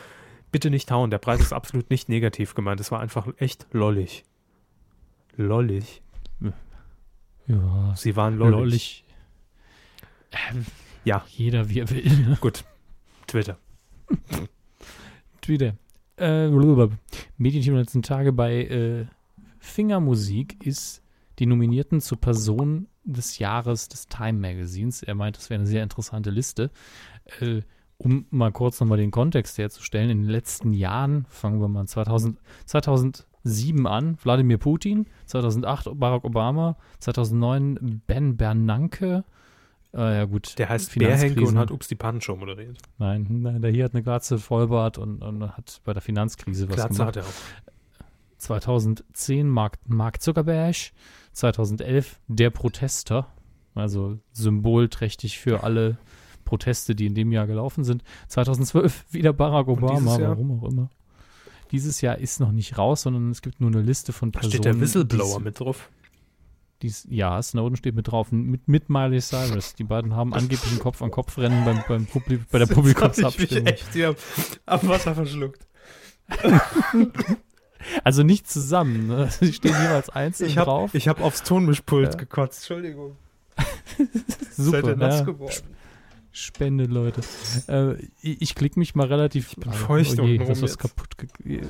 [0.52, 2.80] Bitte nicht hauen, der Preis ist absolut nicht negativ gemeint.
[2.80, 4.24] Es war einfach echt lollig.
[5.36, 6.02] Lollig.
[7.46, 8.55] Ja, Sie waren lollig.
[8.59, 9.05] lollig.
[10.52, 10.66] Ähm,
[11.05, 11.24] Ja.
[11.28, 12.36] Jeder wie er will.
[12.40, 12.64] Gut.
[13.26, 13.56] Twitter.
[15.48, 15.76] Twitter.
[16.18, 16.50] Äh.
[17.38, 19.06] Medienteam der letzten Tage bei äh,
[19.58, 21.02] Fingermusik ist
[21.38, 25.02] die Nominierten zur Person des Jahres des Time Magazins.
[25.02, 26.70] Er meint, das wäre eine sehr interessante Liste.
[27.40, 27.62] Äh,
[27.96, 32.38] um mal kurz nochmal den Kontext herzustellen, in den letzten Jahren, fangen wir mal 2000,
[32.66, 39.24] 2007 an, Wladimir Putin, 2008 Barack Obama, 2009 Ben Bernanke,
[39.94, 40.59] äh, ja gut.
[40.59, 42.78] Der heißt Bärhenke und hat Ups die Pannenshow moderiert.
[42.98, 46.77] Nein, nein, der hier hat eine Glatze, Vollbart und, und hat bei der Finanzkrise was
[46.77, 47.09] Glatze gemacht.
[47.09, 48.09] hat er auch.
[48.39, 50.77] 2010 Mark, Mark Zuckerberg,
[51.32, 53.27] 2011 der Protester,
[53.74, 55.98] also symbolträchtig für alle
[56.44, 58.02] Proteste, die in dem Jahr gelaufen sind.
[58.28, 60.90] 2012 wieder Barack Obama, warum auch immer.
[61.73, 64.52] Dieses Jahr ist noch nicht raus, sondern es gibt nur eine Liste von Da Personen.
[64.52, 65.90] steht der Whistleblower mit drauf.
[66.82, 69.74] Dies, ja, Snowden steht mit drauf, mit, mit Miley Cyrus.
[69.74, 73.66] Die beiden haben angeblich ein Kopf-an-Kopf-Rennen beim, beim Publi bei der Ich Publikumsabstimmung.
[73.66, 74.14] echt hier
[74.66, 75.66] am Wasser verschluckt.
[78.05, 79.28] Also nicht zusammen, ne?
[79.40, 80.92] Sie stehen jeweils einzeln Ich habe drauf.
[80.94, 82.18] hab aufs Tonmischpult Ja.
[82.18, 82.59] gekotzt.
[82.68, 83.16] Entschuldigung.
[84.50, 85.24] Super, Seid ihr nass ja.
[85.24, 85.55] geworden?
[86.39, 87.20] Spende, Leute.
[87.69, 89.51] Äh, ich ich klicke mich mal relativ.
[89.51, 91.16] Ich bin feucht oh je, das ist kaputt.
[91.19, 91.60] ge-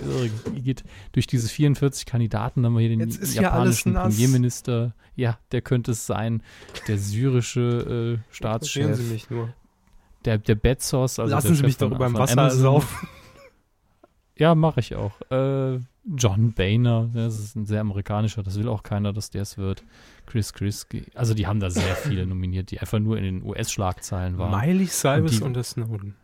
[0.55, 2.65] geht durch diese 44 Kandidaten.
[2.65, 4.15] Haben wir hier den ja japanischen nass.
[4.15, 4.95] Premierminister.
[5.17, 6.43] Ja, der könnte es sein.
[6.87, 8.97] Der syrische äh, Staatschef.
[8.97, 9.53] Sie mich nur.
[10.25, 11.19] Der, der Bezos.
[11.19, 12.61] Also Lassen der Sie Chef mich doch beim Wasser Amazon.
[12.61, 13.09] saufen.
[14.37, 15.21] Ja, mache ich auch.
[15.33, 15.81] Äh,
[16.17, 19.85] John Boehner, das ist ein sehr amerikanischer, das will auch keiner, dass der es wird.
[20.27, 21.05] Chris Christie.
[21.15, 24.59] Also die haben da sehr viele nominiert, die einfach nur in den US-Schlagzeilen waren.
[24.59, 26.15] Miley Cyrus Und die- und der Snowden.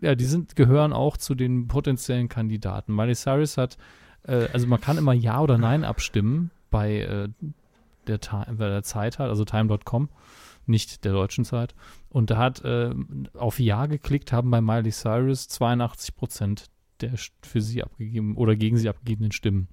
[0.00, 2.94] Ja, die sind, gehören auch zu den potenziellen Kandidaten.
[2.94, 3.76] Miley Cyrus hat,
[4.26, 7.28] äh, also man kann immer Ja oder Nein abstimmen bei, äh,
[8.06, 8.18] der,
[8.56, 10.08] bei der Zeit halt, also time.com,
[10.66, 11.74] nicht der deutschen Zeit.
[12.08, 12.94] Und da hat äh,
[13.34, 16.70] auf Ja geklickt, haben bei Miley Cyrus 82 Prozent
[17.08, 19.68] der für sie abgegeben oder gegen sie abgegebenen Stimmen.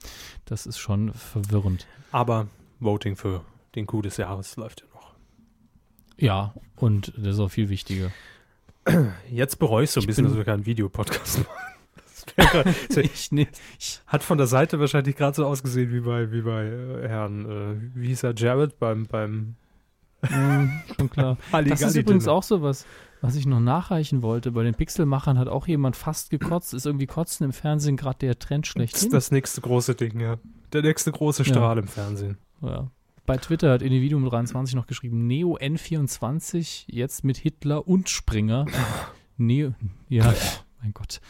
[0.45, 1.87] Das ist schon verwirrend.
[2.11, 2.47] Aber
[2.79, 3.45] Voting für
[3.75, 5.13] den Coup des Jahres läuft ja noch.
[6.17, 8.11] Ja, und das ist auch viel wichtiger.
[9.29, 11.47] Jetzt bereue ich so ein Ich bisschen, dass wir keinen Videopodcast machen.
[12.95, 13.47] Ich, nee,
[13.79, 17.45] ich, Hat von der Seite wahrscheinlich gerade so ausgesehen wie bei, wie bei äh, Herrn,
[17.45, 19.55] äh, wie hieß er, Jared beim, beim
[20.21, 21.37] mm, schon klar.
[21.51, 22.61] Das ist übrigens auch so
[23.21, 24.51] was, ich noch nachreichen wollte.
[24.51, 26.73] Bei den Pixelmachern hat auch jemand fast gekotzt.
[26.73, 29.07] Ist irgendwie Kotzen im Fernsehen gerade der Trend Das schlechthin.
[29.07, 30.37] ist das nächste große Ding, ja.
[30.73, 31.49] Der nächste große Ja.
[31.49, 32.37] Strahl im Fernsehen.
[32.61, 32.89] ja.
[33.27, 38.65] Bei Twitter hat Individuum 23 noch geschrieben, Neo N24, jetzt mit Hitler und Springer.
[39.37, 39.73] Neo,
[40.09, 40.33] ja,
[40.81, 41.21] mein Gott.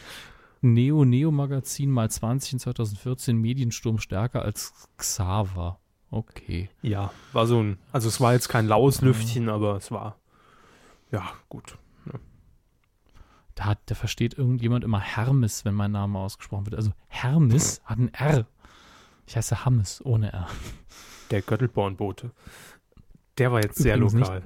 [0.62, 5.80] Neo Neo Magazin mal 20 in 2014, Mediensturm stärker als Xaver.
[6.10, 6.70] Okay.
[6.82, 10.18] Ja, war so ein, also es war jetzt kein laues Lüftchen, aber es war,
[11.12, 11.78] ja, gut.
[13.56, 16.76] Da, hat, da versteht irgendjemand immer Hermes, wenn mein Name ausgesprochen wird.
[16.76, 18.48] Also Hermes hat ein R.
[19.28, 20.48] Ich heiße Hammes ohne R.
[21.32, 22.32] Der Göttelbornbote.
[23.38, 24.44] Der war jetzt sehr Übrigens nicht- lokal.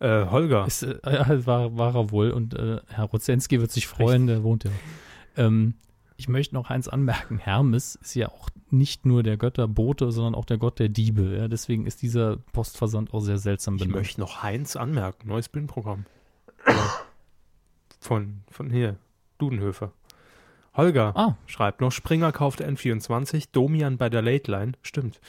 [0.00, 0.66] Äh, Holger.
[0.66, 2.30] Ist, äh, ja, war, war er wohl.
[2.30, 4.70] Und äh, Herr Rozenski wird sich freuen, der wohnt ja.
[5.36, 5.74] Ähm,
[6.18, 7.38] ich möchte noch eins anmerken.
[7.38, 11.36] Hermes ist ja auch nicht nur der Götterbote, sondern auch der Gott der Diebe.
[11.36, 11.48] Ja?
[11.48, 13.96] Deswegen ist dieser Postversand auch sehr seltsam Ich benannt.
[13.96, 16.04] möchte noch Heinz anmerken, neues Bühnenprogramm.
[18.00, 18.96] von, von hier,
[19.38, 19.92] Dudenhöfer.
[20.76, 24.72] Holger Ah, schreibt noch, Springer kauft N24, Domian bei der Late Line.
[24.82, 25.20] Stimmt.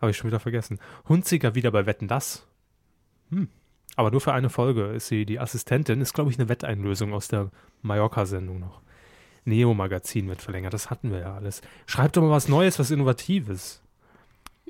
[0.00, 0.78] Habe ich schon wieder vergessen.
[1.08, 2.46] Hunziger wieder bei Wetten Das.
[3.30, 3.48] Hm.
[3.96, 6.00] Aber nur für eine Folge ist sie die Assistentin.
[6.00, 7.50] Ist, glaube ich, eine Wetteinlösung aus der
[7.82, 8.80] Mallorca-Sendung noch.
[9.48, 10.74] Neo-Magazin wird verlängert.
[10.74, 11.62] Das hatten wir ja alles.
[11.86, 13.82] Schreibt doch mal was Neues, was Innovatives.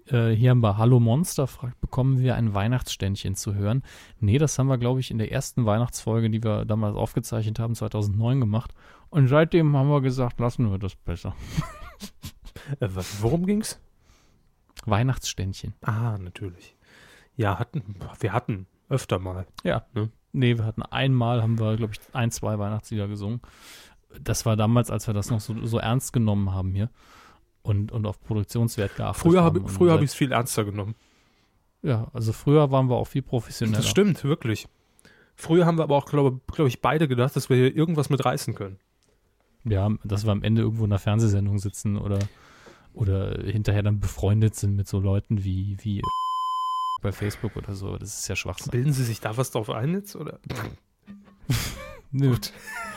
[0.07, 3.83] äh, hier haben wir Hallo Monster fragt, bekommen wir ein Weihnachtsständchen zu hören?
[4.21, 7.75] Nee, das haben wir, glaube ich, in der ersten Weihnachtsfolge, die wir damals aufgezeichnet haben,
[7.75, 8.73] 2009 gemacht.
[9.11, 11.35] Und seitdem haben wir gesagt, lassen wir das besser.
[12.81, 13.81] Äh, was, worum ging's?
[14.85, 15.73] Weihnachtsständchen.
[15.81, 16.77] Ah, natürlich.
[17.35, 19.47] Ja, hatten, wir hatten öfter mal.
[19.65, 19.87] Ja.
[19.95, 20.11] Ne?
[20.33, 23.41] Nee, wir hatten einmal, haben wir, glaube ich, ein, zwei Weihnachtslieder gesungen.
[24.21, 26.91] Das war damals, als wir das noch so, so ernst genommen haben hier
[27.63, 29.57] und, und auf Produktionswert geachtet Früher haben.
[29.57, 30.95] habe Und früher hab seit- ich es viel ernster genommen.
[31.83, 33.79] Ja, also früher waren wir auch viel professioneller.
[33.79, 34.67] Das stimmt, wirklich.
[35.37, 38.25] Früher haben wir aber auch, glaube glaub ich, beide gedacht, dass wir hier irgendwas mit
[38.25, 38.79] reißen können.
[39.65, 42.19] Ja, dass wir am Ende irgendwo in einer Fernsehsendung sitzen oder,
[42.95, 46.03] oder hinterher dann befreundet sind mit so Leuten wie, wie
[47.03, 47.97] bei Facebook oder so.
[47.97, 48.73] Das ist ja Schwachsinn.
[48.73, 50.17] Bilden Sie sich da was drauf ein jetzt?
[50.17, 50.41] Oder?
[52.13, 52.35] Nö.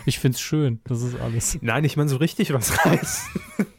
[0.06, 1.58] Ich find's schön, das ist alles.
[1.62, 3.30] Nein, ich meine so richtig was reißen.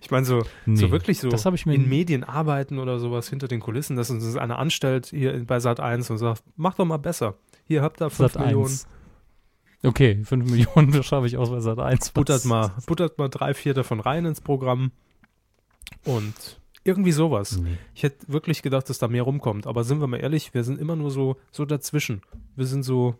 [0.00, 2.98] ich meine so, so Nee, wirklich so das hab ich mir in Medien arbeiten oder
[2.98, 6.74] sowas hinter den Kulissen, dass uns einer anstellt hier bei Sat 1 und sagt, mach
[6.74, 7.36] doch mal besser.
[7.64, 8.66] Hier habt ihr 5 Sat Millionen.
[8.66, 8.88] 1.
[9.84, 12.10] Okay, 5 Millionen das schaffe ich aus bei Sat 1.
[12.10, 14.92] Buttert mal, buttert mal drei, vier davon rein ins Programm.
[16.04, 17.58] Und irgendwie sowas.
[17.58, 17.76] Nee.
[17.94, 19.66] Ich hätte wirklich gedacht, dass da mehr rumkommt.
[19.66, 22.22] Aber sind wir mal ehrlich, wir sind immer nur so, so dazwischen.
[22.54, 23.14] Wir sind so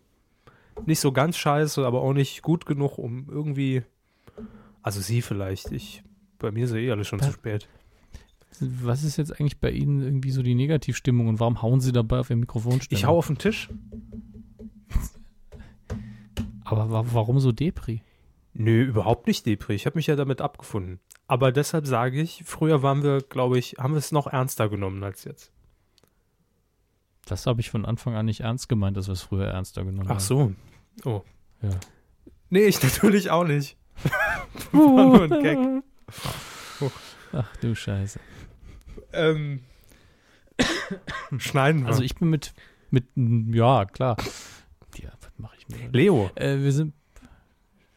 [0.85, 3.83] nicht so ganz scheiße, aber auch nicht gut genug, um irgendwie.
[4.81, 5.71] Also sie vielleicht.
[5.71, 6.03] Ich,
[6.39, 7.25] bei mir ist ja eh alles schon Ja.
[7.25, 7.67] zu spät.
[8.59, 12.19] Was ist jetzt eigentlich bei Ihnen irgendwie so die Negativstimmung und warum hauen Sie dabei
[12.19, 12.79] auf Ihr Mikrofon?
[12.89, 13.69] Ich hau auf den Tisch.
[16.63, 18.01] Aber wa warum so Depri?
[18.53, 19.75] Nö, überhaupt nicht Depri.
[19.75, 20.99] Ich habe mich ja damit abgefunden.
[21.27, 25.03] Aber deshalb sage ich, früher waren wir, glaube ich, haben wir es noch ernster genommen
[25.03, 25.51] als jetzt.
[27.25, 30.07] Das habe ich von Anfang an nicht ernst gemeint, dass wir es früher ernster genommen
[30.07, 30.19] Ach haben.
[30.19, 30.53] so.
[31.03, 31.23] Oh.
[31.61, 31.71] Ja.
[32.49, 33.77] Nee, ich natürlich auch nicht.
[34.71, 35.83] War nur ein Gag.
[37.33, 38.19] Ach du Scheiße.
[39.11, 39.63] Ähm,
[41.37, 41.87] schneiden wir.
[41.87, 42.53] Also ich bin mit,
[42.89, 44.15] mit ja, klar.
[44.95, 45.89] Ja, was mache ich mir?
[45.89, 46.31] Leo.
[46.35, 46.93] Äh, wir sind,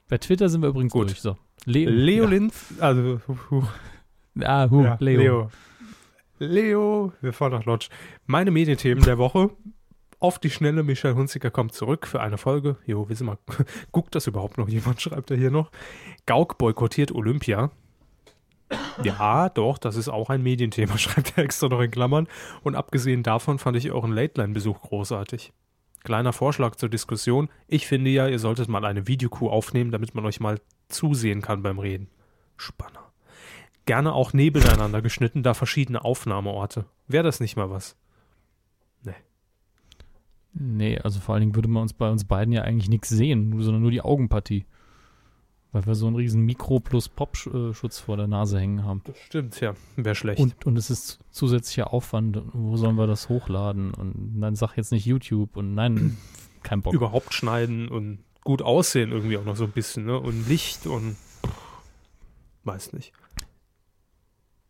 [0.08, 1.10] bei Twitter sind wir übrigens Gut.
[1.10, 1.20] durch.
[1.20, 1.36] So.
[1.64, 1.90] Leo.
[1.90, 2.30] Leo ja.
[2.30, 2.74] Linz.
[2.80, 3.62] Also, hu, hu,
[4.42, 5.20] Ah, hu, ja, Leo.
[5.20, 5.50] Leo.
[6.38, 7.88] Leo, wir fahren nach Lodge.
[8.26, 9.50] Meine Medienthemen der Woche.
[10.18, 12.76] Auf die Schnelle, Michael Hunziker kommt zurück für eine Folge.
[12.86, 13.38] Jo, wissen wir,
[13.92, 15.70] guckt das überhaupt noch jemand, schreibt er hier noch.
[16.26, 17.70] Gauck boykottiert Olympia.
[19.02, 22.28] Ja, doch, das ist auch ein Medienthema, schreibt er extra noch in Klammern.
[22.62, 25.52] Und abgesehen davon fand ich euren Late-Line-Besuch großartig.
[26.04, 27.48] Kleiner Vorschlag zur Diskussion.
[27.66, 30.58] Ich finde ja, ihr solltet mal eine Videokuh aufnehmen, damit man euch mal
[30.90, 32.08] zusehen kann beim Reden.
[32.56, 33.12] Spanner.
[33.86, 36.84] Gerne auch nebeneinander geschnitten, da verschiedene Aufnahmeorte.
[37.08, 37.96] Wäre das nicht mal was?
[40.52, 43.60] Nee, also vor allen Dingen würde man uns bei uns beiden ja eigentlich nichts sehen,
[43.60, 44.66] sondern nur die Augenpartie.
[45.72, 49.02] Weil wir so einen riesen Mikro plus Popschutz vor der Nase hängen haben.
[49.04, 49.74] Das stimmt, ja.
[49.94, 50.40] Wäre schlecht.
[50.40, 52.42] Und, und es ist zusätzlicher Aufwand.
[52.52, 53.94] Wo sollen wir das hochladen?
[53.94, 56.16] Und dann sag jetzt nicht YouTube und nein,
[56.64, 56.92] kein Bock.
[56.92, 60.18] überhaupt schneiden und gut aussehen irgendwie auch noch so ein bisschen, ne?
[60.18, 61.16] Und Licht und
[62.64, 63.12] weiß nicht.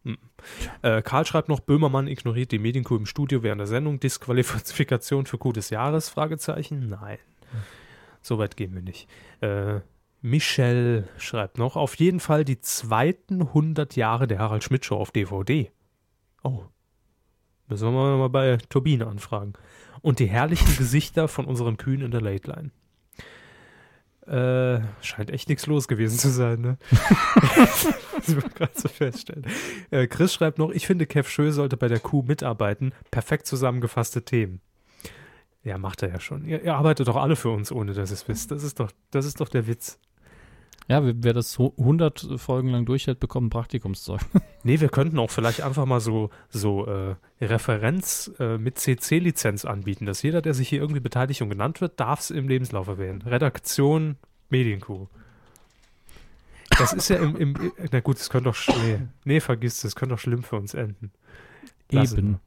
[0.05, 0.18] Hm.
[0.82, 4.01] Äh, Karl schreibt noch, Böhmermann ignoriert die Medienkuh im Studio während der Sendung.
[4.01, 6.09] Disqualifikation für Coup des Jahres?
[6.09, 6.88] Fragezeichen.
[6.88, 7.18] Nein.
[8.22, 9.09] So weit gehen wir nicht.
[9.40, 9.80] Äh,
[10.22, 15.10] Michel schreibt noch, auf jeden Fall die zweiten 100 Jahre der Harald Schmidt Show auf
[15.10, 15.70] DVD.
[16.42, 16.64] Oh.
[17.68, 19.55] Müssen wir mal bei Turbine anfragen.
[20.02, 22.70] Und die herrlichen Gesichter von unseren Kühen in der Late Line.
[24.31, 26.78] Äh, scheint echt nichts los gewesen zu sein, ne?
[28.16, 29.44] das wir gerade so feststellen.
[29.90, 32.93] Äh, Chris schreibt noch, ich finde, Kev Schö sollte bei der Kuh mitarbeiten.
[33.11, 34.61] Perfekt zusammengefasste Themen.
[35.65, 36.44] Ja, macht er ja schon.
[36.44, 38.52] Ihr, ihr arbeitet doch alle für uns, ohne dass ihr es wisst.
[38.52, 39.98] Das ist doch, das ist doch der Witz.
[40.89, 44.20] Ja, wer, das so 100 Folgen lang durchhält, bekommt ein Praktikumszeug.
[44.62, 50.05] Nee, wir könnten auch vielleicht einfach mal so, so äh, Referenz äh, mit CC-Lizenz anbieten,
[50.05, 53.23] dass jeder, der sich hier irgendwie beteiligt und genannt wird, darf es im Lebenslauf erwähnen.
[53.23, 54.16] Redaktion
[54.51, 55.07] Medienkuh.
[56.78, 60.15] Das ist ja im, im na gut, es könnte doch, nee, nee, vergiss es, könnte
[60.15, 61.11] doch schlimm für uns enden.
[61.90, 62.28] Lassen Eben.
[62.32, 62.40] wir.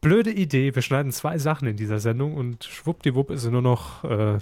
[0.00, 4.38] Blöde Idee, wir schneiden zwei Sachen in dieser Sendung und schwuppdiwupp ist nur noch, äh,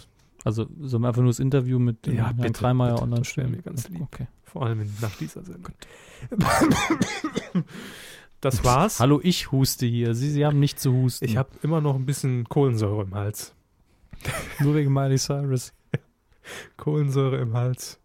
[0.46, 3.36] Also sollen wir einfach nur das Interview mit Ja, Herrn bitte, Kreimeier bitte, online das
[3.36, 3.64] wär mir stellen?
[3.64, 4.02] ganz lieb.
[4.02, 4.26] Okay.
[4.44, 5.74] vor allem nach dieser Sendung.
[8.42, 9.00] Das war's.
[9.00, 10.14] Hallo, ich huste hier.
[10.14, 11.24] Sie, Sie haben nicht zu husten.
[11.24, 13.54] Ich habe immer noch ein bisschen Kohlensäure im Hals.
[14.60, 15.72] nur wegen Miley Cyrus.
[16.76, 17.98] Kohlensäure im Hals.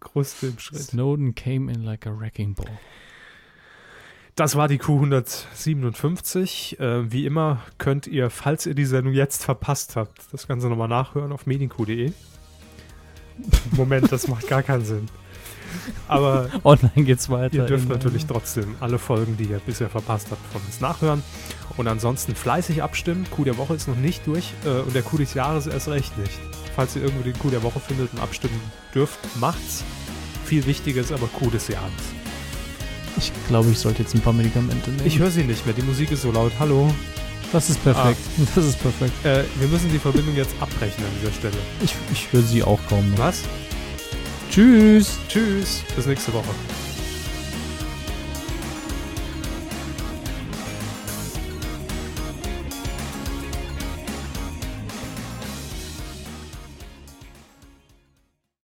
[0.00, 0.80] Kruste im Schritt.
[0.80, 2.66] Snowden came in like a wrecking ball.
[4.36, 6.80] Das war die Q157.
[6.80, 10.88] Äh, wie immer könnt ihr, falls ihr die Sendung jetzt verpasst habt, das Ganze nochmal
[10.88, 12.12] nachhören auf medienq.de.
[13.72, 15.08] Moment, das macht gar keinen Sinn.
[16.08, 17.54] Aber Online geht's weiter.
[17.54, 21.22] ihr dürft natürlich trotzdem alle Folgen, die ihr bisher verpasst habt, von uns nachhören.
[21.76, 23.26] Und ansonsten fleißig abstimmen.
[23.30, 26.16] Coup der Woche ist noch nicht durch äh, und der Coup des Jahres erst recht
[26.18, 26.38] nicht.
[26.74, 28.60] Falls ihr irgendwo den Coup der Woche findet und abstimmen
[28.94, 29.84] dürft, macht's.
[30.44, 32.23] Viel wichtiger ist aber Coup des Jahres.
[33.16, 35.06] Ich glaube, ich sollte jetzt ein paar Medikamente nehmen.
[35.06, 36.52] Ich höre sie nicht mehr, die Musik ist so laut.
[36.58, 36.92] Hallo.
[37.52, 38.18] Das ist perfekt.
[38.54, 39.12] Das ist perfekt.
[39.24, 41.56] Äh, wir müssen die Verbindung jetzt abbrechen an dieser Stelle.
[41.82, 43.18] Ich, ich höre sie auch kaum noch.
[43.18, 43.42] Was?
[44.50, 45.18] Tschüss.
[45.28, 45.82] Tschüss.
[45.94, 46.50] Bis nächste Woche.